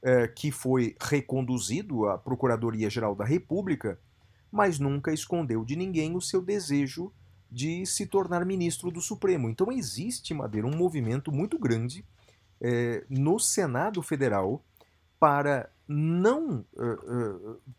eh, 0.02 0.26
que 0.28 0.50
foi 0.50 0.96
reconduzido 0.98 2.08
à 2.08 2.16
Procuradoria-Geral 2.16 3.14
da 3.14 3.26
República, 3.26 4.00
mas 4.50 4.78
nunca 4.78 5.12
escondeu 5.12 5.66
de 5.66 5.76
ninguém 5.76 6.16
o 6.16 6.20
seu 6.22 6.40
desejo 6.40 7.12
de 7.50 7.84
se 7.86 8.06
tornar 8.06 8.44
ministro 8.44 8.90
do 8.90 9.00
Supremo. 9.00 9.48
Então 9.48 9.72
existe, 9.72 10.32
Madeira, 10.34 10.66
um 10.66 10.76
movimento 10.76 11.32
muito 11.32 11.58
grande 11.58 12.04
eh, 12.60 13.04
no 13.08 13.38
Senado 13.38 14.02
Federal 14.02 14.62
para 15.18 15.70
não 15.86 16.64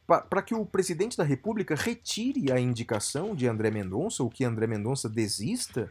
para 0.05 0.41
que 0.41 0.53
o 0.53 0.65
presidente 0.65 1.15
da 1.15 1.23
República 1.23 1.75
retire 1.75 2.51
a 2.51 2.59
indicação 2.59 3.33
de 3.33 3.47
André 3.47 3.71
Mendonça, 3.71 4.21
ou 4.21 4.29
que 4.29 4.43
André 4.43 4.67
Mendonça 4.67 5.07
desista 5.07 5.89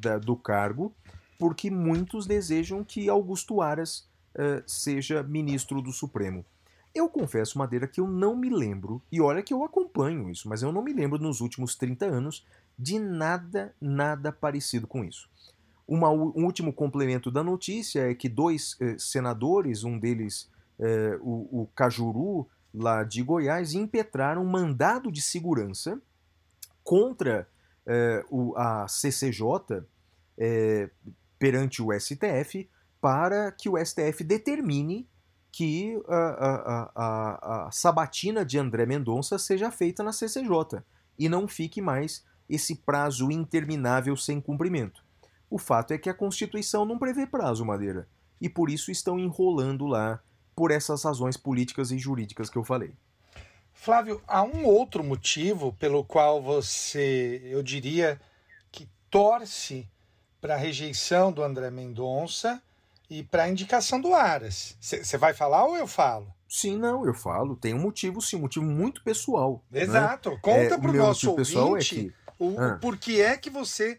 da- 0.00 0.18
do 0.18 0.34
cargo, 0.36 0.92
porque 1.38 1.70
muitos 1.70 2.26
desejam 2.26 2.82
que 2.82 3.08
Augusto 3.08 3.60
Aras 3.62 4.08
eh, 4.34 4.62
seja 4.66 5.22
ministro 5.22 5.80
do 5.82 5.92
Supremo. 5.92 6.44
Eu 6.94 7.08
confesso, 7.08 7.56
Madeira, 7.58 7.86
que 7.86 8.00
eu 8.00 8.08
não 8.08 8.34
me 8.36 8.50
lembro, 8.50 9.00
e 9.12 9.20
olha 9.20 9.42
que 9.42 9.52
eu 9.54 9.62
acompanho 9.64 10.28
isso, 10.30 10.48
mas 10.48 10.62
eu 10.62 10.72
não 10.72 10.82
me 10.82 10.92
lembro 10.92 11.18
nos 11.18 11.40
últimos 11.40 11.74
30 11.74 12.06
anos 12.06 12.44
de 12.78 12.98
nada, 12.98 13.74
nada 13.80 14.32
parecido 14.32 14.86
com 14.86 15.04
isso. 15.04 15.28
Uma, 15.86 16.10
um 16.10 16.44
último 16.44 16.72
complemento 16.72 17.30
da 17.30 17.42
notícia 17.42 18.10
é 18.10 18.14
que 18.14 18.28
dois 18.28 18.76
eh, 18.80 18.96
senadores, 18.98 19.84
um 19.84 19.98
deles 19.98 20.48
eh, 20.78 21.18
o, 21.20 21.62
o 21.62 21.66
Cajuru, 21.74 22.48
lá 22.72 23.04
de 23.04 23.22
Goiás, 23.22 23.74
impetraram 23.74 24.42
um 24.42 24.48
mandado 24.48 25.12
de 25.12 25.20
segurança 25.20 26.00
contra 26.82 27.46
eh, 27.86 28.24
o- 28.30 28.54
a 28.56 28.86
CCJ 28.88 29.84
eh, 30.38 30.88
perante 31.38 31.82
o 31.82 31.92
STF 31.92 32.68
para 33.00 33.50
que 33.52 33.68
o 33.68 33.76
STF 33.76 34.22
determine 34.24 35.08
que 35.50 36.00
a- 36.08 36.14
a- 36.16 36.92
a- 36.94 37.66
a 37.66 37.70
sabatina 37.70 38.44
de 38.44 38.58
André 38.58 38.86
Mendonça 38.86 39.38
seja 39.38 39.70
feita 39.70 40.02
na 40.02 40.12
CCJ 40.12 40.82
e 41.18 41.28
não 41.28 41.46
fique 41.46 41.82
mais 41.82 42.24
esse 42.52 42.76
prazo 42.76 43.30
interminável 43.30 44.14
sem 44.14 44.38
cumprimento. 44.40 45.02
O 45.48 45.56
fato 45.58 45.92
é 45.92 45.98
que 45.98 46.10
a 46.10 46.14
Constituição 46.14 46.84
não 46.84 46.98
prevê 46.98 47.26
prazo, 47.26 47.64
Madeira, 47.64 48.06
e 48.38 48.48
por 48.48 48.68
isso 48.68 48.90
estão 48.90 49.18
enrolando 49.18 49.86
lá 49.86 50.22
por 50.54 50.70
essas 50.70 51.02
razões 51.04 51.36
políticas 51.36 51.90
e 51.90 51.98
jurídicas 51.98 52.50
que 52.50 52.58
eu 52.58 52.64
falei. 52.64 52.92
Flávio, 53.72 54.22
há 54.28 54.42
um 54.42 54.66
outro 54.66 55.02
motivo 55.02 55.72
pelo 55.72 56.04
qual 56.04 56.42
você, 56.42 57.40
eu 57.44 57.62
diria, 57.62 58.20
que 58.70 58.86
torce 59.10 59.88
para 60.38 60.54
a 60.54 60.58
rejeição 60.58 61.32
do 61.32 61.42
André 61.42 61.70
Mendonça 61.70 62.62
e 63.08 63.22
para 63.22 63.44
a 63.44 63.48
indicação 63.48 63.98
do 63.98 64.14
Aras. 64.14 64.76
Você 64.78 65.16
vai 65.16 65.32
falar 65.32 65.64
ou 65.64 65.76
eu 65.76 65.86
falo? 65.86 66.26
Sim, 66.46 66.76
não, 66.76 67.06
eu 67.06 67.14
falo, 67.14 67.56
tem 67.56 67.72
um 67.72 67.80
motivo, 67.80 68.20
sim, 68.20 68.36
um 68.36 68.40
motivo 68.40 68.66
muito 68.66 69.02
pessoal. 69.02 69.64
né? 69.70 69.82
Exato. 69.82 70.30
É, 70.32 70.36
Conta 70.36 70.76
o 70.76 70.80
para 70.80 70.90
o 70.90 70.94
nosso 70.94 71.26
motivo 71.26 71.36
pessoal 71.36 71.66
é 71.68 71.70
ouvinte 71.70 71.94
que 71.94 72.21
o, 72.44 72.60
Ah. 72.60 72.74
o 72.74 72.80
porquê 72.80 73.20
é 73.20 73.36
que 73.36 73.50
você 73.50 73.98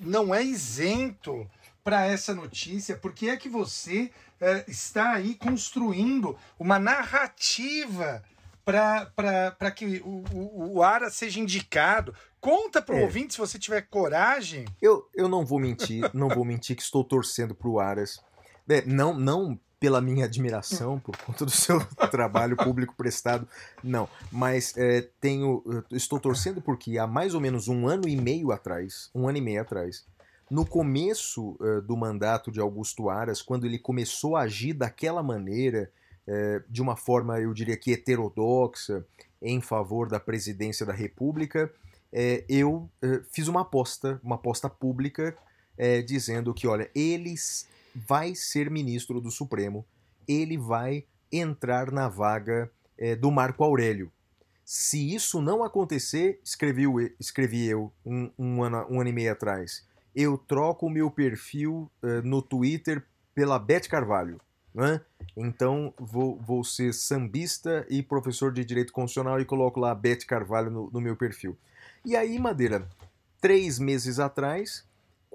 não 0.00 0.34
é 0.34 0.42
isento 0.42 1.48
para 1.82 2.04
essa 2.06 2.34
notícia, 2.34 2.96
porque 2.96 3.28
é 3.28 3.36
que 3.36 3.48
você 3.48 4.10
eh, 4.40 4.64
está 4.68 5.12
aí 5.12 5.34
construindo 5.34 6.36
uma 6.58 6.78
narrativa 6.78 8.22
para 8.64 9.70
que 9.70 10.02
o, 10.04 10.24
o, 10.32 10.72
o 10.76 10.82
Ara 10.82 11.08
seja 11.10 11.38
indicado. 11.38 12.12
Conta 12.40 12.82
para 12.82 12.96
o 12.96 12.98
É. 12.98 13.02
ouvinte 13.02 13.34
se 13.34 13.38
você 13.38 13.58
tiver 13.58 13.82
coragem. 13.82 14.64
Eu, 14.82 15.08
eu 15.14 15.28
não 15.28 15.44
vou 15.46 15.60
mentir, 15.60 16.10
não 16.12 16.28
vou 16.28 16.44
mentir 16.44 16.74
que 16.76 16.82
estou 16.82 17.04
torcendo 17.04 17.54
pro 17.54 17.78
Aras. 17.78 18.20
É, 18.68 18.84
não, 18.84 19.14
não 19.14 19.58
pela 19.78 20.00
minha 20.00 20.24
admiração, 20.24 20.98
por 20.98 21.16
conta 21.18 21.44
do 21.44 21.50
seu 21.50 21.78
trabalho 22.10 22.56
público 22.56 22.94
prestado, 22.96 23.46
não. 23.82 24.08
Mas 24.32 24.74
é, 24.76 25.08
tenho, 25.20 25.62
estou 25.90 26.18
torcendo 26.18 26.60
porque 26.62 26.98
há 26.98 27.06
mais 27.06 27.34
ou 27.34 27.40
menos 27.40 27.68
um 27.68 27.86
ano 27.86 28.08
e 28.08 28.16
meio 28.16 28.52
atrás, 28.52 29.10
um 29.14 29.28
ano 29.28 29.38
e 29.38 29.40
meio 29.40 29.60
atrás, 29.60 30.04
no 30.50 30.64
começo 30.64 31.56
eh, 31.60 31.80
do 31.80 31.96
mandato 31.96 32.52
de 32.52 32.60
Augusto 32.60 33.10
Aras, 33.10 33.42
quando 33.42 33.66
ele 33.66 33.80
começou 33.80 34.36
a 34.36 34.42
agir 34.42 34.72
daquela 34.74 35.20
maneira, 35.20 35.90
eh, 36.24 36.62
de 36.68 36.80
uma 36.80 36.94
forma, 36.94 37.40
eu 37.40 37.52
diria 37.52 37.76
que 37.76 37.92
heterodoxa, 37.92 39.04
em 39.42 39.60
favor 39.60 40.08
da 40.08 40.20
presidência 40.20 40.86
da 40.86 40.92
República, 40.92 41.70
eu 42.48 42.88
fiz 43.30 43.46
uma 43.48 43.60
aposta, 43.62 44.18
uma 44.22 44.36
aposta 44.36 44.70
pública, 44.70 45.36
dizendo 46.06 46.54
que, 46.54 46.66
olha, 46.66 46.90
ele 46.94 47.34
s- 47.34 47.66
vai 47.96 48.34
ser 48.34 48.70
ministro 48.70 49.20
do 49.20 49.30
Supremo, 49.30 49.84
ele 50.28 50.58
vai 50.58 51.04
entrar 51.32 51.90
na 51.90 52.08
vaga 52.08 52.70
eh, 52.98 53.16
do 53.16 53.30
Marco 53.30 53.64
Aurélio. 53.64 54.12
Se 54.64 55.14
isso 55.14 55.40
não 55.40 55.62
acontecer, 55.62 56.40
escrevi, 56.44 56.84
escrevi 57.20 57.66
eu 57.66 57.92
um, 58.04 58.30
um 58.38 58.62
ano, 58.62 58.86
um 58.90 59.00
ano 59.00 59.10
e 59.10 59.12
meio 59.12 59.32
atrás, 59.32 59.86
eu 60.14 60.36
troco 60.36 60.86
o 60.86 60.90
meu 60.90 61.10
perfil 61.10 61.90
eh, 62.02 62.20
no 62.22 62.42
Twitter 62.42 63.04
pela 63.34 63.58
Beth 63.58 63.88
Carvalho. 63.88 64.40
Né? 64.74 65.00
Então 65.36 65.94
vou, 65.96 66.36
vou 66.38 66.62
ser 66.62 66.92
sambista 66.92 67.86
e 67.88 68.02
professor 68.02 68.52
de 68.52 68.64
direito 68.64 68.92
constitucional 68.92 69.40
e 69.40 69.44
coloco 69.44 69.80
lá 69.80 69.94
Beth 69.94 70.26
Carvalho 70.26 70.70
no, 70.70 70.90
no 70.90 71.00
meu 71.00 71.16
perfil. 71.16 71.56
E 72.04 72.14
aí, 72.14 72.38
Madeira, 72.38 72.86
três 73.40 73.78
meses 73.78 74.18
atrás, 74.18 74.84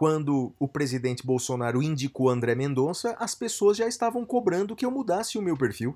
quando 0.02 0.52
o 0.58 0.68
presidente 0.68 1.24
Bolsonaro 1.24 1.80
indicou 1.80 2.28
André 2.28 2.56
Mendonça, 2.56 3.16
as 3.20 3.36
pessoas 3.36 3.78
já 3.78 3.88
estavam 3.88 4.26
cobrando 4.26 4.76
que 4.76 4.84
eu 4.84 4.89
mudasse 4.89 5.38
o 5.38 5.43
meu 5.43 5.56
perfil. 5.56 5.95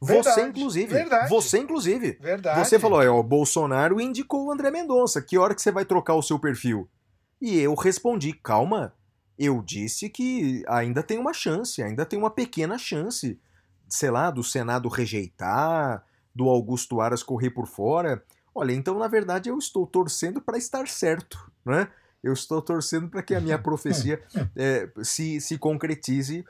Você, 0.00 0.14
Verdade, 0.14 0.48
inclusive. 0.48 0.92
verdade. 0.92 1.28
Você, 1.30 1.58
inclusive. 1.60 2.18
Verdade. 2.20 2.58
Você 2.58 2.80
falou, 2.80 2.98
ó, 2.98 3.20
o 3.20 3.22
Bolsonaro 3.22 4.00
indicou 4.00 4.46
o 4.46 4.50
André 4.50 4.72
Mendonça. 4.72 5.22
Que 5.22 5.38
hora 5.38 5.54
que 5.54 5.62
você 5.62 5.70
vai 5.70 5.84
trocar 5.84 6.16
o 6.16 6.22
seu 6.22 6.36
perfil? 6.36 6.90
E 7.40 7.56
eu 7.60 7.76
respondi, 7.76 8.32
calma. 8.32 8.92
Eu 9.38 9.62
disse 9.62 10.08
que 10.08 10.64
ainda 10.66 11.00
tem 11.00 11.16
uma 11.16 11.32
chance, 11.32 11.80
ainda 11.80 12.04
tem 12.04 12.18
uma 12.18 12.30
pequena 12.30 12.76
chance, 12.76 13.40
sei 13.88 14.10
lá, 14.10 14.32
do 14.32 14.42
Senado 14.42 14.88
rejeitar, 14.88 16.04
do 16.34 16.48
Augusto 16.48 17.00
Aras 17.00 17.22
correr 17.22 17.50
por 17.50 17.68
fora. 17.68 18.20
Olha, 18.52 18.72
então 18.72 18.98
na 18.98 19.06
verdade 19.06 19.48
eu 19.48 19.56
estou 19.56 19.86
torcendo 19.86 20.40
para 20.40 20.58
estar 20.58 20.88
certo, 20.88 21.38
né? 21.64 21.88
Eu 22.28 22.32
estou 22.34 22.62
torcendo 22.62 23.08
para 23.08 23.22
que 23.22 23.34
a 23.34 23.40
minha 23.40 23.58
profecia 23.58 24.22
eh, 24.56 24.88
se, 25.02 25.40
se 25.40 25.58
concretize 25.58 26.44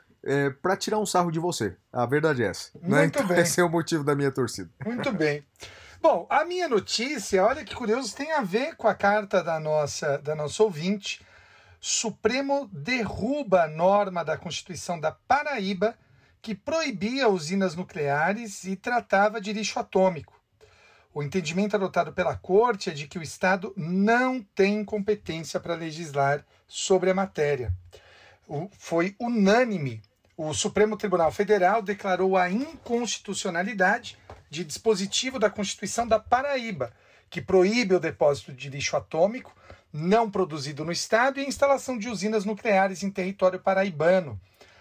para 0.61 0.75
tirar 0.75 0.99
um 0.99 1.05
sarro 1.05 1.31
de 1.31 1.39
você. 1.39 1.77
A 1.93 2.05
verdade 2.05 2.43
é 2.43 2.47
essa. 2.47 2.71
né? 2.81 2.99
Muito 2.99 3.15
Então, 3.19 3.27
bem. 3.27 3.39
Esse 3.39 3.61
é 3.61 3.63
o 3.63 3.69
motivo 3.69 4.03
da 4.03 4.13
minha 4.13 4.29
torcida. 4.31 4.69
Muito 4.85 5.11
bem. 5.13 5.43
Bom, 6.01 6.27
a 6.29 6.43
minha 6.45 6.67
notícia, 6.67 7.43
olha 7.45 7.63
que 7.63 7.73
curioso, 7.73 8.15
tem 8.15 8.31
a 8.33 8.41
ver 8.41 8.75
com 8.75 8.87
a 8.87 8.93
carta 8.93 9.41
da 9.43 9.59
nossa, 9.59 10.17
da 10.17 10.35
nossa 10.35 10.61
ouvinte. 10.61 11.21
Supremo 11.79 12.69
derruba 12.71 13.63
a 13.63 13.67
norma 13.67 14.23
da 14.23 14.37
Constituição 14.37 14.99
da 14.99 15.11
Paraíba 15.11 15.95
que 16.41 16.53
proibia 16.55 17.27
usinas 17.29 17.75
nucleares 17.75 18.63
e 18.65 18.75
tratava 18.75 19.39
de 19.41 19.51
lixo 19.53 19.79
atômico. 19.79 20.38
O 21.13 21.23
entendimento 21.23 21.75
adotado 21.75 22.13
pela 22.13 22.35
Corte 22.35 22.89
é 22.89 22.93
de 22.93 23.07
que 23.07 23.17
o 23.17 23.23
Estado 23.23 23.73
não 23.75 24.41
tem 24.55 24.85
competência 24.85 25.59
para 25.59 25.73
legislar 25.75 26.45
sobre 26.67 27.09
a 27.09 27.15
matéria. 27.15 27.73
O- 28.47 28.69
foi 28.77 29.15
unânime. 29.19 30.01
O 30.37 30.53
Supremo 30.53 30.95
Tribunal 30.95 31.31
Federal 31.31 31.81
declarou 31.81 32.37
a 32.37 32.49
inconstitucionalidade 32.49 34.17
de 34.49 34.63
dispositivo 34.63 35.37
da 35.39 35.49
Constituição 35.49 36.07
da 36.07 36.19
Paraíba, 36.19 36.93
que 37.29 37.41
proíbe 37.41 37.95
o 37.95 37.99
depósito 37.99 38.53
de 38.53 38.69
lixo 38.69 38.95
atômico 38.95 39.55
não 39.91 40.29
produzido 40.29 40.85
no 40.85 40.91
Estado 40.91 41.39
e 41.39 41.43
a 41.43 41.47
instalação 41.47 41.97
de 41.97 42.07
usinas 42.09 42.45
nucleares 42.45 43.01
em 43.03 43.09
território 43.09 43.59
paraibano. 43.59 44.39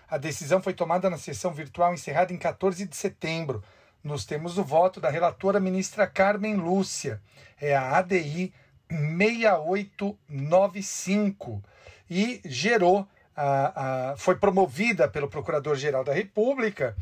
A 0.09 0.19
decisão 0.19 0.63
foi 0.63 0.73
tomada 0.75 1.09
na 1.11 1.17
sessão 1.19 1.53
virtual 1.53 1.93
encerrada 1.95 2.33
em 2.33 2.39
14 2.39 2.87
de 2.87 2.95
setembro, 2.97 3.63
nos 4.03 4.25
termos 4.25 4.55
do 4.55 4.65
voto 4.65 4.99
da 5.01 5.11
relatora 5.11 5.61
ministra 5.61 6.07
Carmen 6.07 6.57
Lúcia, 6.57 7.21
é 7.61 7.77
a 7.77 7.99
ADI 7.99 8.55
6895, 8.91 11.63
e 12.11 12.41
gerou, 12.45 13.07
a, 13.37 14.13
a, 14.13 14.17
foi 14.17 14.37
promovida 14.37 15.07
pelo 15.09 15.29
Procurador-Geral 15.29 16.03
da 16.03 16.15
República, 16.15 16.97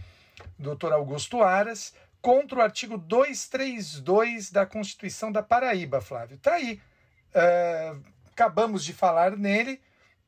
Dr. 0.59 0.93
Augusto 0.93 1.43
Aras, 1.43 1.95
contra 2.21 2.59
o 2.59 2.63
artigo 2.63 2.99
232 2.99 4.51
da 4.51 4.67
Constituição 4.67 5.31
da 5.31 5.43
Paraíba, 5.43 6.01
Flávio. 6.01 6.39
Tá 6.39 6.55
aí. 6.55 6.81
É, 7.33 7.95
acabamos 8.33 8.85
de 8.85 8.93
falar 8.93 9.37
nele 9.37 9.81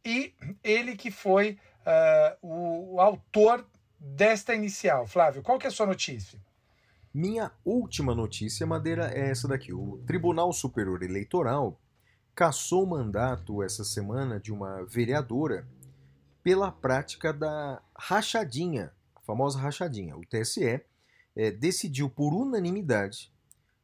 e 0.04 0.32
ele 0.62 0.96
que 0.96 1.10
foi 1.10 1.58
é, 1.84 2.36
o, 2.40 2.94
o 2.94 3.00
autor 3.00 3.66
desta 3.98 4.54
inicial. 4.54 5.06
Flávio, 5.06 5.42
qual 5.42 5.58
que 5.58 5.66
é 5.66 5.68
a 5.68 5.72
sua 5.72 5.86
notícia? 5.86 6.38
Minha 7.12 7.50
última 7.64 8.14
notícia, 8.14 8.66
Madeira, 8.66 9.10
é 9.12 9.30
essa 9.30 9.48
daqui. 9.48 9.72
O 9.72 9.98
Tribunal 10.06 10.52
Superior 10.52 11.02
Eleitoral 11.02 11.80
cassou 12.34 12.84
o 12.84 12.86
mandato 12.86 13.62
essa 13.62 13.82
semana 13.82 14.38
de 14.38 14.52
uma 14.52 14.84
vereadora 14.84 15.66
pela 16.42 16.70
prática 16.70 17.32
da 17.32 17.82
rachadinha, 17.96 18.92
a 19.16 19.20
famosa 19.22 19.58
rachadinha. 19.58 20.16
O 20.16 20.24
TSE 20.24 20.82
eh, 21.34 21.50
decidiu 21.50 22.10
por 22.10 22.34
unanimidade 22.34 23.32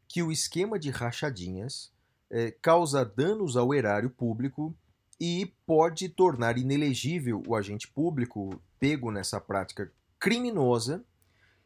que 0.06 0.22
o 0.22 0.30
esquema 0.30 0.78
de 0.78 0.90
rachadinhas 0.90 1.90
eh, 2.30 2.54
causa 2.60 3.04
danos 3.04 3.56
ao 3.56 3.72
erário 3.72 4.10
público 4.10 4.76
e 5.18 5.52
pode 5.66 6.10
tornar 6.10 6.58
inelegível 6.58 7.42
o 7.46 7.54
agente 7.54 7.88
público 7.88 8.60
pego 8.78 9.10
nessa 9.10 9.40
prática 9.40 9.90
criminosa 10.18 11.02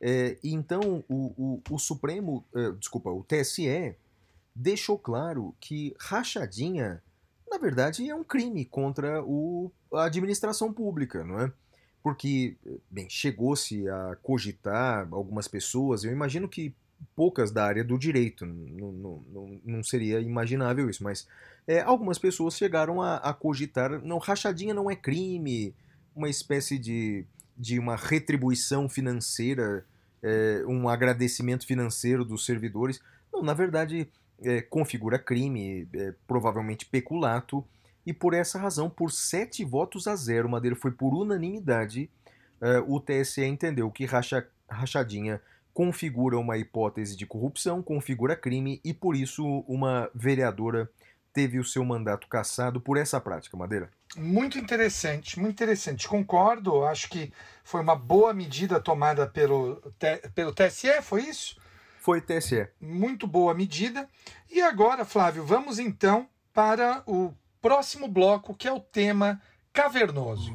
é, 0.01 0.38
então 0.44 1.05
o, 1.09 1.32
o, 1.36 1.62
o 1.70 1.78
Supremo, 1.78 2.44
eh, 2.55 2.72
desculpa, 2.78 3.11
o 3.11 3.24
TSE 3.24 3.96
deixou 4.55 4.99
claro 4.99 5.55
que 5.61 5.94
rachadinha, 5.99 7.03
na 7.51 7.59
verdade, 7.59 8.09
é 8.09 8.14
um 8.14 8.24
crime 8.24 8.64
contra 8.64 9.22
o, 9.24 9.72
a 9.92 10.05
administração 10.05 10.72
pública, 10.72 11.24
não 11.24 11.40
é? 11.40 11.53
Porque, 12.03 12.57
bem, 12.90 13.09
chegou-se 13.11 13.88
a 13.88 14.16
cogitar 14.22 15.09
algumas 15.11 15.49
pessoas, 15.49 16.05
eu 16.05 16.12
imagino 16.12 16.49
que 16.49 16.74
poucas 17.14 17.51
da 17.51 17.64
área 17.64 17.84
do 17.84 17.99
direito, 17.99 18.46
não 18.46 19.82
seria 19.82 20.20
imaginável 20.20 20.88
isso, 20.88 21.03
mas 21.03 21.26
é, 21.66 21.80
algumas 21.80 22.18
pessoas 22.18 22.57
chegaram 22.57 23.03
a, 23.03 23.16
a 23.16 23.32
cogitar, 23.32 24.01
não, 24.05 24.18
rachadinha 24.18 24.74
não 24.74 24.90
é 24.90 24.96
crime, 24.96 25.74
uma 26.14 26.28
espécie 26.28 26.78
de, 26.78 27.24
de 27.59 27.78
uma 27.78 27.96
retribuição 27.96 28.88
financeira, 28.88 29.84
é, 30.22 30.62
um 30.66 30.88
agradecimento 30.88 31.66
financeiro 31.66 32.24
dos 32.24 32.44
servidores. 32.44 33.00
Não, 33.32 33.42
na 33.42 33.54
verdade, 33.54 34.09
é, 34.40 34.61
configura 34.61 35.18
crime, 35.18 35.88
é, 35.92 36.14
provavelmente 36.26 36.86
peculato, 36.86 37.64
e 38.06 38.12
por 38.12 38.32
essa 38.32 38.59
razão, 38.59 38.88
por 38.88 39.11
sete 39.11 39.64
votos 39.64 40.06
a 40.06 40.16
zero, 40.16 40.48
Madeira 40.48 40.76
foi 40.76 40.92
por 40.92 41.12
unanimidade, 41.12 42.09
é, 42.61 42.78
o 42.78 43.00
TSE 43.00 43.44
entendeu 43.44 43.90
que 43.90 44.04
racha, 44.04 44.46
rachadinha 44.68 45.40
configura 45.74 46.38
uma 46.38 46.59
hipótese 46.59 47.16
de 47.16 47.26
corrupção, 47.26 47.82
configura 47.82 48.34
crime, 48.34 48.80
e 48.84 48.92
por 48.92 49.14
isso 49.14 49.44
uma 49.68 50.11
vereadora 50.14 50.90
teve 51.39 51.61
o 51.61 51.64
seu 51.64 51.84
mandato 51.84 52.26
cassado 52.26 52.80
por 52.80 52.97
essa 52.97 53.20
prática, 53.20 53.57
Madeira. 53.57 53.89
Muito 54.16 54.59
interessante, 54.59 55.39
muito 55.39 55.53
interessante. 55.53 56.09
Concordo, 56.09 56.84
acho 56.84 57.09
que 57.09 57.32
foi 57.62 57.80
uma 57.80 57.95
boa 57.95 58.34
medida 58.34 58.80
tomada 58.80 59.24
pelo, 59.24 59.80
pelo 60.34 60.53
TSE, 60.53 61.01
foi 61.01 61.22
isso? 61.22 61.57
Foi 62.01 62.20
TSE. 62.20 62.66
Muito 62.80 63.24
boa 63.24 63.55
medida. 63.55 64.09
E 64.51 64.61
agora, 64.61 65.05
Flávio, 65.05 65.45
vamos 65.45 65.78
então 65.78 66.28
para 66.53 67.05
o 67.07 67.32
próximo 67.62 68.09
bloco, 68.09 68.53
que 68.53 68.66
é 68.66 68.72
o 68.72 68.80
tema 68.80 69.41
cavernoso. 69.72 70.53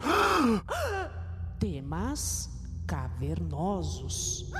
Temas 1.58 2.50
cavernosos. 2.86 4.52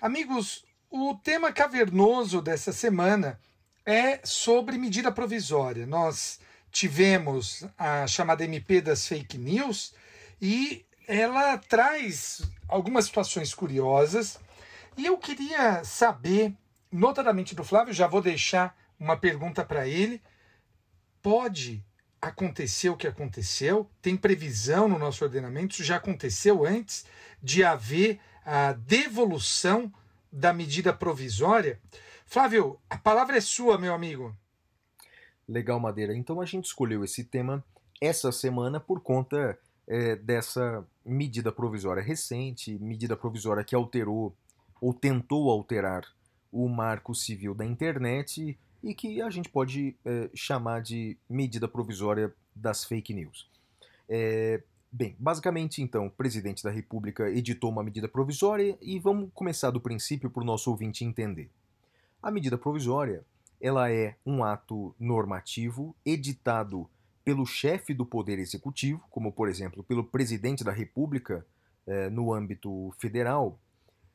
Amigos, 0.00 0.64
o 0.88 1.16
tema 1.16 1.52
cavernoso 1.52 2.40
dessa 2.40 2.72
semana 2.72 3.36
é 3.84 4.20
sobre 4.22 4.78
medida 4.78 5.10
provisória. 5.10 5.88
Nós 5.88 6.38
tivemos 6.70 7.64
a 7.76 8.06
chamada 8.06 8.44
MP 8.44 8.80
das 8.80 9.08
fake 9.08 9.36
news 9.36 9.92
e 10.40 10.86
ela 11.08 11.58
traz 11.58 12.42
algumas 12.68 13.06
situações 13.06 13.52
curiosas. 13.52 14.38
E 14.96 15.04
eu 15.04 15.18
queria 15.18 15.82
saber, 15.82 16.54
notadamente 16.92 17.56
do 17.56 17.64
Flávio, 17.64 17.92
já 17.92 18.06
vou 18.06 18.22
deixar 18.22 18.78
uma 19.00 19.16
pergunta 19.16 19.64
para 19.64 19.88
ele. 19.88 20.22
Pode 21.20 21.84
acontecer 22.22 22.88
o 22.88 22.96
que 22.96 23.08
aconteceu? 23.08 23.90
Tem 24.00 24.16
previsão 24.16 24.86
no 24.86 24.96
nosso 24.96 25.24
ordenamento? 25.24 25.72
Isso 25.72 25.82
já 25.82 25.96
aconteceu 25.96 26.64
antes 26.64 27.04
de 27.42 27.64
haver 27.64 28.20
a 28.50 28.72
devolução 28.72 29.92
da 30.32 30.54
medida 30.54 30.90
provisória? 30.90 31.78
Flávio, 32.24 32.80
a 32.88 32.96
palavra 32.96 33.36
é 33.36 33.42
sua, 33.42 33.76
meu 33.76 33.92
amigo. 33.92 34.34
Legal, 35.46 35.78
Madeira. 35.78 36.16
Então 36.16 36.40
a 36.40 36.46
gente 36.46 36.64
escolheu 36.64 37.04
esse 37.04 37.24
tema 37.24 37.62
essa 38.00 38.32
semana 38.32 38.80
por 38.80 39.02
conta 39.02 39.58
é, 39.86 40.16
dessa 40.16 40.82
medida 41.04 41.52
provisória 41.52 42.02
recente, 42.02 42.78
medida 42.78 43.14
provisória 43.14 43.62
que 43.62 43.74
alterou 43.74 44.34
ou 44.80 44.94
tentou 44.94 45.50
alterar 45.50 46.04
o 46.50 46.68
marco 46.68 47.14
civil 47.14 47.54
da 47.54 47.66
internet 47.66 48.58
e 48.82 48.94
que 48.94 49.20
a 49.20 49.28
gente 49.28 49.50
pode 49.50 49.94
é, 50.06 50.30
chamar 50.34 50.80
de 50.80 51.18
medida 51.28 51.68
provisória 51.68 52.32
das 52.56 52.82
fake 52.82 53.12
news. 53.12 53.46
É, 54.08 54.62
bem, 54.90 55.16
basicamente, 55.18 55.82
então, 55.82 56.06
o 56.06 56.10
presidente 56.10 56.62
da 56.62 56.70
República 56.70 57.30
editou 57.30 57.70
uma 57.70 57.82
medida 57.82 58.08
provisória 58.08 58.76
e 58.80 58.98
vamos 58.98 59.30
começar 59.32 59.70
do 59.70 59.80
princípio 59.80 60.30
para 60.30 60.42
o 60.42 60.46
nosso 60.46 60.70
ouvinte 60.70 61.04
entender. 61.04 61.50
A 62.22 62.30
medida 62.30 62.58
provisória 62.58 63.24
ela 63.60 63.90
é 63.90 64.16
um 64.24 64.44
ato 64.44 64.94
normativo 64.98 65.94
editado 66.04 66.88
pelo 67.24 67.44
chefe 67.44 67.92
do 67.92 68.06
Poder 68.06 68.38
Executivo, 68.38 69.02
como 69.10 69.32
por 69.32 69.48
exemplo 69.48 69.82
pelo 69.82 70.04
presidente 70.04 70.64
da 70.64 70.72
República 70.72 71.44
eh, 71.86 72.08
no 72.08 72.32
âmbito 72.32 72.94
federal, 72.98 73.58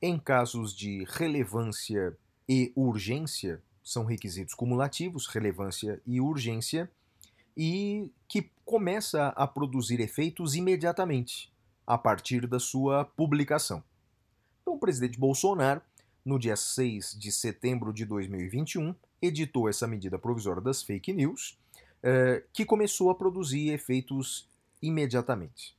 em 0.01 0.17
casos 0.17 0.75
de 0.75 1.05
relevância 1.09 2.17
e 2.47 2.71
urgência, 2.75 3.61
são 3.83 4.05
requisitos 4.05 4.53
cumulativos, 4.53 5.27
relevância 5.27 6.01
e 6.05 6.19
urgência, 6.19 6.89
e 7.55 8.11
que 8.27 8.49
começa 8.65 9.27
a 9.29 9.45
produzir 9.45 9.99
efeitos 9.99 10.55
imediatamente, 10.55 11.51
a 11.85 11.97
partir 11.97 12.47
da 12.47 12.59
sua 12.59 13.05
publicação. 13.05 13.83
Então, 14.61 14.75
o 14.75 14.79
presidente 14.79 15.19
Bolsonaro, 15.19 15.81
no 16.23 16.39
dia 16.39 16.55
6 16.55 17.17
de 17.19 17.31
setembro 17.31 17.93
de 17.93 18.05
2021, 18.05 18.95
editou 19.21 19.67
essa 19.67 19.87
medida 19.87 20.17
provisória 20.17 20.61
das 20.61 20.81
fake 20.81 21.11
news, 21.13 21.57
eh, 22.01 22.43
que 22.53 22.65
começou 22.65 23.09
a 23.09 23.15
produzir 23.15 23.69
efeitos 23.69 24.49
imediatamente. 24.81 25.75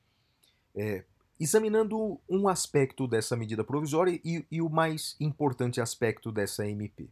É, 0.77 1.05
examinando 1.39 2.21
um 2.29 2.49
aspecto 2.49 3.07
dessa 3.07 3.37
medida 3.37 3.63
provisória 3.63 4.21
e, 4.25 4.45
e, 4.51 4.61
o 4.61 4.69
mais 4.69 5.17
importante 5.21 5.81
aspecto 5.81 6.33
dessa 6.33 6.69
MP 6.69 7.09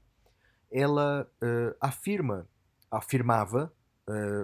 ela 0.72 1.30
uh, 1.42 1.76
afirma, 1.80 2.48
afirmava, 2.90 3.72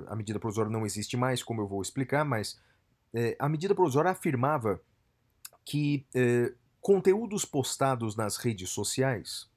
a 0.09 0.17
medida 0.17 0.39
provisória 0.39 0.71
não 0.71 0.87
existe 0.87 1.17
mais, 1.17 1.43
como 1.43 1.61
eu 1.61 1.67
vou 1.67 1.83
explicar, 1.83 2.25
mas 2.25 2.53
uh, 3.13 3.35
a 3.39 3.49
medida 3.49 3.75
provisória 3.75 4.11
afirmava 4.11 4.81
que 5.65 6.07
conteúdos 6.81 7.45
postados 7.45 8.17
nas 8.17 8.39
redes 8.39 8.71
sociais 8.71 9.51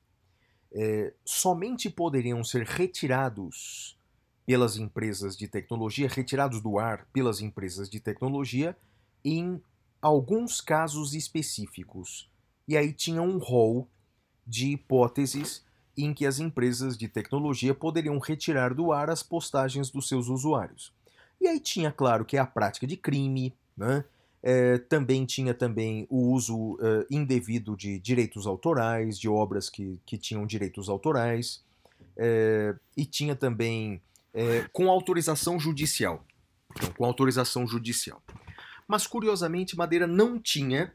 somente 1.23 1.89
poderiam 1.89 2.43
ser 2.43 2.65
retirados 2.65 3.97
pelas 4.45 4.75
empresas 4.75 5.37
de 5.37 5.47
tecnologia, 5.47 6.09
retirados 6.09 6.61
do 6.61 6.77
ar 6.77 7.07
pelas 7.13 7.39
empresas 7.39 7.89
de 7.89 8.01
tecnologia 8.01 8.75
em 9.23 9.61
alguns 10.01 10.59
casos 10.59 11.13
específicos. 11.13 12.29
E 12.67 12.75
aí 12.75 12.91
tinha 12.91 13.21
um 13.21 13.37
rol 13.37 13.87
de 14.45 14.71
hipóteses 14.71 15.65
em 15.97 16.13
que 16.13 16.25
as 16.25 16.39
empresas 16.39 16.97
de 16.97 17.07
tecnologia 17.07 17.73
poderiam 17.73 18.17
retirar 18.19 18.73
do 18.73 18.91
ar 18.91 19.09
as 19.09 19.21
postagens 19.21 19.89
dos 19.89 20.07
seus 20.07 20.27
usuários. 20.27 20.93
E 21.39 21.47
aí 21.47 21.59
tinha, 21.59 21.91
claro, 21.91 22.23
que 22.23 22.37
a 22.37 22.45
prática 22.45 22.85
de 22.85 22.95
crime, 22.95 23.53
né? 23.75 24.03
É, 24.43 24.79
também 24.79 25.23
tinha 25.23 25.53
também 25.53 26.07
o 26.09 26.31
uso 26.31 26.73
uh, 26.73 27.05
indevido 27.11 27.75
de 27.75 27.99
direitos 27.99 28.47
autorais, 28.47 29.19
de 29.19 29.29
obras 29.29 29.69
que, 29.69 29.99
que 30.03 30.17
tinham 30.17 30.47
direitos 30.47 30.89
autorais, 30.89 31.63
é, 32.17 32.75
e 32.97 33.05
tinha 33.05 33.35
também 33.35 34.01
é, 34.33 34.67
com 34.73 34.89
autorização 34.89 35.59
judicial. 35.59 36.25
Então, 36.71 36.91
com 36.93 37.05
autorização 37.05 37.67
judicial. 37.67 38.21
Mas, 38.87 39.05
curiosamente, 39.05 39.77
Madeira 39.77 40.07
não 40.07 40.39
tinha 40.39 40.91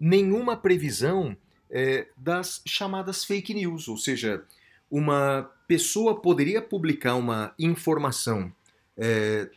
nenhuma 0.00 0.56
previsão 0.56 1.36
é, 1.72 2.06
das 2.16 2.60
chamadas 2.66 3.24
fake 3.24 3.54
news, 3.54 3.88
ou 3.88 3.96
seja, 3.96 4.44
uma 4.90 5.50
pessoa 5.66 6.20
poderia 6.20 6.60
publicar 6.60 7.14
uma 7.14 7.54
informação 7.58 8.52
é, 8.96 9.48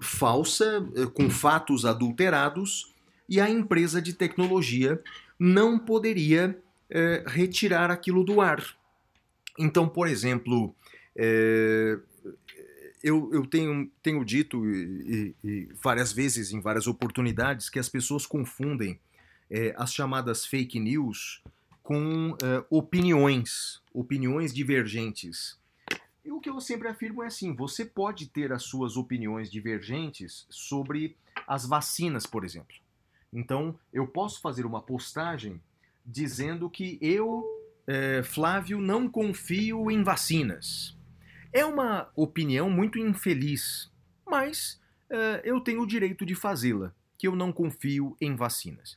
falsa, 0.00 0.84
é, 0.96 1.06
com 1.06 1.30
fatos 1.30 1.84
adulterados, 1.84 2.92
e 3.28 3.40
a 3.40 3.48
empresa 3.48 4.02
de 4.02 4.12
tecnologia 4.12 5.00
não 5.38 5.78
poderia 5.78 6.60
é, 6.90 7.22
retirar 7.24 7.88
aquilo 7.88 8.24
do 8.24 8.40
ar. 8.40 8.76
Então, 9.56 9.88
por 9.88 10.08
exemplo, 10.08 10.74
é, 11.14 11.96
eu, 13.00 13.30
eu 13.32 13.46
tenho, 13.46 13.88
tenho 14.02 14.24
dito 14.24 14.68
e, 14.68 15.34
e, 15.44 15.68
várias 15.80 16.12
vezes, 16.12 16.52
em 16.52 16.60
várias 16.60 16.88
oportunidades, 16.88 17.70
que 17.70 17.78
as 17.78 17.88
pessoas 17.88 18.26
confundem 18.26 18.98
é, 19.48 19.72
as 19.76 19.92
chamadas 19.92 20.44
fake 20.44 20.80
news 20.80 21.42
com 21.90 22.30
uh, 22.34 22.36
opiniões, 22.70 23.82
opiniões 23.92 24.54
divergentes. 24.54 25.58
E 26.24 26.30
o 26.30 26.38
que 26.38 26.48
eu 26.48 26.60
sempre 26.60 26.86
afirmo 26.86 27.20
é 27.20 27.26
assim: 27.26 27.52
você 27.52 27.84
pode 27.84 28.28
ter 28.28 28.52
as 28.52 28.62
suas 28.62 28.96
opiniões 28.96 29.50
divergentes 29.50 30.46
sobre 30.48 31.16
as 31.48 31.66
vacinas, 31.66 32.26
por 32.26 32.44
exemplo. 32.44 32.76
Então, 33.32 33.76
eu 33.92 34.06
posso 34.06 34.40
fazer 34.40 34.64
uma 34.64 34.80
postagem 34.80 35.60
dizendo 36.06 36.70
que 36.70 36.96
eu, 37.00 37.44
eh, 37.88 38.22
Flávio, 38.22 38.80
não 38.80 39.08
confio 39.08 39.90
em 39.90 40.04
vacinas. 40.04 40.96
É 41.52 41.64
uma 41.64 42.08
opinião 42.14 42.70
muito 42.70 43.00
infeliz, 43.00 43.90
mas 44.24 44.80
eh, 45.10 45.40
eu 45.42 45.60
tenho 45.60 45.82
o 45.82 45.86
direito 45.88 46.24
de 46.24 46.36
fazê-la, 46.36 46.94
que 47.18 47.26
eu 47.26 47.34
não 47.34 47.52
confio 47.52 48.16
em 48.20 48.36
vacinas. 48.36 48.96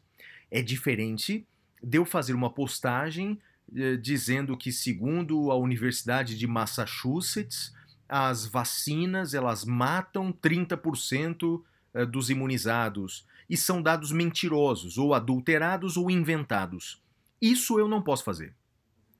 É 0.52 0.62
diferente 0.62 1.48
deu 1.84 2.06
fazer 2.06 2.34
uma 2.34 2.50
postagem 2.50 3.40
eh, 3.76 3.98
dizendo 3.98 4.56
que, 4.56 4.72
segundo 4.72 5.52
a 5.52 5.56
Universidade 5.56 6.38
de 6.38 6.48
Massachusetts, 6.48 7.74
as 8.08 8.46
vacinas 8.46 9.34
elas 9.34 9.66
matam 9.66 10.32
30% 10.32 11.62
eh, 11.94 12.06
dos 12.06 12.30
imunizados 12.30 13.26
e 13.50 13.58
são 13.58 13.82
dados 13.82 14.12
mentirosos, 14.12 14.98
ou 14.98 15.14
adulterados 15.14 15.98
ou 15.98 16.10
inventados. 16.10 17.02
Isso 17.42 17.78
eu 17.78 17.88
não 17.88 18.02
posso 18.02 18.24
fazer. 18.24 18.54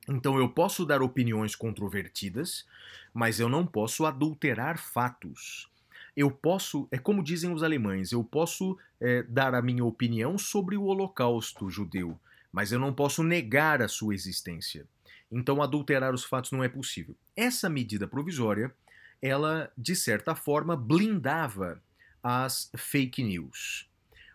Então 0.08 0.38
eu 0.38 0.48
posso 0.48 0.84
dar 0.84 1.02
opiniões 1.02 1.54
controvertidas, 1.56 2.66
mas 3.12 3.40
eu 3.40 3.48
não 3.48 3.66
posso 3.66 4.04
adulterar 4.04 4.78
fatos. 4.78 5.68
Eu 6.16 6.30
posso, 6.30 6.86
é 6.90 6.98
como 6.98 7.24
dizem 7.24 7.52
os 7.52 7.62
alemães, 7.62 8.12
eu 8.12 8.22
posso 8.22 8.78
é, 9.00 9.22
dar 9.24 9.54
a 9.54 9.62
minha 9.62 9.84
opinião 9.84 10.38
sobre 10.38 10.76
o 10.76 10.84
Holocausto 10.84 11.68
judeu, 11.68 12.18
mas 12.54 12.70
eu 12.70 12.78
não 12.78 12.94
posso 12.94 13.24
negar 13.24 13.82
a 13.82 13.88
sua 13.88 14.14
existência. 14.14 14.86
Então 15.28 15.60
adulterar 15.60 16.14
os 16.14 16.22
fatos 16.22 16.52
não 16.52 16.62
é 16.62 16.68
possível. 16.68 17.16
Essa 17.34 17.68
medida 17.68 18.06
provisória, 18.06 18.72
ela 19.20 19.72
de 19.76 19.96
certa 19.96 20.36
forma 20.36 20.76
blindava 20.76 21.82
as 22.22 22.70
fake 22.76 23.24
news. 23.24 23.90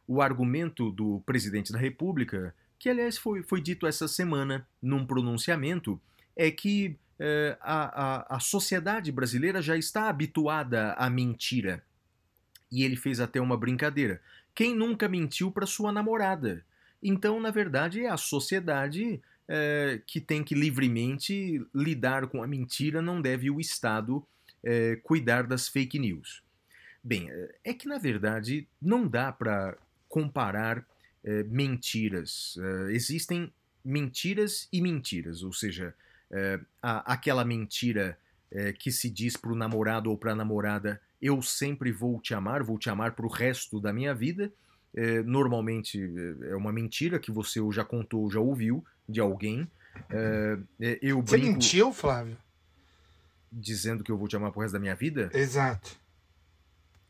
O 0.06 0.22
argumento 0.22 0.92
do 0.92 1.22
presidente 1.26 1.72
da 1.72 1.80
República, 1.80 2.54
que 2.78 2.90
aliás 2.90 3.18
foi, 3.18 3.42
foi 3.42 3.62
dito 3.62 3.88
essa 3.88 4.06
semana 4.06 4.68
num 4.82 5.06
pronunciamento, 5.06 6.00
é 6.36 6.52
que 6.52 6.98
eh, 7.18 7.58
a, 7.62 8.34
a, 8.34 8.36
a 8.36 8.40
sociedade 8.42 9.14
brasileira 9.14 9.62
já 9.62 9.78
está 9.78 10.10
habituada 10.10 10.92
à 10.96 11.10
mentira. 11.10 11.82
E 12.70 12.84
ele 12.84 12.98
fez 12.98 13.22
até 13.22 13.40
uma 13.40 13.56
brincadeira. 13.56 14.22
Quem 14.54 14.76
nunca 14.76 15.08
mentiu 15.08 15.54
para 15.54 15.66
sua 15.66 15.90
namorada? 15.90 16.66
Então, 17.02 17.40
na 17.40 17.52
verdade, 17.52 18.02
é 18.04 18.10
a 18.10 18.18
sociedade 18.18 19.22
é, 19.48 20.02
que 20.06 20.20
tem 20.20 20.44
que 20.44 20.54
livremente 20.54 21.66
lidar 21.74 22.28
com 22.28 22.44
a 22.44 22.48
mentira, 22.48 23.02
não 23.02 23.22
deve 23.22 23.50
o 23.50 23.60
Estado 23.60 24.26
é, 24.64 24.98
cuidar 24.98 25.44
das 25.48 25.68
fake 25.68 25.98
news. 25.98 26.44
Bem, 27.04 27.30
é 27.64 27.74
que 27.74 27.88
na 27.88 27.98
verdade 27.98 28.68
não 28.82 29.08
dá 29.08 29.32
para 29.32 29.78
comparar 30.10 30.86
é, 31.24 31.44
mentiras. 31.44 32.58
existem 32.92 33.52
mentiras 33.84 34.68
e 34.72 34.82
mentiras, 34.82 35.42
ou 35.44 35.54
seja, 35.54 35.96
a- 36.82 37.14
aquela 37.14 37.46
mentira 37.46 38.18
que 38.80 38.92
se 38.92 39.10
diz 39.10 39.38
para 39.38 39.52
o 39.52 39.56
namorado 39.56 40.10
ou 40.10 40.18
para 40.18 40.32
a 40.32 40.36
namorada: 40.36 41.02
eu 41.22 41.42
sempre 41.42 41.92
vou 41.92 42.20
te 42.20 42.34
amar, 42.34 42.64
vou 42.64 42.78
te 42.78 42.90
amar 42.90 43.14
para 43.14 43.26
o 43.26 43.30
resto 43.30 43.80
da 43.80 43.94
minha 43.94 44.14
vida. 44.14 44.52
É, 44.96 45.22
normalmente 45.22 46.00
é, 46.44 46.52
é 46.52 46.56
uma 46.56 46.72
mentira 46.72 47.20
que 47.20 47.32
você 47.32 47.60
já 47.72 47.84
contou, 47.86 48.22
ou 48.24 48.32
já 48.32 48.40
ouviu 48.40 48.84
de 49.08 49.20
alguém. 49.20 49.70
É, 50.10 50.58
é, 50.80 51.00
eu 51.02 51.22
Você 51.22 51.38
mentiu, 51.38 51.92
Flávio? 51.94 52.38
dizendo 53.52 54.04
que 54.04 54.12
eu 54.12 54.18
vou 54.18 54.28
te 54.28 54.36
amar 54.36 54.52
pro 54.52 54.62
resto 54.62 54.74
da 54.74 54.80
minha 54.80 54.96
vida. 54.96 55.30
Exato. 55.34 55.98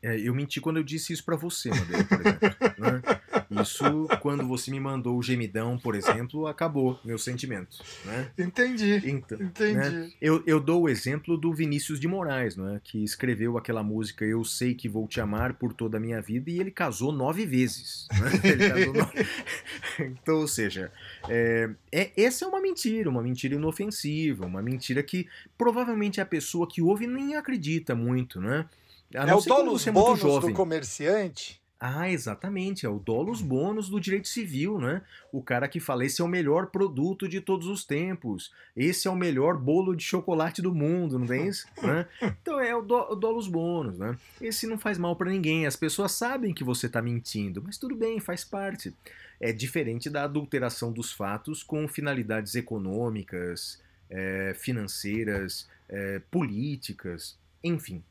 É, 0.02 0.18
eu 0.18 0.34
menti 0.34 0.60
quando 0.60 0.78
eu 0.78 0.82
disse 0.82 1.12
isso 1.12 1.24
pra 1.24 1.36
você, 1.36 1.68
Madeira, 1.68 2.04
por 2.04 2.20
exemplo. 2.20 2.40
né? 2.78 3.02
Isso, 3.50 4.06
quando 4.20 4.46
você 4.46 4.70
me 4.70 4.78
mandou 4.78 5.18
o 5.18 5.22
gemidão, 5.22 5.76
por 5.76 5.94
exemplo, 5.94 6.46
acabou 6.46 6.98
meu 7.04 7.18
sentimento. 7.18 7.78
Né? 8.04 8.30
Entendi. 8.38 9.02
Então, 9.04 9.40
Entendi. 9.42 9.74
né? 9.74 10.10
Eu, 10.20 10.42
eu 10.46 10.60
dou 10.60 10.82
o 10.82 10.88
exemplo 10.88 11.36
do 11.36 11.52
Vinícius 11.52 11.98
de 11.98 12.06
Moraes, 12.06 12.56
não 12.56 12.74
é? 12.76 12.80
que 12.82 13.02
escreveu 13.02 13.58
aquela 13.58 13.82
música 13.82 14.24
Eu 14.24 14.44
Sei 14.44 14.74
Que 14.74 14.88
Vou 14.88 15.08
Te 15.08 15.20
Amar 15.20 15.54
por 15.54 15.72
Toda 15.72 15.96
a 15.96 16.00
Minha 16.00 16.20
Vida 16.22 16.50
e 16.50 16.60
ele 16.60 16.70
casou 16.70 17.10
nove 17.12 17.44
vezes. 17.44 18.06
né? 18.12 18.30
Ele 18.50 18.68
casou 18.68 18.94
nove- 18.94 19.26
então, 20.00 20.36
ou 20.36 20.48
seja, 20.48 20.92
é, 21.28 21.70
é- 21.92 22.10
essa 22.16 22.44
é 22.44 22.48
uma 22.48 22.60
mentira, 22.60 23.10
uma 23.10 23.22
mentira 23.22 23.54
inofensiva, 23.54 24.46
uma 24.46 24.62
mentira 24.62 25.02
que 25.02 25.26
provavelmente 25.58 26.20
a 26.20 26.26
pessoa 26.26 26.66
que 26.68 26.80
ouve 26.80 27.06
nem 27.06 27.34
acredita 27.36 27.94
muito, 27.94 28.40
né? 28.40 28.66
É 29.12 29.26
não 29.26 29.38
o 29.38 29.40
você 29.40 29.88
é 29.88 29.92
bônus 29.92 30.20
jovem. 30.20 30.50
do 30.50 30.56
comerciante? 30.56 31.59
Ah, 31.82 32.10
exatamente, 32.10 32.84
é 32.84 32.88
o 32.90 32.98
dolus 32.98 33.40
bônus 33.40 33.88
do 33.88 33.98
direito 33.98 34.28
civil, 34.28 34.78
né? 34.78 35.00
O 35.32 35.42
cara 35.42 35.66
que 35.66 35.80
fala, 35.80 36.04
esse 36.04 36.20
é 36.20 36.24
o 36.24 36.28
melhor 36.28 36.66
produto 36.66 37.26
de 37.26 37.40
todos 37.40 37.66
os 37.66 37.86
tempos, 37.86 38.52
esse 38.76 39.08
é 39.08 39.10
o 39.10 39.16
melhor 39.16 39.56
bolo 39.56 39.96
de 39.96 40.04
chocolate 40.04 40.60
do 40.60 40.74
mundo, 40.74 41.18
não 41.18 41.26
tem 41.26 41.48
isso? 41.48 41.66
Né? 41.82 42.06
Então 42.20 42.60
é 42.60 42.76
o, 42.76 42.82
do, 42.82 42.94
o 42.94 43.14
dolus 43.14 43.48
bônus, 43.48 43.98
né? 43.98 44.14
Esse 44.42 44.66
não 44.66 44.76
faz 44.76 44.98
mal 44.98 45.16
pra 45.16 45.30
ninguém, 45.30 45.64
as 45.64 45.74
pessoas 45.74 46.12
sabem 46.12 46.52
que 46.52 46.62
você 46.62 46.86
tá 46.86 47.00
mentindo, 47.00 47.62
mas 47.64 47.78
tudo 47.78 47.96
bem, 47.96 48.20
faz 48.20 48.44
parte. 48.44 48.94
É 49.40 49.50
diferente 49.50 50.10
da 50.10 50.24
adulteração 50.24 50.92
dos 50.92 51.10
fatos 51.10 51.62
com 51.62 51.88
finalidades 51.88 52.54
econômicas, 52.54 53.80
eh, 54.10 54.54
financeiras, 54.58 55.66
eh, 55.88 56.20
políticas, 56.30 57.38
enfim. 57.64 58.02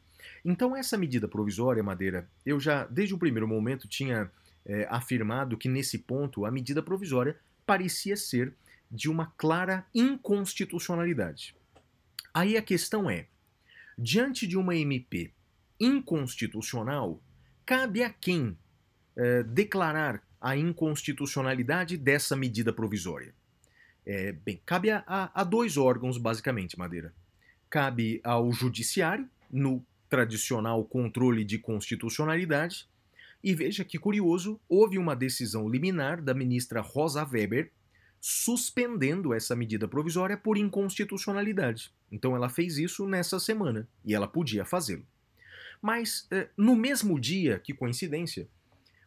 Então, 0.44 0.76
essa 0.76 0.98
medida 0.98 1.28
provisória, 1.28 1.84
Madeira, 1.84 2.30
eu 2.46 2.60
já, 2.60 2.86
desde 2.86 3.14
o 3.14 3.18
primeiro 3.18 3.48
momento, 3.48 3.88
tinha 3.88 4.32
eh, 4.66 4.88
afirmado 4.90 5.58
que, 5.58 5.68
nesse 5.70 5.98
ponto, 5.98 6.46
a 6.46 6.52
medida 6.52 6.82
provisória 6.82 7.38
parecia 7.66 8.16
ser 8.16 8.54
de 8.92 9.10
uma 9.10 9.28
clara 9.38 9.86
inconstitucionalidade. 9.94 11.56
Aí 12.34 12.58
a 12.58 12.62
questão 12.62 13.10
é: 13.10 13.28
diante 13.98 14.48
de 14.48 14.58
uma 14.58 14.76
MP 14.76 15.32
inconstitucional, 15.80 17.22
cabe 17.66 18.04
a 18.04 18.10
quem 18.10 18.58
eh, 19.16 19.44
declarar 19.44 20.22
a 20.42 20.56
inconstitucionalidade 20.56 21.98
dessa 21.98 22.36
medida 22.36 22.72
provisória? 22.74 23.34
Eh, 24.06 24.32
bem, 24.32 24.62
cabe 24.66 24.90
a- 24.92 25.04
a 25.34 25.44
dois 25.44 25.78
órgãos, 25.78 26.18
basicamente, 26.18 26.78
Madeira. 26.80 27.14
Cabe 27.70 28.20
ao 28.24 28.52
Judiciário, 28.52 29.30
no 29.52 29.86
tradicional 30.10 30.84
controle 30.84 31.46
de 31.46 31.58
constitucionalidade. 31.58 32.88
E 33.44 33.54
veja 33.54 33.86
que 33.86 33.98
curioso, 33.98 34.60
houve 34.68 34.98
uma 34.98 35.16
decisão 35.16 35.70
liminar 35.70 36.22
da 36.22 36.34
ministra 36.34 36.82
Rosa 36.82 37.24
Weber 37.24 37.72
suspendendo 38.20 39.34
essa 39.34 39.56
medida 39.56 39.88
provisória 39.88 40.36
por 40.36 40.58
inconstitucionalidade. 40.58 41.92
Então 42.12 42.36
ela 42.36 42.50
fez 42.50 42.78
isso 42.78 43.08
nessa 43.08 43.40
semana 43.40 43.88
e 44.04 44.14
ela 44.14 44.28
podia 44.28 44.66
fazê-lo. 44.66 45.06
Mas 45.82 46.28
eh, 46.32 46.50
no 46.58 46.76
mesmo 46.76 47.18
dia, 47.18 47.60
que 47.60 47.74
coincidência, 47.74 48.48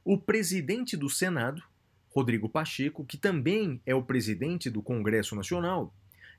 o 0.05 0.17
presidente 0.17 0.97
do 0.97 1.11
Senado, 1.11 1.63
Rodrigo 2.09 2.49
Pacheco, 2.49 3.05
que 3.05 3.19
também 3.19 3.81
é 3.85 3.95
o 3.95 4.03
presidente 4.03 4.71
do 4.71 4.83
Congresso 4.83 5.37
Nacional, 5.37 5.95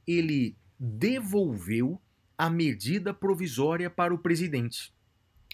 ele 0.08 0.56
devolveu 0.80 2.02
a 2.38 2.50
medida 2.50 3.14
provisória 3.14 3.90
para 3.90 4.14
o 4.14 4.18
presidente. 4.18 4.94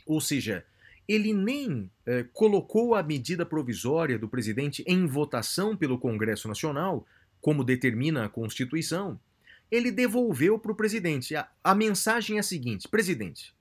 Ou 0.05 0.19
seja, 0.19 0.65
ele 1.07 1.33
nem 1.33 1.89
eh, 2.05 2.25
colocou 2.33 2.95
a 2.95 3.01
medida 3.01 3.45
provisória 3.45 4.17
do 4.17 4.29
presidente 4.29 4.83
em 4.87 5.07
votação 5.07 5.75
pelo 5.75 5.97
Congresso 5.97 6.47
Nacional, 6.47 7.05
como 7.41 7.63
determina 7.63 8.25
a 8.25 8.29
Constituição. 8.29 9.19
Ele 9.71 9.91
devolveu 9.91 10.59
para 10.59 10.71
o 10.71 10.75
presidente. 10.75 11.35
A, 11.35 11.49
a 11.63 11.73
mensagem 11.73 12.37
é 12.37 12.39
a 12.39 12.43
seguinte: 12.43 12.87
presidente, 12.87 13.53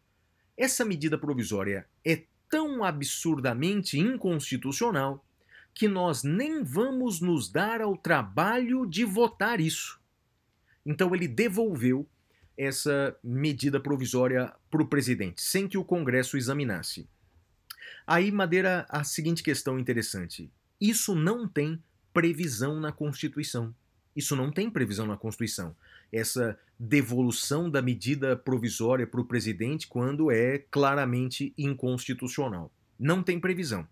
essa 0.56 0.84
medida 0.84 1.16
provisória 1.16 1.86
é 2.04 2.22
tão 2.50 2.84
absurdamente 2.84 3.98
inconstitucional 3.98 5.24
que 5.72 5.86
nós 5.86 6.22
nem 6.22 6.62
vamos 6.62 7.20
nos 7.20 7.50
dar 7.50 7.80
ao 7.80 7.96
trabalho 7.96 8.84
de 8.84 9.04
votar 9.04 9.60
isso. 9.60 10.00
Então 10.84 11.14
ele 11.14 11.28
devolveu 11.28 12.06
essa 12.58 13.16
medida 13.22 13.78
provisória 13.78 14.52
para 14.68 14.82
o 14.82 14.88
presidente, 14.88 15.40
sem 15.40 15.68
que 15.68 15.78
o 15.78 15.84
Congresso 15.84 16.36
examinasse. 16.36 17.08
Aí, 18.04 18.32
Madeira, 18.32 18.84
a 18.88 19.04
seguinte 19.04 19.42
questão 19.42 19.78
interessante. 19.78 20.50
Isso 20.80 21.14
não 21.14 21.46
tem 21.46 21.80
previsão 22.12 22.80
na 22.80 22.90
Constituição. 22.90 23.72
Isso 24.16 24.34
não 24.34 24.50
tem 24.50 24.68
previsão 24.68 25.06
na 25.06 25.16
Constituição. 25.16 25.76
Essa 26.12 26.58
devolução 26.78 27.70
da 27.70 27.80
medida 27.80 28.36
provisória 28.36 29.06
para 29.06 29.20
o 29.20 29.24
presidente 29.24 29.86
quando 29.86 30.30
é 30.30 30.58
claramente 30.70 31.52
inconstitucional. 31.56 32.72
Não 32.98 33.22
tem 33.22 33.38
previsão. 33.38 33.86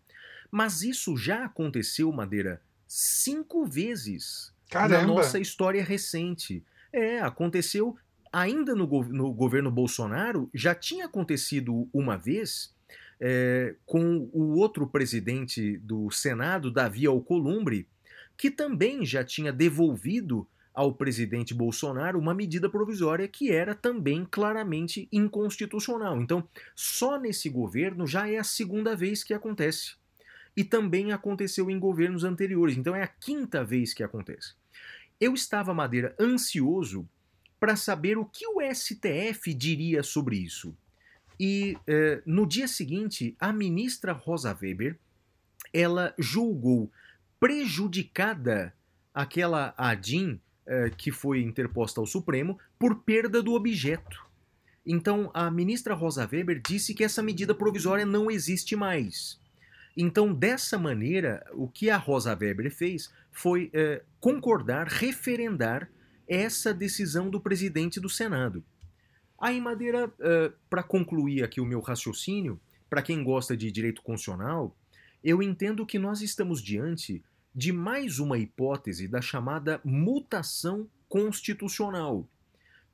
Mas 0.50 0.82
isso 0.82 1.16
já 1.16 1.44
aconteceu, 1.44 2.10
Madeira, 2.10 2.60
cinco 2.88 3.64
vezes 3.64 4.52
na 4.72 4.80
Caramba. 4.80 5.06
nossa 5.06 5.38
história 5.38 5.84
recente. 5.84 6.64
É, 6.92 7.20
aconteceu 7.20 7.96
ainda 8.36 8.74
no, 8.74 8.86
gov- 8.86 9.10
no 9.10 9.32
governo 9.32 9.70
Bolsonaro, 9.70 10.50
já 10.52 10.74
tinha 10.74 11.06
acontecido 11.06 11.88
uma 11.90 12.18
vez 12.18 12.74
é, 13.18 13.74
com 13.86 14.28
o 14.30 14.58
outro 14.58 14.86
presidente 14.86 15.78
do 15.78 16.10
Senado, 16.10 16.70
Davi 16.70 17.06
Alcolumbre, 17.06 17.88
que 18.36 18.50
também 18.50 19.06
já 19.06 19.24
tinha 19.24 19.50
devolvido 19.50 20.46
ao 20.74 20.92
presidente 20.92 21.54
Bolsonaro 21.54 22.18
uma 22.18 22.34
medida 22.34 22.68
provisória 22.68 23.26
que 23.26 23.50
era 23.50 23.74
também 23.74 24.26
claramente 24.30 25.08
inconstitucional. 25.10 26.20
Então, 26.20 26.46
só 26.74 27.18
nesse 27.18 27.48
governo 27.48 28.06
já 28.06 28.28
é 28.28 28.36
a 28.36 28.44
segunda 28.44 28.94
vez 28.94 29.24
que 29.24 29.32
acontece. 29.32 29.94
E 30.54 30.62
também 30.62 31.12
aconteceu 31.12 31.70
em 31.70 31.78
governos 31.78 32.24
anteriores. 32.24 32.76
Então, 32.76 32.94
é 32.94 33.02
a 33.02 33.06
quinta 33.06 33.64
vez 33.64 33.94
que 33.94 34.02
acontece. 34.02 34.52
Eu 35.18 35.32
estava, 35.32 35.72
Madeira, 35.72 36.14
ansioso 36.20 37.08
para 37.58 37.76
saber 37.76 38.18
o 38.18 38.24
que 38.24 38.46
o 38.46 38.60
STF 38.60 39.52
diria 39.54 40.02
sobre 40.02 40.36
isso. 40.36 40.76
E 41.38 41.76
eh, 41.86 42.22
no 42.24 42.46
dia 42.46 42.66
seguinte, 42.66 43.36
a 43.38 43.52
ministra 43.52 44.12
Rosa 44.12 44.56
Weber 44.60 44.98
ela 45.72 46.14
julgou 46.18 46.90
prejudicada 47.38 48.72
aquela 49.14 49.74
ADIM 49.76 50.40
eh, 50.66 50.90
que 50.96 51.10
foi 51.10 51.42
interposta 51.42 52.00
ao 52.00 52.06
Supremo 52.06 52.58
por 52.78 53.02
perda 53.02 53.42
do 53.42 53.54
objeto. 53.54 54.24
Então, 54.84 55.30
a 55.34 55.50
ministra 55.50 55.94
Rosa 55.94 56.28
Weber 56.30 56.60
disse 56.60 56.94
que 56.94 57.04
essa 57.04 57.22
medida 57.22 57.54
provisória 57.54 58.06
não 58.06 58.30
existe 58.30 58.76
mais. 58.76 59.38
Então, 59.96 60.32
dessa 60.32 60.78
maneira, 60.78 61.44
o 61.52 61.66
que 61.68 61.90
a 61.90 61.96
Rosa 61.96 62.36
Weber 62.38 62.70
fez 62.70 63.12
foi 63.32 63.70
eh, 63.72 64.02
concordar, 64.20 64.86
referendar 64.86 65.90
essa 66.28 66.72
decisão 66.74 67.30
do 67.30 67.40
presidente 67.40 68.00
do 68.00 68.08
Senado. 68.08 68.64
Aí, 69.38 69.60
Madeira, 69.60 70.12
para 70.68 70.82
concluir 70.82 71.42
aqui 71.42 71.60
o 71.60 71.66
meu 71.66 71.80
raciocínio, 71.80 72.60
para 72.88 73.02
quem 73.02 73.22
gosta 73.22 73.56
de 73.56 73.70
direito 73.70 74.02
constitucional, 74.02 74.76
eu 75.22 75.42
entendo 75.42 75.84
que 75.84 75.98
nós 75.98 76.22
estamos 76.22 76.62
diante 76.62 77.22
de 77.54 77.72
mais 77.72 78.18
uma 78.18 78.38
hipótese 78.38 79.08
da 79.08 79.20
chamada 79.20 79.80
mutação 79.84 80.88
constitucional, 81.08 82.28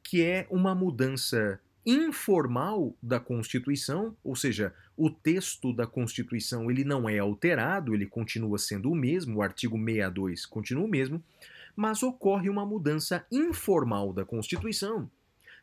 que 0.02 0.22
é 0.22 0.46
uma 0.50 0.74
mudança 0.74 1.60
informal 1.84 2.96
da 3.02 3.18
Constituição, 3.18 4.16
ou 4.22 4.36
seja, 4.36 4.72
o 4.96 5.10
texto 5.10 5.72
da 5.72 5.86
Constituição 5.86 6.70
ele 6.70 6.84
não 6.84 7.08
é 7.08 7.18
alterado, 7.18 7.92
ele 7.94 8.06
continua 8.06 8.56
sendo 8.56 8.90
o 8.90 8.94
mesmo, 8.94 9.38
o 9.38 9.42
artigo 9.42 9.76
62 9.76 10.46
continua 10.46 10.84
o 10.84 10.88
mesmo, 10.88 11.22
mas 11.74 12.02
ocorre 12.02 12.48
uma 12.48 12.66
mudança 12.66 13.26
informal 13.30 14.12
da 14.12 14.24
Constituição, 14.24 15.10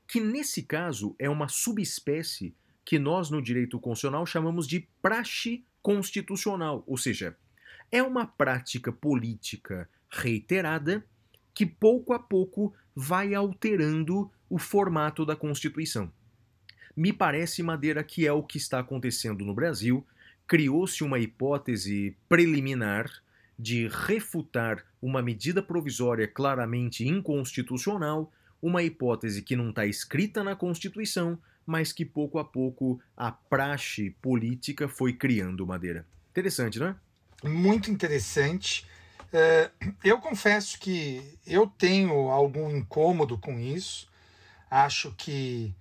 que 0.08 0.20
nesse 0.20 0.64
caso 0.64 1.16
é 1.20 1.30
uma 1.30 1.48
subespécie 1.48 2.56
que 2.84 2.98
nós 2.98 3.30
no 3.30 3.42
direito 3.42 3.80
constitucional 3.80 4.26
chamamos 4.26 4.68
de 4.68 4.88
praxe 5.02 5.64
constitucional, 5.82 6.84
ou 6.88 6.98
seja, 6.98 7.38
é 7.92 8.02
uma 8.02 8.26
prática 8.26 8.92
política 8.92 9.88
reiterada 10.10 11.06
que 11.54 11.66
pouco 11.66 12.14
a 12.14 12.20
pouco 12.20 12.74
vai 12.96 13.34
alterando 13.34 14.32
o 14.50 14.58
formato 14.58 15.26
da 15.26 15.36
Constituição. 15.36 16.12
Me 16.96 17.14
parece, 17.14 17.64
Madeira, 17.64 18.04
que 18.04 18.26
é 18.26 18.32
o 18.34 18.44
que 18.44 18.58
está 18.58 18.80
acontecendo 18.80 19.46
no 19.46 19.54
Brasil. 19.54 20.06
Criou-se 20.48 21.04
uma 21.04 21.20
hipótese 21.20 22.16
preliminar 22.28 23.10
de 23.60 23.90
refutar 23.90 24.86
uma 25.02 25.22
medida 25.22 25.62
provisória 25.62 26.26
claramente 26.26 27.06
inconstitucional, 27.06 28.32
uma 28.62 28.82
hipótese 28.82 29.42
que 29.42 29.56
não 29.56 29.70
está 29.70 29.86
escrita 29.86 30.42
na 30.46 30.56
Constituição, 30.56 31.38
mas 31.66 31.92
que 31.92 32.06
pouco 32.06 32.40
a 32.40 32.46
pouco 32.46 33.02
a 33.18 33.32
praxe 33.32 34.12
política 34.22 34.88
foi 34.88 35.12
criando, 35.12 35.68
Madeira. 35.68 36.08
Interessante, 36.32 36.80
né? 36.80 36.96
Muito 37.44 37.92
interessante. 37.92 38.86
É, 39.32 39.70
eu 40.04 40.20
confesso 40.20 40.80
que 40.80 41.38
eu 41.46 41.68
tenho 41.68 42.30
algum 42.30 42.76
incômodo 42.76 43.38
com 43.38 43.60
isso. 43.60 44.10
Acho 44.72 45.14
que 45.18 45.76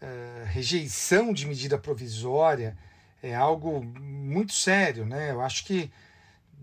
é, 0.00 0.44
rejeição 0.46 1.32
de 1.32 1.46
medida 1.46 1.78
provisória 1.78 2.76
é 3.22 3.34
algo 3.34 3.82
muito 3.82 4.52
sério, 4.52 5.06
né? 5.06 5.30
Eu 5.30 5.40
acho 5.40 5.64
que 5.64 5.90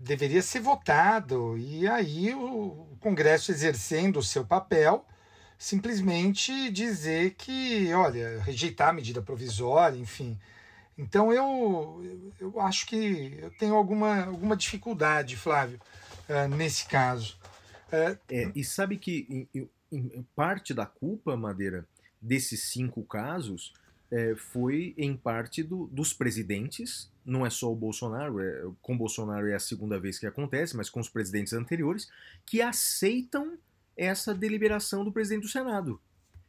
deveria 0.02 0.42
ser 0.42 0.60
votado 0.60 1.56
e 1.58 1.86
aí 1.86 2.34
o 2.34 2.86
Congresso 3.00 3.50
exercendo 3.52 4.18
o 4.18 4.22
seu 4.22 4.44
papel 4.44 5.04
simplesmente 5.58 6.70
dizer 6.70 7.34
que, 7.34 7.92
olha, 7.92 8.40
rejeitar 8.42 8.88
a 8.88 8.92
medida 8.92 9.20
provisória, 9.20 9.98
enfim. 9.98 10.38
Então 10.96 11.32
eu, 11.32 12.32
eu 12.40 12.60
acho 12.60 12.86
que 12.86 13.36
eu 13.40 13.50
tenho 13.58 13.74
alguma, 13.74 14.24
alguma 14.24 14.56
dificuldade, 14.56 15.36
Flávio, 15.36 15.78
uh, 16.28 16.48
nesse 16.56 16.86
caso. 16.86 17.38
Uh, 17.88 18.18
É, 18.30 18.50
e 18.54 18.64
sabe 18.64 18.96
que 18.96 19.48
em- 19.54 19.68
em- 19.92 20.26
parte 20.34 20.72
da 20.72 20.86
culpa, 20.86 21.36
Madeira, 21.36 21.86
desses 22.20 22.64
cinco 22.64 23.02
casos 23.02 23.72
é, 24.10 24.34
foi 24.34 24.94
em 24.98 25.16
parte 25.16 25.62
do- 25.62 25.86
dos 25.88 26.12
presidentes, 26.12 27.10
não 27.30 27.46
é 27.46 27.50
só 27.50 27.72
o 27.72 27.76
Bolsonaro, 27.76 28.40
é- 28.40 28.64
com 28.82 28.96
Bolsonaro 28.96 29.48
é 29.48 29.54
a 29.54 29.60
segunda 29.60 29.98
vez 29.98 30.18
que 30.18 30.26
acontece, 30.26 30.76
mas 30.76 30.90
com 30.90 31.00
os 31.00 31.08
presidentes 31.08 31.52
anteriores, 31.52 32.10
que 32.44 32.60
aceitam 32.60 33.56
essa 33.96 34.34
deliberação 34.34 35.04
do 35.04 35.12
presidente 35.12 35.42
do 35.42 35.48
Senado. 35.48 36.00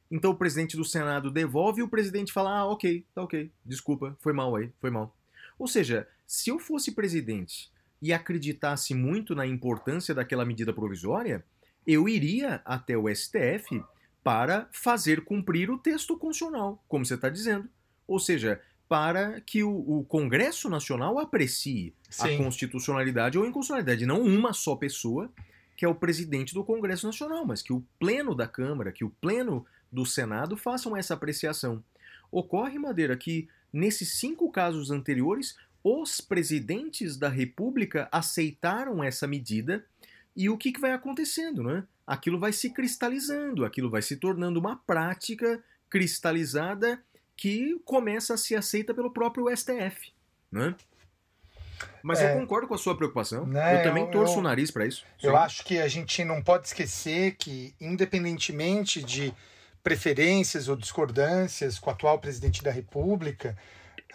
Então 0.10 0.32
o 0.32 0.36
presidente 0.36 0.76
do 0.76 0.84
Senado 0.84 1.30
devolve 1.32 1.80
e 1.80 1.84
o 1.84 1.88
presidente 1.88 2.34
fala: 2.34 2.60
ah, 2.60 2.66
ok, 2.66 3.06
tá 3.14 3.24
ok, 3.24 3.52
desculpa, 3.66 4.18
foi 4.20 4.34
mal 4.34 4.56
aí, 4.56 4.72
foi 4.80 4.90
mal. 4.90 5.16
Ou 5.58 5.68
seja, 5.68 6.08
se 6.26 6.50
eu 6.50 6.60
fosse 6.60 6.92
presidente 6.92 7.72
e 8.02 8.12
acreditasse 8.12 8.94
muito 8.94 9.36
na 9.36 9.46
importância 9.46 10.14
daquela 10.16 10.44
medida 10.44 10.74
provisória, 10.74 11.46
eu 11.86 12.10
iria 12.10 12.62
até 12.66 12.98
o 12.98 13.08
STF 13.08 13.84
para 14.24 14.68
fazer 14.72 15.24
cumprir 15.24 15.70
o 15.70 15.78
texto 15.78 16.18
constitucional, 16.18 16.84
como 16.88 17.06
você 17.06 17.16
está 17.16 17.30
dizendo. 17.30 17.70
Ou 18.08 18.20
seja, 18.20 18.62
para 18.92 19.40
que 19.40 19.64
o, 19.64 19.72
o 19.72 20.04
Congresso 20.04 20.70
Nacional 20.70 21.18
aprecie 21.18 21.94
a 22.20 22.28
Sim. 22.28 22.38
constitucionalidade 22.38 23.38
ou 23.38 23.46
inconstitucionalidade, 23.46 24.06
não 24.06 24.22
uma 24.22 24.52
só 24.52 24.76
pessoa, 24.76 25.32
que 25.78 25.86
é 25.86 25.88
o 25.88 25.96
presidente 25.96 26.54
do 26.54 26.62
Congresso 26.62 27.06
Nacional, 27.06 27.46
mas 27.46 27.62
que 27.62 27.72
o 27.72 27.82
pleno 27.98 28.36
da 28.36 28.50
Câmara, 28.50 28.92
que 28.92 29.06
o 29.06 29.10
pleno 29.10 29.66
do 29.90 30.06
Senado 30.06 30.58
façam 30.58 30.98
essa 30.98 31.14
apreciação. 31.14 31.82
Ocorre, 32.30 32.78
Madeira, 32.78 33.16
que 33.16 33.48
nesses 33.72 34.20
cinco 34.20 34.52
casos 34.52 34.92
anteriores, 34.92 35.56
os 35.82 36.20
presidentes 36.20 37.16
da 37.16 37.30
República 37.30 38.10
aceitaram 38.12 39.02
essa 39.02 39.26
medida 39.26 39.86
e 40.36 40.50
o 40.50 40.58
que, 40.58 40.70
que 40.74 40.82
vai 40.82 40.92
acontecendo, 40.92 41.64
né? 41.64 41.86
Aquilo 42.06 42.38
vai 42.38 42.52
se 42.52 42.70
cristalizando, 42.72 43.64
aquilo 43.64 43.90
vai 43.90 44.02
se 44.02 44.18
tornando 44.18 44.60
uma 44.60 44.76
prática 44.76 45.64
cristalizada 45.90 47.02
que 47.42 47.80
começa 47.86 48.36
a 48.36 48.38
ser 48.38 48.54
aceita 48.56 48.94
pelo 48.94 49.10
próprio 49.10 49.50
STF, 49.50 50.14
né? 50.52 50.76
Mas 52.04 52.20
É. 52.22 52.36
eu 52.36 52.40
concordo 52.40 52.68
com 52.68 52.76
a 52.76 52.78
sua 52.78 52.96
preocupação. 52.96 53.48
Né, 53.48 53.80
eu 53.80 53.84
também 53.84 54.04
eu- 54.04 54.12
torço 54.12 54.36
eu- 54.36 54.40
o 54.40 54.42
nariz 54.44 54.70
para 54.70 54.86
isso. 54.86 55.04
Eu 55.24 55.32
Sim. 55.32 55.38
acho 55.38 55.64
que 55.66 55.80
a 55.80 55.88
gente 55.88 56.24
não 56.24 56.40
pode 56.40 56.68
esquecer 56.68 57.36
que, 57.38 57.74
independentemente 57.82 59.02
de 59.02 59.34
preferências 59.82 60.68
ou 60.68 60.76
discordâncias 60.76 61.80
com 61.80 61.90
o 61.90 61.94
atual 61.94 62.20
presidente 62.20 62.64
da 62.64 62.70
República, 62.70 63.58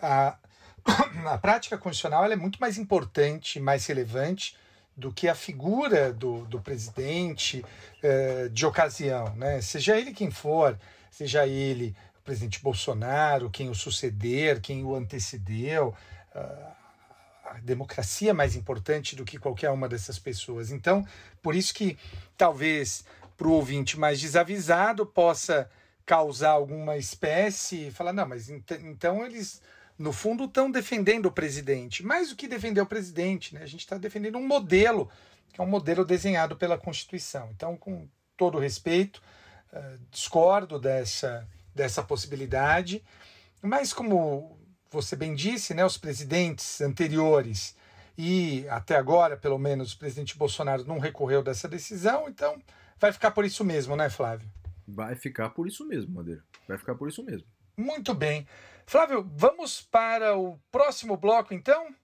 a, 0.01 0.39
a 1.35 1.39
prática 1.39 1.77
constitucional 1.77 2.31
é 2.31 2.37
muito 2.37 2.61
mais 2.61 2.79
importante, 2.79 3.59
mais 3.59 3.85
relevante 3.87 4.57
do 4.97 5.13
que 5.13 5.27
a 5.27 5.35
figura 5.35 6.13
do, 6.13 6.45
do 6.45 6.61
presidente 6.61 7.65
eh, 8.05 8.49
de 8.53 8.65
ocasião, 8.65 9.35
né? 9.35 9.61
Seja 9.61 9.99
ele 9.99 10.13
quem 10.13 10.31
for, 10.31 10.79
seja 11.11 11.45
ele 11.45 11.95
presidente 12.27 12.61
Bolsonaro, 12.63 13.49
quem 13.49 13.71
o 13.71 13.75
suceder, 13.75 14.61
quem 14.61 14.85
o 14.85 14.95
antecedeu, 14.95 15.95
ah, 16.35 16.73
a 17.47 17.59
democracia 17.61 18.31
é 18.31 18.35
mais 18.35 18.57
importante 18.57 19.15
do 19.17 19.25
que 19.25 19.39
qualquer 19.39 19.71
uma 19.71 19.89
dessas 19.89 20.19
pessoas. 20.19 20.71
Então, 20.71 21.07
por 21.41 21.55
isso 21.55 21.73
que 21.73 21.97
talvez 22.37 23.05
para 23.37 23.47
o 23.49 23.53
ouvinte 23.53 23.99
mais 23.99 24.21
desavisado 24.21 25.07
possa 25.07 25.71
causar 26.05 26.51
alguma 26.51 26.97
espécie, 26.97 27.91
falar, 27.91 28.13
não, 28.13 28.27
mas 28.29 28.51
ent- 28.51 28.81
então 28.83 29.25
eles, 29.25 29.63
no 29.99 30.13
fundo, 30.13 30.45
estão 30.45 30.71
defendendo 30.71 31.27
o 31.27 31.33
presidente. 31.33 32.05
Mais 32.05 32.31
do 32.31 32.37
que 32.37 32.49
defender 32.49 32.81
o 32.81 32.87
presidente, 32.87 33.55
né? 33.55 33.63
a 33.63 33.67
gente 33.67 33.81
está 33.81 33.97
defendendo 33.97 34.39
um 34.39 34.47
modelo, 34.47 35.09
que 35.53 35.61
é 35.61 35.65
um 35.65 35.69
modelo 35.69 36.05
desenhado 36.05 36.57
pela 36.57 36.77
Constituição. 36.79 37.51
Então, 37.55 37.77
com 37.77 38.09
todo 38.37 38.59
respeito, 38.59 39.23
eh, 39.73 39.97
discordo 40.11 40.79
dessa, 40.79 41.47
dessa 41.77 42.03
possibilidade, 42.03 43.05
mas 43.63 43.93
como 43.93 44.59
você 44.91 45.15
bem 45.15 45.35
disse, 45.35 45.75
né, 45.75 45.85
os 45.85 45.99
presidentes 45.99 46.81
anteriores 46.81 47.77
e 48.17 48.67
até 48.71 48.97
agora, 48.97 49.37
pelo 49.37 49.59
menos, 49.59 49.93
o 49.93 49.99
presidente 49.99 50.39
Bolsonaro 50.39 50.85
não 50.85 50.99
recorreu 50.99 51.43
dessa 51.43 51.69
decisão, 51.69 52.29
então 52.29 52.61
vai 52.99 53.13
ficar 53.13 53.31
por 53.31 53.45
isso 53.45 53.63
mesmo, 53.63 53.95
né, 53.95 54.09
Flávio? 54.09 54.51
Vai 54.89 55.15
ficar 55.15 55.51
por 55.51 55.69
isso 55.69 55.85
mesmo, 55.85 56.15
Madeira. 56.15 56.43
Vai 56.67 56.79
ficar 56.79 56.95
por 56.95 57.09
isso 57.09 57.23
mesmo. 57.23 57.47
Muito 57.77 58.15
bem. 58.15 58.49
Flávio, 58.87 59.29
vamos 59.35 59.83
para 59.83 60.37
o 60.37 60.59
próximo 60.71 61.17
bloco, 61.17 61.53
então? 61.53 61.95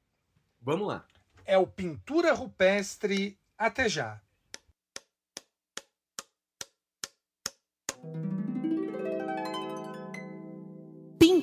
Vamos 0.60 0.86
lá. 0.86 1.06
É 1.46 1.56
o 1.56 1.66
Pintura 1.66 2.34
Rupestre. 2.34 3.38
Até 3.56 3.88
já. 3.88 4.20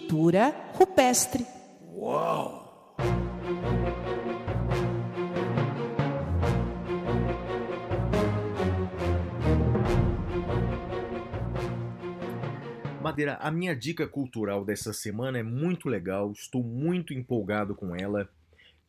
Pintura 0.09 0.49
rupestre. 0.73 1.45
Madeira, 12.99 13.35
a 13.35 13.51
minha 13.51 13.75
dica 13.75 14.07
cultural 14.07 14.65
dessa 14.65 14.91
semana 14.93 15.37
é 15.37 15.43
muito 15.43 15.87
legal, 15.87 16.31
estou 16.31 16.63
muito 16.63 17.13
empolgado 17.13 17.75
com 17.75 17.95
ela. 17.95 18.27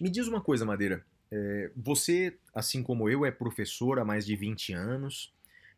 Me 0.00 0.08
diz 0.08 0.26
uma 0.26 0.40
coisa, 0.40 0.64
Madeira. 0.64 1.04
é, 1.30 1.70
você, 1.76 2.34
assim 2.54 2.82
como 2.82 3.10
eu, 3.10 3.26
é 3.26 3.30
professor 3.30 3.98
há 3.98 4.06
mais 4.06 4.24
de 4.24 4.34
20 4.34 4.72
anos. 4.72 5.34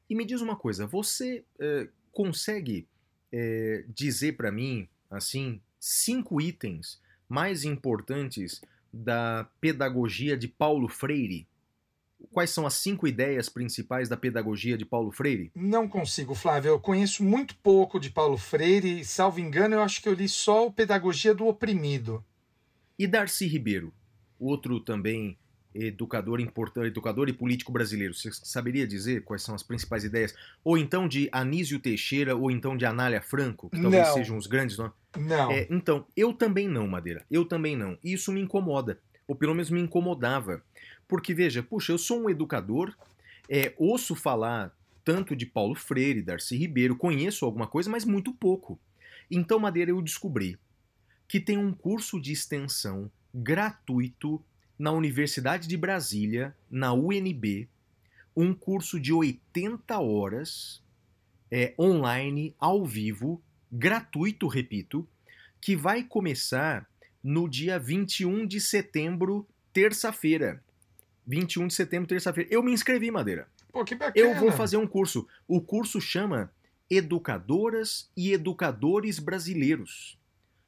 E 0.09 0.14
me 0.14 0.24
diz 0.24 0.40
uma 0.40 0.55
coisa, 0.55 0.86
você 0.86 1.45
é, 1.59 1.88
consegue 2.12 2.86
é, 3.32 3.84
dizer 3.88 4.36
para 4.36 4.53
mim, 4.53 4.88
assim, 5.13 5.61
cinco 5.79 6.41
itens 6.41 7.01
mais 7.29 7.65
importantes 7.65 8.61
da 8.93 9.49
pedagogia 9.61 10.37
de 10.37 10.49
Paulo 10.49 10.89
Freire? 10.89 11.47
Quais 12.31 12.51
são 12.51 12.67
as 12.67 12.75
cinco 12.75 13.07
ideias 13.07 13.49
principais 13.49 14.09
da 14.09 14.17
pedagogia 14.17 14.77
de 14.79 14.85
Paulo 14.85 15.11
Freire? 15.11 15.51
Não 15.55 15.89
consigo, 15.89 16.35
Flávio. 16.35 16.71
Eu 16.71 16.81
conheço 16.81 17.25
muito 17.25 17.57
pouco 17.57 17.99
de 17.99 18.11
Paulo 18.11 18.39
Freire. 18.39 19.05
Salvo 19.05 19.41
engano, 19.41 19.75
eu 19.75 19.83
acho 19.83 20.01
que 20.01 20.09
eu 20.09 20.15
li 20.15 20.29
só 20.29 20.67
o 20.67 20.73
Pedagogia 20.73 21.35
do 21.35 21.47
Oprimido. 21.47 22.25
E 22.99 23.07
Darcy 23.07 23.47
Ribeiro, 23.47 23.93
outro 24.39 24.79
também 24.79 25.37
educador 25.75 26.39
importante, 26.41 26.89
educador 26.89 27.29
e 27.29 27.33
político 27.33 27.73
brasileiro. 27.73 28.15
Você 28.15 28.31
saberia 28.33 28.87
dizer 28.87 29.25
quais 29.25 29.43
são 29.43 29.55
as 29.55 29.63
principais 29.63 30.05
ideias? 30.05 30.35
Ou 30.63 30.77
então 30.77 31.09
de 31.09 31.29
Anísio 31.33 31.81
Teixeira, 31.81 32.37
ou 32.37 32.51
então 32.51 32.77
de 32.77 32.85
Anália 32.85 33.23
Franco, 33.23 33.71
que 33.71 33.81
talvez 33.81 34.07
Não. 34.07 34.15
sejam 34.15 34.37
os 34.37 34.47
grandes 34.47 34.77
nomes? 34.77 34.95
Não. 35.17 35.51
É, 35.51 35.67
então, 35.71 36.07
eu 36.17 36.33
também 36.33 36.69
não, 36.69 36.87
Madeira. 36.87 37.25
Eu 37.31 37.45
também 37.45 37.77
não. 37.77 37.99
E 38.03 38.13
isso 38.13 38.33
me 38.33 38.41
incomoda. 38.41 38.99
Ou 39.27 39.37
pelo 39.37 39.55
menos 39.55 39.71
me 39.71 39.81
incomodava. 39.81 40.63
Porque, 41.07 41.35
veja, 41.35 41.63
puxa, 41.63 41.93
eu 41.93 41.99
sou 41.99 42.23
um 42.23 42.31
educador, 42.31 42.95
é, 43.49 43.75
ouço 43.77 44.15
falar 44.15 44.75
tanto 45.05 45.35
de 45.35 45.45
Paulo 45.45 45.75
Freire, 45.75 46.23
Darcy 46.23 46.57
Ribeiro, 46.57 46.97
conheço 46.97 47.45
alguma 47.45 47.67
coisa, 47.67 47.91
mas 47.91 48.05
muito 48.05 48.33
pouco. 48.33 48.79
Então, 49.31 49.59
Madeira, 49.59 49.91
eu 49.91 50.01
descobri 50.01 50.59
que 51.27 51.41
tem 51.41 51.59
um 51.59 51.73
curso 51.73 52.21
de 52.21 52.33
extensão 52.33 53.11
gratuito 53.35 54.43
na 54.79 54.93
Universidade 54.93 55.67
de 55.67 55.77
Brasília, 55.77 56.55
na 56.71 56.93
UNB, 56.93 57.69
um 58.37 58.55
curso 58.55 58.99
de 58.99 59.13
80 59.13 59.99
horas 59.99 60.83
é, 61.51 61.75
online, 61.79 62.55
ao 62.59 62.85
vivo, 62.85 63.43
gratuito, 63.73 64.47
repito, 64.47 65.09
que 65.61 65.75
vai 65.75 66.03
começar 66.03 66.87
no 67.23 67.49
dia 67.49 67.79
21 67.79 68.47
de 68.47 68.61
setembro, 68.61 69.47
terça-feira. 69.73 70.62
21 71.27 71.68
de 71.68 71.75
setembro, 71.75 72.09
terça-feira. 72.09 72.51
Eu 72.53 72.62
me 72.62 72.73
inscrevi, 72.73 73.11
Madeira. 73.11 73.49
Pô, 73.73 73.85
que 73.85 73.95
bacana. 73.95 74.14
Eu 74.16 74.35
vou 74.39 74.53
fazer 74.53 74.77
um 74.77 74.87
curso. 74.87 75.27
O 75.49 75.61
curso 75.61 76.01
chama 76.01 76.53
Educadoras 76.91 78.11
e 78.16 78.33
Educadores 78.33 79.18
Brasileiros, 79.18 80.18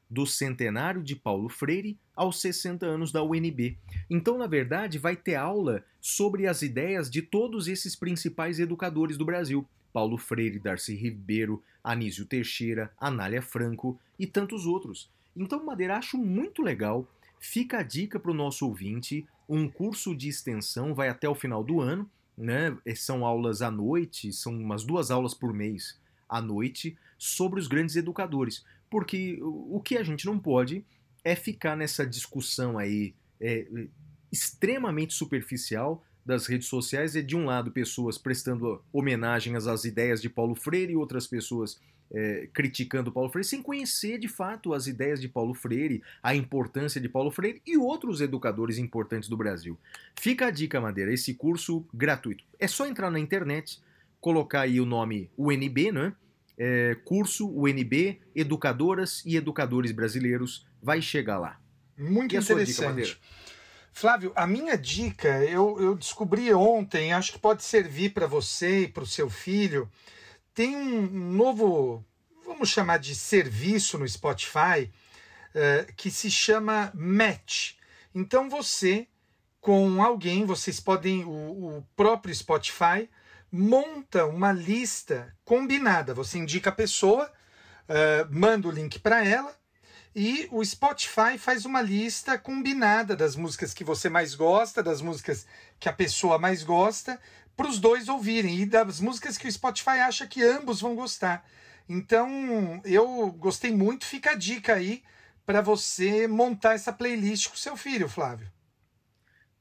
do 0.09 0.25
centenário 0.25 1.03
de 1.03 1.15
Paulo 1.15 1.49
Freire 1.49 1.99
aos 2.15 2.41
60 2.41 2.85
anos 2.85 3.11
da 3.11 3.21
UNB. 3.21 3.77
Então, 4.09 4.37
na 4.37 4.47
verdade, 4.47 4.97
vai 4.97 5.15
ter 5.15 5.35
aula 5.35 5.83
sobre 6.01 6.47
as 6.47 6.61
ideias 6.61 7.09
de 7.09 7.21
todos 7.21 7.67
esses 7.67 7.95
principais 7.95 8.59
educadores 8.59 9.17
do 9.17 9.25
Brasil. 9.25 9.67
Paulo 9.95 10.17
Freire, 10.17 10.59
Darcy 10.59 10.93
Ribeiro, 10.93 11.63
Anísio 11.81 12.25
Teixeira, 12.25 12.91
Anália 12.99 13.41
Franco 13.41 13.97
e 14.19 14.27
tantos 14.27 14.65
outros. 14.65 15.09
Então, 15.33 15.63
Madeira, 15.63 15.95
acho 15.95 16.17
muito 16.17 16.61
legal. 16.61 17.07
Fica 17.39 17.77
a 17.77 17.81
dica 17.81 18.19
para 18.19 18.31
o 18.31 18.33
nosso 18.33 18.67
ouvinte. 18.67 19.25
Um 19.47 19.69
curso 19.69 20.13
de 20.13 20.27
extensão 20.27 20.93
vai 20.93 21.07
até 21.07 21.29
o 21.29 21.33
final 21.33 21.63
do 21.63 21.79
ano, 21.79 22.11
né? 22.37 22.77
São 22.93 23.25
aulas 23.25 23.61
à 23.61 23.71
noite, 23.71 24.33
são 24.33 24.53
umas 24.53 24.83
duas 24.83 25.11
aulas 25.11 25.33
por 25.33 25.53
mês 25.53 25.97
à 26.27 26.41
noite 26.41 26.97
sobre 27.17 27.57
os 27.57 27.67
grandes 27.69 27.95
educadores. 27.95 28.65
Porque 28.89 29.39
o 29.41 29.77
o 29.77 29.79
que 29.79 29.97
a 29.97 30.03
gente 30.03 30.25
não 30.25 30.37
pode 30.37 30.83
é 31.23 31.37
ficar 31.37 31.77
nessa 31.77 32.05
discussão 32.05 32.77
aí 32.77 33.15
é, 33.39 33.65
extremamente 34.29 35.13
superficial 35.13 36.03
das 36.25 36.47
redes 36.47 36.67
sociais. 36.67 37.15
É 37.15 37.21
de 37.21 37.35
um 37.35 37.45
lado 37.45 37.71
pessoas 37.71 38.17
prestando 38.17 38.81
homenagens 38.91 39.67
às 39.67 39.85
ideias 39.85 40.21
de 40.21 40.29
Paulo 40.29 40.55
Freire 40.55 40.93
e 40.93 40.95
outras 40.95 41.27
pessoas 41.27 41.79
é, 42.11 42.47
criticando 42.53 43.11
Paulo 43.11 43.29
Freire, 43.29 43.47
sem 43.47 43.61
conhecer 43.61 44.17
de 44.17 44.27
fato 44.27 44.73
as 44.73 44.87
ideias 44.87 45.19
de 45.19 45.27
Paulo 45.27 45.53
Freire, 45.53 46.01
a 46.21 46.35
importância 46.35 46.99
de 46.99 47.09
Paulo 47.09 47.31
Freire 47.31 47.61
e 47.65 47.77
outros 47.77 48.21
educadores 48.21 48.77
importantes 48.77 49.29
do 49.29 49.37
Brasil. 49.37 49.77
Fica 50.19 50.47
a 50.47 50.51
dica, 50.51 50.79
Madeira, 50.79 51.13
esse 51.13 51.33
curso 51.33 51.85
gratuito. 51.93 52.43
É 52.59 52.67
só 52.67 52.87
entrar 52.87 53.09
na 53.11 53.19
internet, 53.19 53.81
colocar 54.19 54.61
aí 54.61 54.79
o 54.79 54.85
nome 54.85 55.29
UNB, 55.37 55.91
né? 55.91 56.13
É, 56.57 56.95
curso 57.03 57.49
UNB, 57.49 58.17
Educadoras 58.33 59.21
e 59.25 59.35
Educadores 59.35 59.91
Brasileiros, 59.91 60.65
vai 60.81 61.01
chegar 61.01 61.37
lá. 61.37 61.59
Muito 61.97 62.33
E 62.33 62.37
a 62.37 62.41
sua 62.41 62.63
dica, 62.63 62.87
Madeira? 62.87 63.11
interessante. 63.11 63.44
Flávio, 63.97 64.33
a 64.35 64.45
minha 64.45 64.77
dica, 64.77 65.41
eu, 65.45 65.81
eu 65.81 65.95
descobri 65.95 66.53
ontem, 66.53 67.13
acho 67.13 67.31
que 67.31 67.39
pode 67.39 67.63
servir 67.63 68.09
para 68.09 68.27
você 68.27 68.81
e 68.81 68.87
para 68.89 69.03
o 69.03 69.07
seu 69.07 69.29
filho. 69.29 69.89
Tem 70.53 70.75
um 70.75 71.07
novo, 71.07 72.03
vamos 72.45 72.67
chamar 72.67 72.99
de 72.99 73.15
serviço 73.15 73.97
no 73.97 74.05
Spotify, 74.05 74.91
eh, 75.53 75.87
que 75.95 76.11
se 76.11 76.29
chama 76.29 76.91
Match. 76.93 77.75
Então 78.13 78.49
você, 78.49 79.07
com 79.61 80.03
alguém, 80.03 80.45
vocês 80.45 80.77
podem, 80.81 81.23
o, 81.23 81.77
o 81.77 81.87
próprio 81.95 82.35
Spotify 82.35 83.09
monta 83.49 84.25
uma 84.25 84.51
lista 84.51 85.33
combinada. 85.45 86.13
Você 86.13 86.37
indica 86.37 86.69
a 86.69 86.73
pessoa, 86.73 87.31
eh, 87.87 88.27
manda 88.29 88.67
o 88.67 88.71
link 88.71 88.99
para 88.99 89.25
ela 89.25 89.55
e 90.15 90.47
o 90.49 90.63
Spotify 90.63 91.37
faz 91.37 91.65
uma 91.65 91.81
lista 91.81 92.37
combinada 92.37 93.17
das 93.17 93.35
músicas 93.35 93.73
que 93.73 93.83
você 93.83 94.07
mais 94.09 94.33
gosta, 94.33 94.81
das 94.81 95.01
músicas 95.01 95.45
que 95.77 95.89
a 95.89 95.93
pessoa 95.93 96.39
mais 96.39 96.63
gosta, 96.63 97.19
para 97.55 97.67
os 97.67 97.79
dois 97.79 98.07
ouvirem 98.07 98.61
e 98.61 98.65
das 98.65 99.01
músicas 99.01 99.37
que 99.37 99.47
o 99.47 99.51
Spotify 99.51 99.99
acha 99.99 100.25
que 100.25 100.41
ambos 100.41 100.79
vão 100.79 100.95
gostar. 100.95 101.45
Então, 101.87 102.81
eu 102.85 103.29
gostei 103.31 103.71
muito, 103.71 104.05
fica 104.05 104.31
a 104.31 104.35
dica 104.35 104.73
aí 104.73 105.03
para 105.45 105.61
você 105.61 106.27
montar 106.27 106.73
essa 106.73 106.93
playlist 106.93 107.49
com 107.49 107.57
seu 107.57 107.75
filho, 107.75 108.07
Flávio. 108.07 108.49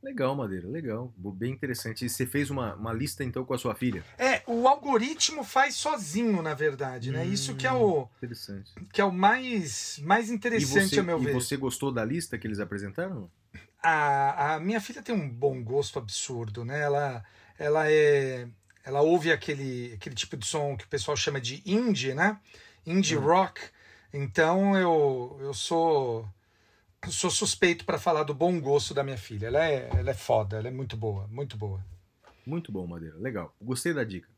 Legal, 0.05 0.37
Madeira, 0.37 0.69
legal. 0.69 1.13
Bem 1.17 1.53
interessante. 1.53 2.05
E 2.05 2.11
você 2.11 2.27
fez 2.27 2.51
uma, 2.51 2.75
uma 2.75 2.93
lista 2.93 3.25
então 3.25 3.45
com 3.45 3.55
a 3.55 3.59
sua 3.59 3.75
filha? 3.75 4.05
É, 4.19 4.34
o 4.47 4.69
algoritmo 4.69 5.43
faz 5.45 5.75
sozinho, 5.77 6.43
na 6.43 6.55
verdade, 6.55 7.11
né? 7.11 7.25
Isso 7.27 7.55
que 7.55 7.67
é 7.67 7.73
o 7.73 8.09
Interessante. 8.19 8.73
que 8.93 9.01
é 9.01 9.05
o 9.05 9.13
mais 9.13 9.99
mais 10.05 10.29
E 10.31 10.35
interessante 10.35 10.95
você, 10.95 11.01
a 11.01 11.03
meu 11.03 11.19
e 11.19 11.25
ver. 11.25 11.35
você 11.35 11.57
gostou 11.57 11.93
da 11.93 12.05
lista 12.05 12.39
que 12.39 12.47
eles 12.47 12.61
apresentaram? 12.61 13.31
A, 13.83 14.55
a 14.55 14.61
minha 14.61 14.81
filha 14.81 15.03
tem 15.03 15.15
um 15.15 15.29
bom 15.29 15.63
gosto 15.63 15.99
absurdo, 15.99 16.65
né? 16.65 16.81
Ela, 16.81 17.25
ela 17.59 17.91
é. 17.91 18.49
Ela 18.85 19.01
ouve 19.01 19.33
aquele, 19.33 19.93
aquele 19.95 20.15
tipo 20.15 20.37
de 20.37 20.47
som 20.47 20.77
que 20.77 20.85
o 20.85 20.89
pessoal 20.89 21.17
chama 21.17 21.41
de 21.41 21.63
indie, 21.67 22.15
né? 22.15 22.39
Indie 22.87 23.17
Hum. 23.17 23.21
rock. 23.21 23.61
Então 24.13 24.77
eu, 24.77 25.37
eu 25.41 25.55
sou. 25.55 26.29
sou 27.09 27.31
suspeito 27.31 27.85
para 27.85 27.99
falar 27.99 28.23
do 28.25 28.35
bom 28.35 28.59
gosto 28.61 28.95
da 28.95 29.03
minha 29.03 29.19
filha. 29.19 29.47
Ela 29.49 29.65
é, 29.67 29.91
ela 29.99 30.11
é 30.11 30.15
foda, 30.15 30.57
ela 30.59 30.69
é 30.69 30.71
muito 30.71 30.97
boa, 30.97 31.27
muito 31.29 31.57
boa. 31.57 31.85
Muito 32.47 32.71
bom, 32.71 32.87
Madeira. 32.87 33.17
Legal. 33.19 33.55
Gostei 33.61 33.93
da 33.95 34.05
dica. 34.05 34.29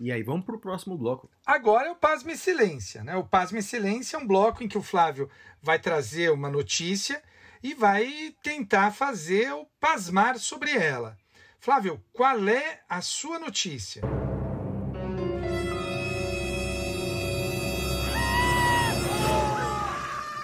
E 0.00 0.10
aí, 0.10 0.22
vamos 0.22 0.44
pro 0.44 0.58
próximo 0.58 0.96
bloco. 0.96 1.30
Agora 1.46 1.88
é 1.88 1.90
o 1.90 1.96
Pasme 1.96 2.32
e 2.32 2.36
Silência. 2.36 3.04
Né? 3.04 3.16
O 3.16 3.24
Pasme 3.24 3.60
e 3.60 3.62
Silência 3.62 4.16
é 4.16 4.20
um 4.20 4.26
bloco 4.26 4.62
em 4.62 4.68
que 4.68 4.78
o 4.78 4.82
Flávio 4.82 5.30
vai 5.62 5.78
trazer 5.78 6.30
uma 6.30 6.50
notícia 6.50 7.22
e 7.62 7.74
vai 7.74 8.34
tentar 8.42 8.90
fazer 8.92 9.52
o 9.52 9.66
pasmar 9.80 10.38
sobre 10.38 10.72
ela. 10.72 11.16
Flávio, 11.58 12.02
qual 12.12 12.46
é 12.46 12.82
a 12.86 13.00
sua 13.00 13.38
notícia? 13.38 14.02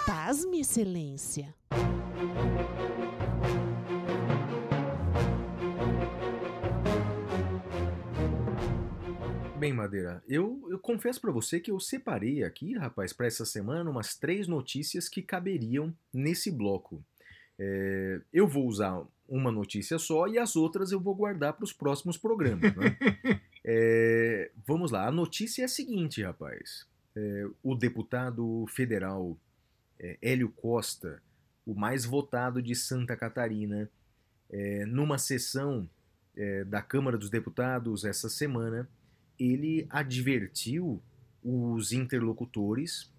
Pasme, 0.07 0.61
excelência. 0.61 1.55
Bem, 9.61 9.75
Madeira, 9.75 10.25
eu, 10.27 10.67
eu 10.71 10.79
confesso 10.79 11.21
pra 11.21 11.31
você 11.31 11.61
que 11.61 11.71
eu 11.71 11.79
separei 11.79 12.43
aqui, 12.43 12.73
rapaz, 12.79 13.13
pra 13.13 13.27
essa 13.27 13.45
semana 13.45 13.91
umas 13.91 14.15
três 14.15 14.49
notícias 14.49 15.07
que 15.07 15.21
caberiam 15.21 15.95
nesse 16.11 16.51
bloco. 16.51 17.05
É, 17.59 18.23
eu 18.33 18.49
vou 18.49 18.67
usar 18.67 19.05
uma 19.29 19.53
notícia 19.53 19.99
só 19.99 20.27
e 20.27 20.39
as 20.39 20.57
outras 20.57 20.93
eu 20.93 20.99
vou 20.99 21.15
guardar 21.15 21.53
para 21.53 21.65
os 21.65 21.75
próximos 21.75 22.17
programas. 22.17 22.75
né? 22.75 22.97
É, 23.63 24.51
vamos 24.67 24.91
lá, 24.91 25.07
a 25.07 25.13
notícia 25.13 25.61
é 25.61 25.65
a 25.67 25.69
seguinte, 25.69 26.23
rapaz. 26.23 26.87
É, 27.15 27.47
o 27.63 27.75
deputado 27.75 28.65
federal 28.69 29.37
é, 29.99 30.17
Hélio 30.23 30.49
Costa, 30.49 31.23
o 31.67 31.75
mais 31.75 32.07
votado 32.07 32.63
de 32.63 32.75
Santa 32.75 33.15
Catarina, 33.15 33.91
é, 34.49 34.87
numa 34.87 35.19
sessão 35.19 35.87
é, 36.35 36.65
da 36.65 36.81
Câmara 36.81 37.19
dos 37.19 37.29
Deputados 37.29 38.07
essa 38.07 38.31
semana, 38.31 38.89
ele 39.41 39.87
advertiu 39.89 41.03
os 41.43 41.93
interlocutores, 41.93 43.11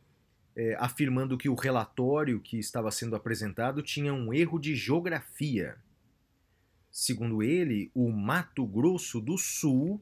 é, 0.56 0.76
afirmando 0.80 1.38
que 1.38 1.50
o 1.50 1.56
relatório 1.56 2.40
que 2.40 2.60
estava 2.60 2.92
sendo 2.92 3.16
apresentado 3.16 3.82
tinha 3.82 4.14
um 4.14 4.32
erro 4.32 4.60
de 4.60 4.76
geografia. 4.76 5.76
Segundo 6.92 7.42
ele, 7.42 7.90
o 7.96 8.12
Mato 8.12 8.66
Grosso 8.66 9.20
do 9.20 9.38
Sul 9.38 10.00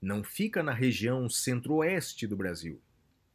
não 0.00 0.22
fica 0.22 0.62
na 0.62 0.72
região 0.72 1.28
centro-oeste 1.28 2.26
do 2.26 2.36
Brasil. 2.36 2.80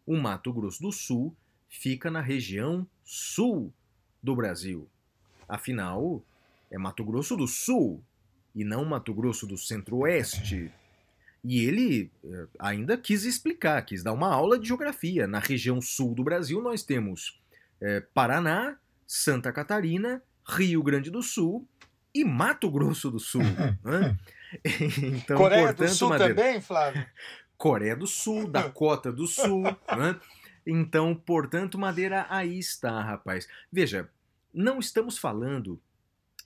O 0.05 0.15
Mato 0.15 0.53
Grosso 0.53 0.81
do 0.81 0.91
Sul 0.91 1.35
fica 1.67 2.11
na 2.11 2.21
região 2.21 2.87
sul 3.03 3.73
do 4.21 4.35
Brasil. 4.35 4.87
Afinal, 5.47 6.23
é 6.69 6.77
Mato 6.77 7.03
Grosso 7.03 7.35
do 7.35 7.47
Sul 7.47 8.03
e 8.53 8.63
não 8.63 8.85
Mato 8.85 9.13
Grosso 9.13 9.47
do 9.47 9.57
Centro-Oeste. 9.57 10.71
E 11.43 11.65
ele 11.65 12.11
eh, 12.23 12.47
ainda 12.57 12.97
quis 12.97 13.25
explicar, 13.25 13.81
quis 13.83 14.01
dar 14.01 14.13
uma 14.13 14.33
aula 14.33 14.57
de 14.57 14.67
geografia. 14.67 15.27
Na 15.27 15.39
região 15.39 15.81
sul 15.81 16.15
do 16.15 16.23
Brasil, 16.23 16.61
nós 16.61 16.83
temos 16.83 17.41
eh, 17.81 18.01
Paraná, 18.13 18.77
Santa 19.05 19.51
Catarina, 19.51 20.21
Rio 20.47 20.81
Grande 20.81 21.11
do 21.11 21.21
Sul 21.21 21.67
e 22.13 22.23
Mato 22.23 22.71
Grosso 22.71 23.11
do 23.11 23.19
Sul. 23.19 23.41
né? 23.83 24.17
Então, 25.01 25.37
Coreia 25.37 25.73
do 25.73 25.75
portanto, 25.75 25.95
Sul 25.95 26.09
Madeira, 26.09 26.35
também, 26.35 26.61
Flávio? 26.61 27.05
Coreia 27.57 27.95
do 27.95 28.07
Sul, 28.07 28.47
Dakota 28.47 29.11
do 29.13 29.27
Sul, 29.27 29.63
né? 29.63 30.19
Então, 30.65 31.13
portanto, 31.13 31.77
Madeira, 31.77 32.25
aí 32.29 32.57
está, 32.57 33.01
rapaz. 33.01 33.47
Veja, 33.71 34.09
não 34.53 34.79
estamos 34.79 35.17
falando 35.17 35.79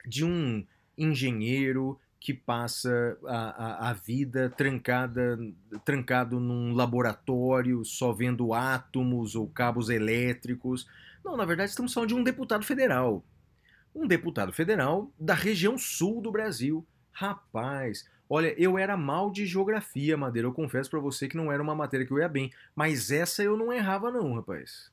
de 0.05 0.25
um 0.25 0.65
engenheiro 0.97 1.99
que 2.19 2.33
passa 2.33 3.17
a, 3.25 3.35
a, 3.35 3.89
a 3.89 3.93
vida 3.93 4.49
trancada, 4.49 5.39
trancado 5.85 6.39
num 6.39 6.73
laboratório, 6.73 7.85
só 7.85 8.11
vendo 8.11 8.53
átomos 8.53 9.35
ou 9.35 9.47
cabos 9.47 9.89
elétricos. 9.89 10.87
Não, 11.23 11.37
na 11.37 11.45
verdade, 11.45 11.69
estamos 11.69 11.93
falando 11.93 12.09
de 12.09 12.15
um 12.15 12.23
deputado 12.23 12.65
federal. 12.65 13.23
Um 13.93 14.07
deputado 14.07 14.51
federal 14.51 15.11
da 15.19 15.33
região 15.33 15.77
sul 15.77 16.21
do 16.21 16.31
Brasil. 16.31 16.85
Rapaz, 17.11 18.05
Olha, 18.29 18.53
eu 18.61 18.77
era 18.77 18.97
mal 18.97 19.31
de 19.31 19.45
geografia, 19.45 20.17
Madeira. 20.17 20.47
Eu 20.47 20.53
confesso 20.53 20.89
pra 20.89 20.99
você 20.99 21.27
que 21.27 21.37
não 21.37 21.51
era 21.51 21.63
uma 21.63 21.73
matéria 21.73 22.05
que 22.05 22.11
eu 22.11 22.19
ia 22.19 22.27
bem. 22.27 22.51
Mas 22.75 23.09
essa 23.09 23.41
eu 23.41 23.55
não 23.55 23.71
errava, 23.71 24.11
não, 24.11 24.33
rapaz. 24.33 24.91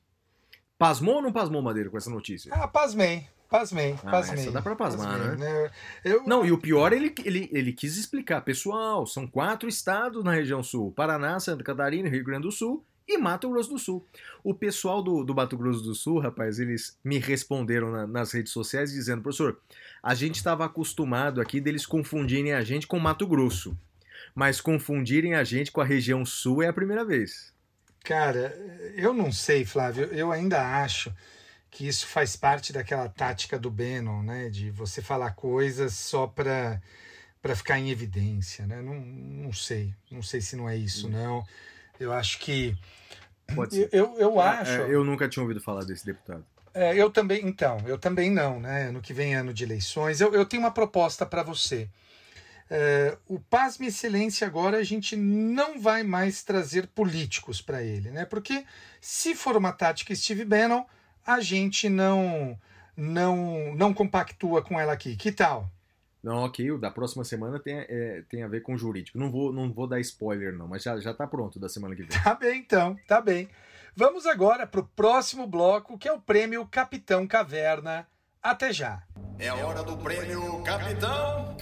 Pasmou 0.77 1.15
ou 1.15 1.21
não 1.21 1.33
pasmou, 1.33 1.61
Madeira, 1.61 1.89
com 1.89 1.97
essa 1.97 2.09
notícia? 2.09 2.53
Ah, 2.53 2.67
pasmei. 2.67 3.27
Pasmei, 3.59 3.95
Ah, 4.03 4.11
pasmei. 4.11 4.41
essa 4.41 4.51
dá 4.51 4.61
pra 4.61 4.75
pasmar, 4.75 5.37
né? 5.37 5.71
Eu, 6.03 6.23
Não, 6.25 6.45
e 6.45 6.51
o 6.51 6.57
pior, 6.57 6.91
ele, 6.93 7.13
ele, 7.23 7.49
ele 7.51 7.71
quis 7.73 7.97
explicar. 7.97 8.41
Pessoal, 8.41 9.05
são 9.07 9.25
quatro 9.27 9.69
estados 9.69 10.23
na 10.23 10.31
região 10.33 10.61
sul: 10.63 10.91
Paraná, 10.91 11.39
Santa 11.39 11.63
Catarina, 11.63 12.09
Rio 12.09 12.23
Grande 12.23 12.43
do 12.43 12.51
Sul 12.51 12.83
e 13.07 13.17
Mato 13.17 13.49
Grosso 13.49 13.69
do 13.69 13.79
Sul. 13.79 14.05
O 14.43 14.53
pessoal 14.53 15.01
do, 15.01 15.23
do 15.23 15.33
Mato 15.35 15.55
Grosso 15.57 15.81
do 15.81 15.95
Sul, 15.95 16.19
rapaz, 16.19 16.59
eles 16.59 16.97
me 17.03 17.17
responderam 17.19 17.91
na- 17.91 18.05
nas 18.07 18.31
redes 18.33 18.51
sociais 18.51 18.91
dizendo: 18.91 19.21
professor, 19.21 19.57
a 20.03 20.13
gente 20.15 20.35
estava 20.35 20.65
acostumado 20.65 21.39
aqui 21.39 21.61
deles 21.61 21.85
confundirem 21.85 22.53
a 22.53 22.61
gente 22.63 22.85
com 22.87 22.99
Mato 22.99 23.25
Grosso. 23.27 23.77
Mas 24.33 24.59
confundirem 24.59 25.33
a 25.35 25.43
gente 25.45 25.71
com 25.71 25.79
a 25.79 25.85
região 25.85 26.25
sul 26.25 26.61
é 26.61 26.67
a 26.67 26.73
primeira 26.73 27.05
vez. 27.05 27.53
Cara, 28.03 28.53
eu 28.95 29.13
não 29.13 29.31
sei, 29.31 29.63
Flávio. 29.65 30.05
Eu 30.11 30.31
ainda 30.31 30.61
acho 30.83 31.09
que 31.75 31.85
isso 31.85 32.07
faz 32.07 32.37
parte 32.37 32.71
daquela 32.71 33.09
tática 33.09 33.59
do 33.59 33.69
Bannon, 33.69 34.23
né? 34.23 34.49
De 34.49 34.71
você 34.71 35.01
falar 35.01 35.31
coisas 35.31 35.93
só 35.93 36.25
para 36.25 36.81
para 37.41 37.55
ficar 37.55 37.77
em 37.77 37.91
evidência, 37.91 38.65
né? 38.65 38.81
Não, 38.81 38.95
não 38.95 39.53
sei. 39.53 39.93
Não 40.09 40.23
sei 40.23 40.41
se 40.41 40.55
não 40.55 40.67
é 40.67 40.75
isso, 40.75 41.09
não. 41.09 41.45
Eu 41.99 42.13
acho 42.13 42.39
que. 42.39 42.75
Pode 43.53 43.77
Eu, 43.77 43.89
ser. 43.89 43.95
eu, 43.95 44.17
eu 44.17 44.39
acho. 44.39 44.71
É, 44.71 44.95
eu 44.95 45.03
nunca 45.03 45.27
tinha 45.27 45.43
ouvido 45.43 45.61
falar 45.61 45.83
desse 45.83 46.05
deputado. 46.05 46.43
É, 46.73 46.95
eu 46.95 47.11
também, 47.11 47.45
então, 47.45 47.77
eu 47.85 47.99
também 47.99 48.31
não, 48.31 48.59
né? 48.59 48.87
Ano 48.87 49.01
que 49.01 49.13
vem 49.13 49.35
é 49.35 49.37
ano 49.37 49.53
de 49.53 49.63
eleições. 49.63 50.21
Eu, 50.21 50.33
eu 50.33 50.45
tenho 50.45 50.63
uma 50.63 50.71
proposta 50.71 51.25
para 51.25 51.43
você. 51.43 51.89
É, 52.69 53.15
o 53.27 53.39
Pasme 53.39 53.87
Excelência 53.87 54.47
agora 54.47 54.77
a 54.77 54.83
gente 54.83 55.15
não 55.15 55.79
vai 55.79 56.03
mais 56.03 56.41
trazer 56.41 56.87
políticos 56.87 57.61
para 57.61 57.83
ele, 57.83 58.09
né? 58.11 58.25
Porque 58.25 58.65
se 58.99 59.35
for 59.35 59.55
uma 59.55 59.71
tática 59.71 60.15
Steve 60.15 60.45
Bannon, 60.45 60.83
a 61.25 61.39
gente 61.39 61.89
não 61.89 62.57
não 62.95 63.75
não 63.75 63.93
compactua 63.93 64.61
com 64.61 64.79
ela 64.79 64.93
aqui. 64.93 65.15
Que 65.15 65.31
tal? 65.31 65.69
Não, 66.25 66.43
ok, 66.43 66.71
o 66.71 66.79
da 66.79 66.89
próxima 66.89 67.23
semana 67.23 67.59
tem, 67.59 67.77
é, 67.77 68.23
tem 68.27 68.41
a 68.41 68.47
ver 68.47 68.61
com 68.61 68.75
jurídico. 68.75 69.15
Não 69.15 69.29
vou, 69.29 69.53
não 69.53 69.71
vou 69.71 69.85
dar 69.85 69.99
spoiler, 69.99 70.51
não, 70.57 70.67
mas 70.67 70.81
já, 70.81 70.99
já 70.99 71.13
tá 71.13 71.27
pronto 71.27 71.59
da 71.59 71.69
semana 71.69 71.95
que 71.95 72.01
vem. 72.01 72.17
Tá 72.23 72.33
bem, 72.33 72.59
então, 72.61 72.97
tá 73.07 73.21
bem. 73.21 73.47
Vamos 73.95 74.25
agora 74.25 74.65
para 74.65 74.79
o 74.79 74.87
próximo 74.87 75.45
bloco, 75.45 75.99
que 75.99 76.07
é 76.07 76.11
o 76.11 76.19
prêmio 76.19 76.65
Capitão 76.65 77.27
Caverna. 77.27 78.07
Até 78.41 78.73
já. 78.73 79.03
É 79.37 79.49
a 79.49 79.55
hora 79.55 79.83
do 79.83 79.97
prêmio 79.97 80.63
Capitão 80.63 81.55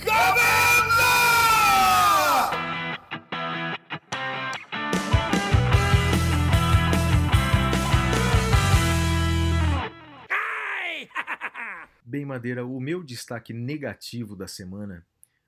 Bem, 12.14 12.26
Madeira, 12.26 12.64
o 12.64 12.80
meu 12.80 13.04
destaque 13.04 13.54
negativo 13.54 14.36
da 14.36 14.48
semana 14.48 15.04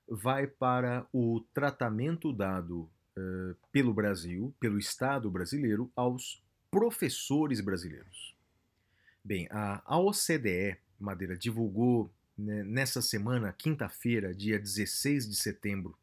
vai 0.08 0.48
para 0.48 1.06
o 1.12 1.40
tratamento 1.54 2.32
dado 2.32 2.90
eh, 3.16 3.54
pelo 3.70 3.94
Brasil, 3.94 4.52
pelo 4.58 4.76
Estado 4.76 5.30
brasileiro, 5.30 5.88
aos 5.94 6.42
professores 6.68 7.60
brasileiros. 7.60 8.34
Bem, 9.22 9.46
a, 9.48 9.80
a 9.86 9.96
OCDE, 10.00 10.76
Madeira, 10.98 11.36
divulgou 11.36 12.12
né, 12.36 12.64
nessa 12.64 13.00
semana, 13.00 13.52
quinta-feira, 13.52 14.34
dia 14.34 14.58
16 14.58 15.30
de 15.30 15.36
setembro, 15.36 15.96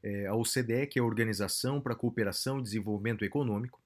eh, 0.00 0.26
a 0.26 0.34
OCDE, 0.36 0.86
que 0.86 1.00
é 1.00 1.02
a 1.02 1.04
Organização 1.04 1.80
para 1.80 1.92
a 1.92 1.96
Cooperação 1.96 2.60
e 2.60 2.62
Desenvolvimento 2.62 3.24
Econômico, 3.24 3.80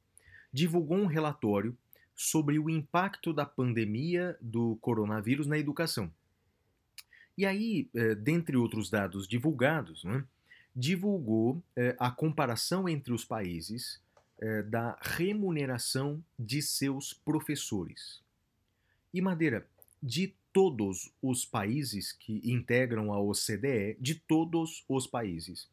divulgou 0.52 0.98
um 0.98 1.06
relatório 1.06 1.74
sobre 2.16 2.58
o 2.58 2.70
impacto 2.70 3.32
da 3.32 3.44
pandemia 3.44 4.36
do 4.40 4.76
coronavírus 4.76 5.46
na 5.46 5.58
educação. 5.58 6.10
E 7.36 7.44
aí, 7.44 7.90
eh, 7.94 8.14
dentre 8.14 8.56
outros 8.56 8.88
dados 8.88 9.28
divulgados, 9.28 10.02
né, 10.02 10.24
divulgou 10.74 11.62
eh, 11.76 11.94
a 11.98 12.10
comparação 12.10 12.88
entre 12.88 13.12
os 13.12 13.24
países 13.24 14.00
eh, 14.38 14.62
da 14.62 14.98
remuneração 15.02 16.24
de 16.38 16.62
seus 16.62 17.12
professores. 17.12 18.22
E 19.12 19.20
Madeira, 19.20 19.66
de 20.02 20.34
todos 20.52 21.12
os 21.20 21.44
países 21.44 22.12
que 22.12 22.40
integram 22.42 23.12
a 23.12 23.20
OCDE, 23.20 23.98
de 24.00 24.14
todos 24.14 24.84
os 24.88 25.06
países, 25.06 25.68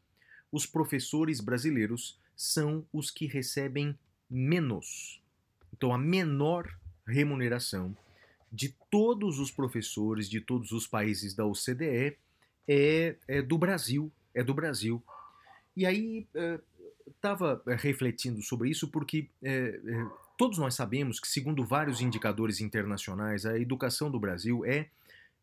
os 0.51 0.65
professores 0.65 1.39
brasileiros 1.39 2.19
são 2.35 2.85
os 2.91 3.09
que 3.09 3.25
recebem 3.25 3.97
menos. 4.29 5.22
Então, 5.73 5.93
a 5.93 5.97
menor 5.97 6.69
remuneração 7.05 7.95
de 8.51 8.75
todos 8.89 9.39
os 9.39 9.51
professores 9.51 10.29
de 10.29 10.39
todos 10.39 10.71
os 10.71 10.85
países 10.87 11.33
da 11.33 11.45
OCDE 11.45 12.17
é, 12.67 13.15
é 13.27 13.41
do 13.41 13.57
Brasil. 13.57 14.11
É 14.33 14.43
do 14.43 14.53
Brasil. 14.53 15.03
E 15.75 15.85
aí, 15.85 16.27
estava 17.07 17.61
refletindo 17.65 18.41
sobre 18.41 18.69
isso 18.69 18.87
porque 18.87 19.29
é, 19.41 19.79
todos 20.37 20.57
nós 20.57 20.75
sabemos 20.75 21.19
que, 21.19 21.27
segundo 21.27 21.65
vários 21.65 22.01
indicadores 22.01 22.61
internacionais, 22.61 23.45
a 23.45 23.57
educação 23.57 24.11
do 24.11 24.19
Brasil 24.19 24.65
é 24.65 24.89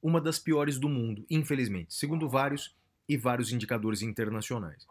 uma 0.02 0.20
das 0.20 0.38
piores 0.38 0.78
do 0.78 0.88
mundo, 0.88 1.24
infelizmente, 1.28 1.94
segundo 1.94 2.28
vários 2.28 2.74
e 3.08 3.16
vários 3.16 3.52
indicadores 3.52 4.02
internacionais. 4.02 4.86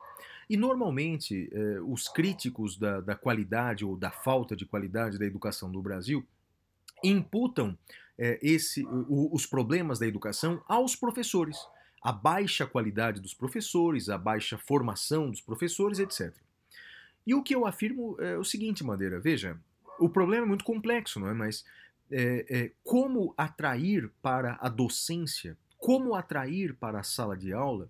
E 0.50 0.58
normalmente 0.58 1.48
eh, 1.52 1.80
os 1.82 2.08
críticos 2.08 2.76
da, 2.76 3.00
da, 3.02 3.16
qualidade 3.16 3.86
ou 3.86 3.96
da 3.96 4.10
falta 4.10 4.56
de 4.56 4.66
qualidade 4.66 5.20
da 5.20 5.26
educação 5.26 5.72
do 5.72 5.80
Brasil 5.80 6.26
imputam 7.04 7.78
eh, 8.18 8.40
esse, 8.42 8.84
o, 8.84 9.30
os 9.32 9.46
problemas 9.46 10.00
da 10.00 10.08
educação 10.08 10.64
aos 10.68 10.96
professores, 10.96 11.58
a 12.02 12.12
baixa 12.12 12.66
qualidade 12.66 13.22
dos 13.22 13.36
professores, 13.36 14.10
a 14.10 14.18
baixa 14.18 14.58
formação 14.58 15.30
dos 15.30 15.40
professores, 15.42 16.00
etc. 16.00 16.36
E 17.28 17.36
o 17.36 17.44
que 17.44 17.54
eu 17.54 17.68
afirmo 17.68 18.18
é 18.20 18.36
o 18.36 18.44
seguinte, 18.44 18.84
Madeira, 18.84 19.20
veja, 19.20 19.56
o 20.00 20.10
problema 20.10 20.46
é 20.46 20.48
muito 20.48 20.64
complexo, 20.64 21.20
não 21.20 21.28
é? 21.28 21.34
Mas 21.34 21.64
é, 22.10 22.72
como 22.84 23.36
atrair 23.38 24.10
para 24.20 24.58
a 24.60 24.68
docência, 24.68 25.56
como 25.78 26.16
atrair 26.16 26.74
para 26.74 27.02
a 27.02 27.04
sala 27.04 27.38
de 27.38 27.54
aula 27.54 27.88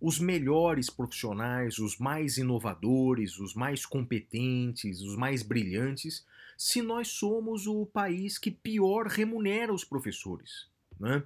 os 0.00 0.18
melhores 0.18 0.88
profissionais, 0.88 1.78
os 1.78 1.98
mais 1.98 2.38
inovadores, 2.38 3.38
os 3.38 3.54
mais 3.54 3.84
competentes, 3.84 5.02
os 5.02 5.16
mais 5.16 5.42
brilhantes, 5.42 6.24
se 6.56 6.80
nós 6.80 7.08
somos 7.08 7.66
o 7.66 7.84
país 7.86 8.38
que 8.38 8.50
pior 8.50 9.06
remunera 9.06 9.72
os 9.72 9.84
professores. 9.84 10.68
Né? 10.98 11.22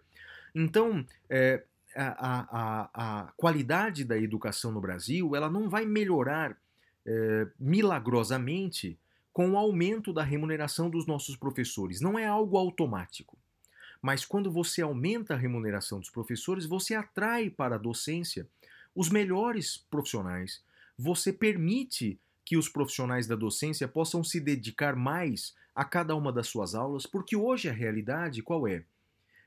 Então, 0.54 1.06
é, 1.28 1.62
a, 1.94 2.08
a, 2.18 2.90
a, 2.94 3.32
qualidade 3.36 4.04
da 4.04 4.18
educação 4.18 4.72
no 4.72 4.80
Brasil 4.80 5.34
ela 5.36 5.48
não 5.48 5.68
vai 5.68 5.84
melhorar 5.84 6.56
é, 7.06 7.46
milagrosamente 7.58 8.98
com 9.32 9.50
o 9.50 9.56
aumento 9.56 10.12
da 10.12 10.22
remuneração 10.22 10.88
dos 10.88 11.06
nossos 11.06 11.36
professores. 11.36 12.00
Não 12.00 12.18
é 12.18 12.26
algo 12.26 12.56
automático. 12.56 13.36
Mas 14.00 14.24
quando 14.24 14.50
você 14.50 14.82
aumenta 14.82 15.34
a 15.34 15.36
remuneração 15.36 15.98
dos 15.98 16.10
professores, 16.10 16.66
você 16.66 16.94
atrai 16.94 17.48
para 17.50 17.76
a 17.76 17.78
docência 17.78 18.46
os 18.94 19.08
melhores 19.08 19.84
profissionais. 19.90 20.62
Você 20.98 21.32
permite 21.32 22.18
que 22.44 22.56
os 22.56 22.68
profissionais 22.68 23.26
da 23.26 23.34
docência 23.34 23.88
possam 23.88 24.22
se 24.22 24.38
dedicar 24.38 24.94
mais 24.94 25.54
a 25.74 25.84
cada 25.84 26.14
uma 26.14 26.32
das 26.32 26.46
suas 26.46 26.74
aulas, 26.74 27.06
porque 27.06 27.34
hoje 27.34 27.68
a 27.68 27.72
realidade 27.72 28.42
qual 28.42 28.68
é? 28.68 28.84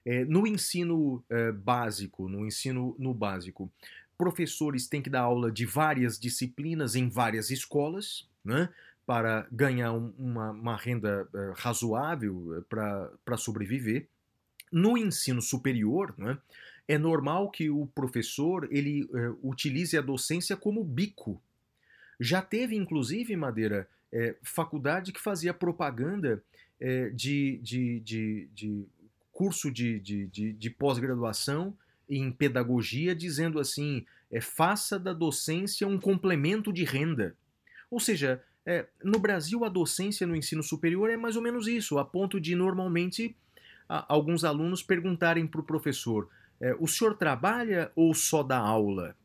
é 0.05 0.25
no 0.25 0.45
ensino 0.45 1.23
é, 1.29 1.51
básico, 1.51 2.27
no 2.27 2.45
ensino 2.45 2.95
no 2.99 3.13
básico, 3.13 3.71
professores 4.17 4.87
têm 4.87 5.01
que 5.01 5.09
dar 5.09 5.21
aula 5.21 5.51
de 5.51 5.65
várias 5.65 6.19
disciplinas 6.19 6.95
em 6.95 7.07
várias 7.07 7.51
escolas, 7.51 8.27
né? 8.43 8.69
para 9.07 9.47
ganhar 9.49 9.93
um, 9.93 10.13
uma, 10.17 10.51
uma, 10.51 10.75
renda 10.75 11.25
uh, 11.33 11.53
razoável 11.55 12.65
para 12.69 13.37
sobreviver. 13.37 14.09
No 14.69 14.97
ensino 14.97 15.41
superior, 15.41 16.13
né, 16.17 16.37
é 16.87 16.97
normal 16.97 17.49
que 17.51 17.69
o 17.69 17.87
professor 17.87 18.67
ele 18.71 19.03
uh, 19.03 19.37
utilize 19.43 19.97
a 19.97 20.01
docência 20.01 20.55
como 20.55 20.83
bico. 20.83 21.41
Já 22.19 22.41
teve, 22.41 22.75
inclusive, 22.75 23.35
Madeira, 23.35 23.87
é, 24.11 24.35
faculdade 24.41 25.11
que 25.11 25.19
fazia 25.19 25.53
propaganda 25.53 26.41
é, 26.79 27.09
de, 27.09 27.59
de, 27.61 27.99
de, 27.99 28.49
de, 28.53 28.85
curso 29.31 29.71
de, 29.71 29.99
de 29.99 30.69
pós-graduação 30.69 31.77
em 32.09 32.31
pedagogia, 32.31 33.13
dizendo 33.13 33.59
assim: 33.59 34.05
é, 34.31 34.39
faça 34.39 34.97
da 34.97 35.13
docência 35.13 35.87
um 35.87 35.99
complemento 35.99 36.71
de 36.71 36.83
renda. 36.83 37.35
Ou 37.89 37.99
seja, 37.99 38.41
é, 38.65 38.85
no 39.03 39.19
Brasil, 39.19 39.63
a 39.63 39.69
docência 39.69 40.27
no 40.27 40.35
ensino 40.35 40.63
superior 40.63 41.09
é 41.09 41.17
mais 41.17 41.35
ou 41.35 41.41
menos 41.41 41.67
isso, 41.67 41.97
a 41.97 42.05
ponto 42.05 42.39
de 42.39 42.55
normalmente 42.55 43.35
a, 43.87 44.13
alguns 44.13 44.43
alunos 44.43 44.83
perguntarem 44.83 45.47
para 45.47 45.61
o 45.61 45.65
professor: 45.65 46.29
é, 46.59 46.75
o 46.79 46.87
senhor 46.87 47.15
trabalha 47.15 47.91
ou 47.95 48.13
só 48.13 48.43
dá 48.43 48.57
aula? 48.57 49.15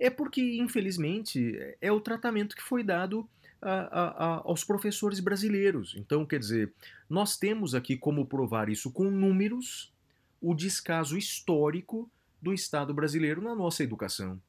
é 0.00 0.08
porque, 0.08 0.58
infelizmente, 0.58 1.58
é 1.80 1.92
o 1.92 2.00
tratamento 2.00 2.56
que 2.56 2.62
foi 2.62 2.82
dado 2.82 3.28
a, 3.60 3.70
a, 3.70 4.08
a, 4.08 4.34
aos 4.46 4.64
professores 4.64 5.20
brasileiros. 5.20 5.94
Então, 5.96 6.24
quer 6.24 6.40
dizer, 6.40 6.72
nós 7.08 7.36
temos 7.36 7.74
aqui 7.74 7.98
como 7.98 8.26
provar 8.26 8.70
isso 8.70 8.90
com 8.90 9.10
números 9.10 9.92
o 10.40 10.54
descaso 10.54 11.18
histórico 11.18 12.10
do 12.40 12.54
Estado 12.54 12.94
brasileiro 12.94 13.42
na 13.42 13.54
nossa 13.54 13.84
educação. 13.84 14.40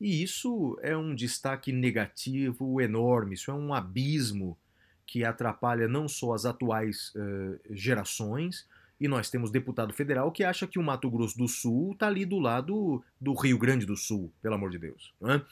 E 0.00 0.22
isso 0.22 0.78
é 0.80 0.96
um 0.96 1.14
destaque 1.16 1.72
negativo 1.72 2.80
enorme, 2.80 3.34
isso 3.34 3.50
é 3.50 3.54
um 3.54 3.74
abismo 3.74 4.56
que 5.04 5.24
atrapalha 5.24 5.88
não 5.88 6.08
só 6.08 6.32
as 6.32 6.44
atuais 6.44 7.12
uh, 7.16 7.58
gerações, 7.70 8.66
e 9.02 9.08
nós 9.08 9.28
temos 9.28 9.50
deputado 9.50 9.92
federal 9.92 10.30
que 10.30 10.44
acha 10.44 10.64
que 10.64 10.78
o 10.78 10.82
Mato 10.82 11.10
Grosso 11.10 11.36
do 11.36 11.48
Sul 11.48 11.90
está 11.92 12.06
ali 12.06 12.24
do 12.24 12.38
lado 12.38 13.02
do 13.20 13.34
Rio 13.34 13.58
Grande 13.58 13.84
do 13.84 13.96
Sul, 13.96 14.32
pelo 14.40 14.54
amor 14.54 14.70
de 14.70 14.78
Deus. 14.78 15.12
Né? 15.20 15.42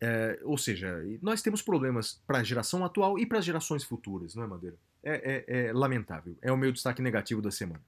É, 0.00 0.38
ou 0.44 0.56
seja, 0.56 1.04
nós 1.20 1.42
temos 1.42 1.60
problemas 1.60 2.22
para 2.24 2.38
a 2.38 2.44
geração 2.44 2.84
atual 2.84 3.18
e 3.18 3.26
para 3.26 3.40
as 3.40 3.44
gerações 3.44 3.82
futuras, 3.82 4.36
não 4.36 4.44
é, 4.44 4.46
Madeira? 4.46 4.76
É, 5.02 5.44
é, 5.48 5.66
é 5.66 5.72
lamentável. 5.72 6.38
É 6.40 6.52
o 6.52 6.56
meu 6.56 6.70
destaque 6.70 7.02
negativo 7.02 7.42
da 7.42 7.50
semana. 7.50 7.82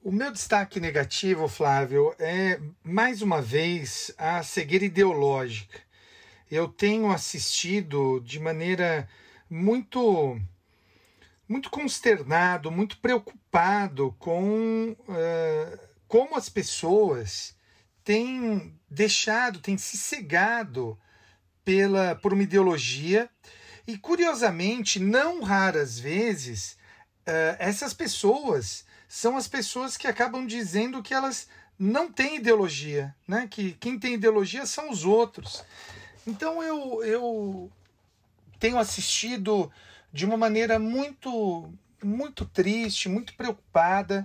O 0.00 0.12
meu 0.12 0.30
destaque 0.30 0.78
negativo, 0.78 1.48
Flávio, 1.48 2.14
é 2.16 2.60
mais 2.84 3.22
uma 3.22 3.42
vez 3.42 4.14
a 4.16 4.40
cegueira 4.44 4.84
ideológica. 4.84 5.80
Eu 6.48 6.68
tenho 6.68 7.10
assistido 7.10 8.20
de 8.20 8.38
maneira 8.38 9.08
muito 9.50 10.40
muito 11.48 11.70
consternado, 11.70 12.70
muito 12.70 12.98
preocupado 12.98 14.14
com 14.18 14.96
uh, 15.00 15.78
como 16.06 16.36
as 16.36 16.48
pessoas 16.48 17.56
têm 18.04 18.78
deixado, 18.90 19.60
têm 19.60 19.76
se 19.78 19.96
cegado 19.96 20.98
pela, 21.64 22.14
por 22.14 22.32
uma 22.32 22.42
ideologia 22.42 23.28
e, 23.86 23.96
curiosamente, 23.96 25.00
não 25.00 25.42
raras 25.42 25.98
vezes, 25.98 26.72
uh, 27.26 27.56
essas 27.58 27.94
pessoas 27.94 28.84
são 29.08 29.36
as 29.36 29.48
pessoas 29.48 29.96
que 29.96 30.06
acabam 30.06 30.46
dizendo 30.46 31.02
que 31.02 31.14
elas 31.14 31.48
não 31.78 32.12
têm 32.12 32.36
ideologia, 32.36 33.14
né? 33.26 33.48
que 33.50 33.72
quem 33.72 33.98
tem 33.98 34.14
ideologia 34.14 34.66
são 34.66 34.90
os 34.90 35.04
outros. 35.04 35.64
Então 36.26 36.62
eu, 36.62 37.02
eu 37.04 37.72
tenho 38.58 38.78
assistido 38.78 39.70
de 40.12 40.24
uma 40.24 40.36
maneira 40.36 40.78
muito, 40.78 41.72
muito 42.02 42.44
triste, 42.44 43.08
muito 43.08 43.34
preocupada, 43.34 44.24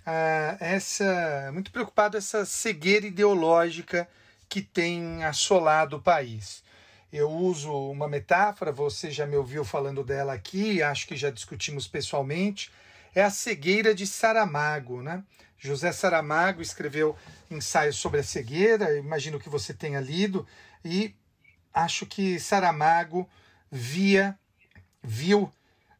uh, 0.00 0.56
essa, 0.60 1.50
muito 1.52 1.70
preocupado 1.70 2.16
essa 2.16 2.44
cegueira 2.44 3.06
ideológica 3.06 4.08
que 4.48 4.62
tem 4.62 5.24
assolado 5.24 5.96
o 5.96 6.02
país. 6.02 6.62
Eu 7.12 7.30
uso 7.30 7.72
uma 7.72 8.08
metáfora, 8.08 8.72
você 8.72 9.10
já 9.10 9.26
me 9.26 9.36
ouviu 9.36 9.64
falando 9.64 10.04
dela 10.04 10.32
aqui, 10.32 10.82
acho 10.82 11.06
que 11.06 11.16
já 11.16 11.30
discutimos 11.30 11.86
pessoalmente, 11.86 12.70
é 13.14 13.22
a 13.22 13.30
cegueira 13.30 13.94
de 13.94 14.06
Saramago, 14.06 15.02
né? 15.02 15.22
José 15.58 15.90
Saramago 15.90 16.60
escreveu 16.60 17.16
ensaios 17.50 17.96
sobre 17.96 18.20
a 18.20 18.24
cegueira, 18.24 18.96
imagino 18.98 19.40
que 19.40 19.48
você 19.48 19.72
tenha 19.72 20.00
lido, 20.00 20.46
e 20.84 21.14
acho 21.72 22.04
que 22.04 22.38
Saramago 22.38 23.28
via 23.70 24.38
viu, 25.06 25.50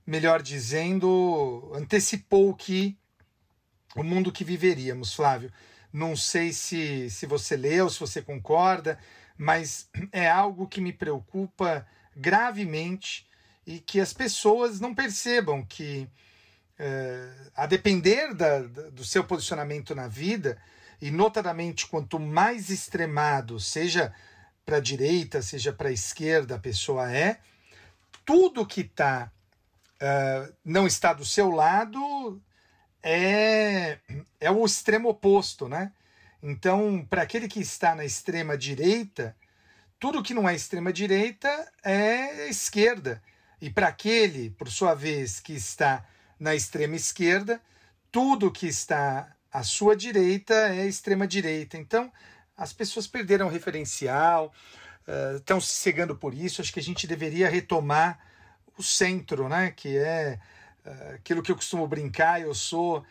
melhor 0.07 0.43
dizendo, 0.43 1.71
antecipou 1.75 2.53
que 2.55 2.97
o 3.95 4.03
mundo 4.03 4.33
que 4.33 4.45
viveríamos, 4.45 5.15
Flávio. 5.15 5.53
Não 5.93 6.17
sei 6.17 6.53
se, 6.53 7.09
se 7.09 7.25
você 7.25 7.57
leu, 7.57 7.89
se 7.89 8.01
você 8.01 8.21
concorda, 8.21 8.99
mas 9.39 9.89
é 10.13 10.29
algo 10.29 10.67
que 10.67 10.81
me 10.81 10.93
preocupa 10.93 11.87
gravemente 12.15 13.27
e 13.67 13.79
que 13.79 14.01
as 14.01 14.13
pessoas 14.13 14.81
não 14.81 14.95
percebam 14.95 15.65
que, 15.65 16.09
é, 16.79 17.31
a 17.55 17.67
depender 17.67 18.35
da, 18.35 18.61
do 18.61 19.05
seu 19.05 19.25
posicionamento 19.25 19.95
na 19.95 20.09
vida, 20.09 20.59
e 21.01 21.11
notadamente 21.11 21.87
quanto 21.87 22.19
mais 22.19 22.71
extremado, 22.71 23.61
seja 23.61 24.13
para 24.65 24.79
a 24.79 24.81
direita, 24.81 25.43
seja 25.43 25.73
para 25.73 25.89
a 25.89 25.93
esquerda, 25.93 26.57
a 26.57 26.59
pessoa 26.59 27.13
é, 27.13 27.39
tudo 28.27 28.67
que 28.67 28.85
tá, 28.85 29.31
uh, 30.03 30.53
não 30.65 30.87
está 30.87 31.13
do 31.13 31.25
seu 31.25 31.49
lado 31.49 32.43
é, 33.03 33.99
é 34.41 34.51
o 34.51 34.67
extremo 34.67 35.09
oposto, 35.09 35.69
né? 35.69 35.93
Então, 36.43 37.07
para 37.09 37.23
aquele 37.23 37.47
que 37.47 37.61
está 37.61 37.95
na 37.95 38.05
extrema 38.05 38.59
direita, 38.59 39.35
tudo 39.99 40.23
que 40.23 40.35
não 40.35 40.49
é 40.49 40.55
extrema 40.55 40.93
direita 40.93 41.73
é 41.85 42.49
esquerda. 42.49 43.23
E 43.61 43.71
para 43.71 43.89
aquele, 43.89 44.51
por 44.51 44.71
sua 44.71 44.93
vez, 44.95 45.41
que 45.41 45.55
está 45.55 46.05
na 46.39 46.55
extrema 46.55 46.97
esquerda, 46.97 47.61
tudo 48.11 48.53
que 48.53 48.67
está 48.67 49.35
à 49.53 49.63
sua 49.63 49.97
direita 49.97 50.55
é 50.75 50.87
extrema 50.87 51.27
direita. 51.27 51.79
Então, 51.79 52.13
as 52.57 52.73
pessoas 52.73 53.07
perderam 53.07 53.47
o 53.47 53.51
referencial, 55.07 55.35
uh, 55.35 55.37
estão 55.37 55.61
se 55.61 55.77
cegando 55.77 56.17
por 56.17 56.35
isso. 56.35 56.61
Acho 56.61 56.73
que 56.73 56.81
a 56.81 56.83
gente 56.83 57.07
deveria 57.07 57.49
retomar 57.49 58.19
o 58.77 58.83
centro, 58.83 59.49
né? 59.49 59.71
Que 59.71 59.97
é 59.97 60.39
uh, 60.85 61.15
aquilo 61.15 61.43
que 61.43 61.51
eu 61.51 61.57
costumo 61.57 61.87
brincar. 61.87 62.41
Eu 62.41 62.55
sou 62.55 63.05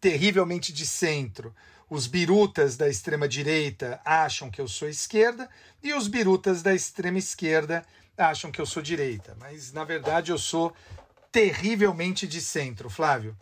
terrivelmente 0.00 0.72
de 0.72 0.86
centro. 0.86 1.54
Os 1.88 2.06
birutas 2.06 2.76
da 2.76 2.88
extrema 2.88 3.28
direita 3.28 4.00
acham 4.04 4.50
que 4.50 4.60
eu 4.60 4.66
sou 4.66 4.88
esquerda 4.88 5.48
e 5.82 5.94
os 5.94 6.08
birutas 6.08 6.60
da 6.60 6.74
extrema 6.74 7.18
esquerda 7.18 7.84
acham 8.18 8.50
que 8.50 8.60
eu 8.60 8.66
sou 8.66 8.82
direita. 8.82 9.36
Mas 9.38 9.72
na 9.72 9.84
verdade 9.84 10.32
eu 10.32 10.38
sou 10.38 10.74
terrivelmente 11.30 12.26
de 12.26 12.40
centro, 12.40 12.90
Flávio. 12.90 13.36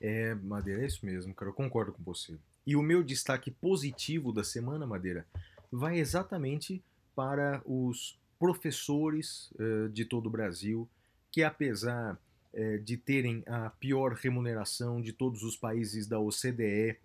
É, 0.00 0.34
Madeira, 0.34 0.82
é 0.82 0.86
isso 0.86 1.04
mesmo, 1.04 1.34
cara. 1.34 1.50
Eu 1.50 1.54
concordo 1.54 1.92
com 1.92 2.02
você. 2.02 2.38
E 2.66 2.74
o 2.76 2.82
meu 2.82 3.02
destaque 3.02 3.50
positivo 3.50 4.32
da 4.32 4.44
semana, 4.44 4.86
Madeira, 4.86 5.26
vai 5.74 5.98
exatamente 5.98 6.82
para 7.16 7.60
os 7.66 8.16
professores 8.38 9.50
uh, 9.52 9.88
de 9.88 10.04
todo 10.04 10.26
o 10.26 10.30
Brasil, 10.30 10.88
que 11.32 11.42
apesar 11.42 12.14
uh, 12.52 12.78
de 12.80 12.96
terem 12.96 13.42
a 13.46 13.70
pior 13.70 14.12
remuneração 14.12 15.02
de 15.02 15.12
todos 15.12 15.42
os 15.42 15.56
países 15.56 16.06
da 16.06 16.18
OCDE, 16.18 16.96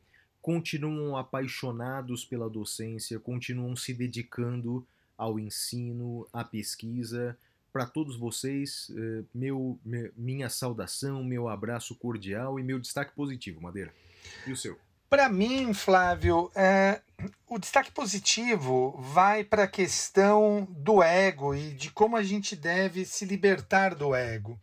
continuam 0.42 1.18
apaixonados 1.18 2.24
pela 2.24 2.50
docência, 2.50 3.20
continuam 3.20 3.76
se 3.76 3.94
dedicando 3.94 4.86
ao 5.18 5.40
ensino, 5.40 6.28
à 6.32 6.44
pesquisa. 6.44 7.38
Para 7.74 7.86
todos 7.86 8.18
vocês, 8.18 8.90
uh, 8.90 9.26
meu, 9.34 9.80
minha 10.16 10.50
saudação, 10.50 11.24
meu 11.24 11.48
abraço 11.48 11.96
cordial 11.96 12.60
e 12.60 12.64
meu 12.64 12.80
destaque 12.80 13.16
positivo, 13.16 13.62
Madeira. 13.62 13.94
E 14.46 14.52
o 14.52 14.56
seu? 14.56 14.78
Para 15.10 15.28
mim, 15.28 15.74
Flávio, 15.74 16.52
é, 16.54 17.02
o 17.48 17.58
destaque 17.58 17.92
positivo 17.92 18.96
vai 19.02 19.44
para 19.44 19.64
a 19.64 19.68
questão 19.68 20.68
do 20.70 21.02
ego 21.02 21.56
e 21.56 21.72
de 21.72 21.90
como 21.90 22.16
a 22.16 22.22
gente 22.22 22.56
deve 22.56 23.04
se 23.06 23.26
libertar 23.26 23.96
do 23.96 24.14
ego. 24.14 24.60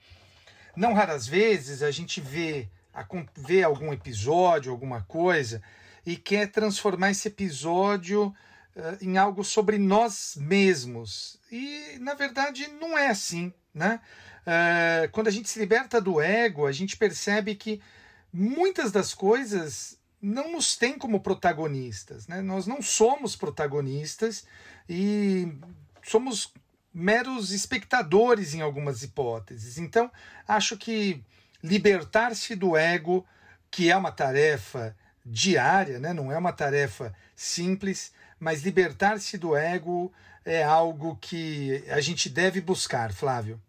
Não 0.77 0.94
raras 0.94 1.27
vezes 1.27 1.82
a 1.82 1.90
gente 1.90 2.20
vê, 2.20 2.68
vê 3.35 3.64
algum 3.64 3.93
episódio, 3.93 4.70
alguma 4.70 5.02
coisa, 5.02 5.60
e 6.05 6.16
quer 6.16 6.47
transformar 6.47 7.10
esse 7.10 7.27
episódio 7.27 8.27
uh, 8.77 8.98
em 9.01 9.18
algo 9.18 9.43
sobre 9.43 9.78
nós 9.78 10.36
mesmos. 10.36 11.40
E, 11.51 11.98
na 11.98 12.14
verdade, 12.14 12.68
não 12.81 12.97
é 12.97 13.09
assim. 13.09 13.52
Né? 13.74 13.98
Uh, 14.47 15.10
quando 15.10 15.27
a 15.27 15.32
gente 15.32 15.48
se 15.48 15.59
liberta 15.59 16.01
do 16.01 16.20
ego, 16.20 16.66
a 16.66 16.73
gente 16.73 16.97
percebe 16.97 17.56
que 17.56 17.82
muitas 18.32 18.93
das 18.93 19.12
coisas 19.12 19.98
não 20.20 20.52
nos 20.52 20.76
tem 20.76 20.98
como 20.98 21.20
protagonistas. 21.20 22.26
Né? 22.26 22.40
Nós 22.40 22.66
não 22.66 22.80
somos 22.82 23.36
protagonistas 23.36 24.44
e 24.88 25.52
somos 26.02 26.52
meros 26.93 27.51
espectadores 27.51 28.55
em 28.55 28.60
algumas 28.60 29.02
hipóteses. 29.02 29.78
Então, 29.78 30.10
acho 30.48 30.76
que 30.76 31.22
libertar-se 31.62 32.55
do 32.55 32.76
ego, 32.76 33.26
que 33.70 33.90
é 33.90 33.97
uma 33.97 34.12
tarefa 34.12 34.97
diária, 35.24 35.98
né? 35.98 36.12
não 36.12 36.32
é 36.32 36.38
uma 36.38 36.52
tarefa 36.52 37.14
simples, 37.34 38.12
mas 38.38 38.62
libertar-se 38.62 39.36
do 39.36 39.56
ego 39.56 40.12
é 40.44 40.62
algo 40.62 41.16
que 41.20 41.84
a 41.88 42.01
gente 42.01 42.30
deve 42.30 42.60
buscar, 42.60 43.12
Flávio. 43.12 43.60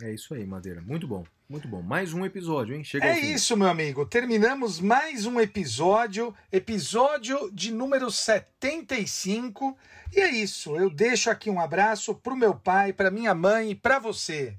É 0.00 0.12
isso 0.12 0.34
aí, 0.34 0.44
Madeira. 0.46 0.80
Muito 0.80 1.06
bom. 1.06 1.24
Muito 1.52 1.68
bom. 1.68 1.82
Mais 1.82 2.14
um 2.14 2.24
episódio, 2.24 2.74
hein? 2.74 2.82
Chega 2.82 3.08
é 3.08 3.20
isso, 3.20 3.54
meu 3.58 3.68
amigo. 3.68 4.06
Terminamos 4.06 4.80
mais 4.80 5.26
um 5.26 5.38
episódio, 5.38 6.34
episódio 6.50 7.50
de 7.52 7.70
número 7.70 8.10
75. 8.10 9.76
E 10.16 10.20
é 10.20 10.30
isso. 10.30 10.74
Eu 10.74 10.88
deixo 10.88 11.28
aqui 11.28 11.50
um 11.50 11.60
abraço 11.60 12.14
pro 12.14 12.34
meu 12.34 12.54
pai, 12.54 12.94
pra 12.94 13.10
minha 13.10 13.34
mãe 13.34 13.72
e 13.72 13.74
pra 13.74 13.98
você. 13.98 14.56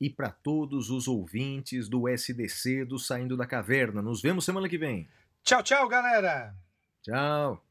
E 0.00 0.10
para 0.10 0.28
todos 0.28 0.90
os 0.90 1.06
ouvintes 1.06 1.88
do 1.88 2.08
SDC 2.08 2.84
do 2.84 2.98
Saindo 2.98 3.36
da 3.36 3.46
Caverna. 3.46 4.02
Nos 4.02 4.20
vemos 4.20 4.44
semana 4.44 4.68
que 4.68 4.76
vem. 4.76 5.06
Tchau, 5.44 5.62
tchau, 5.62 5.86
galera. 5.86 6.52
Tchau. 7.00 7.62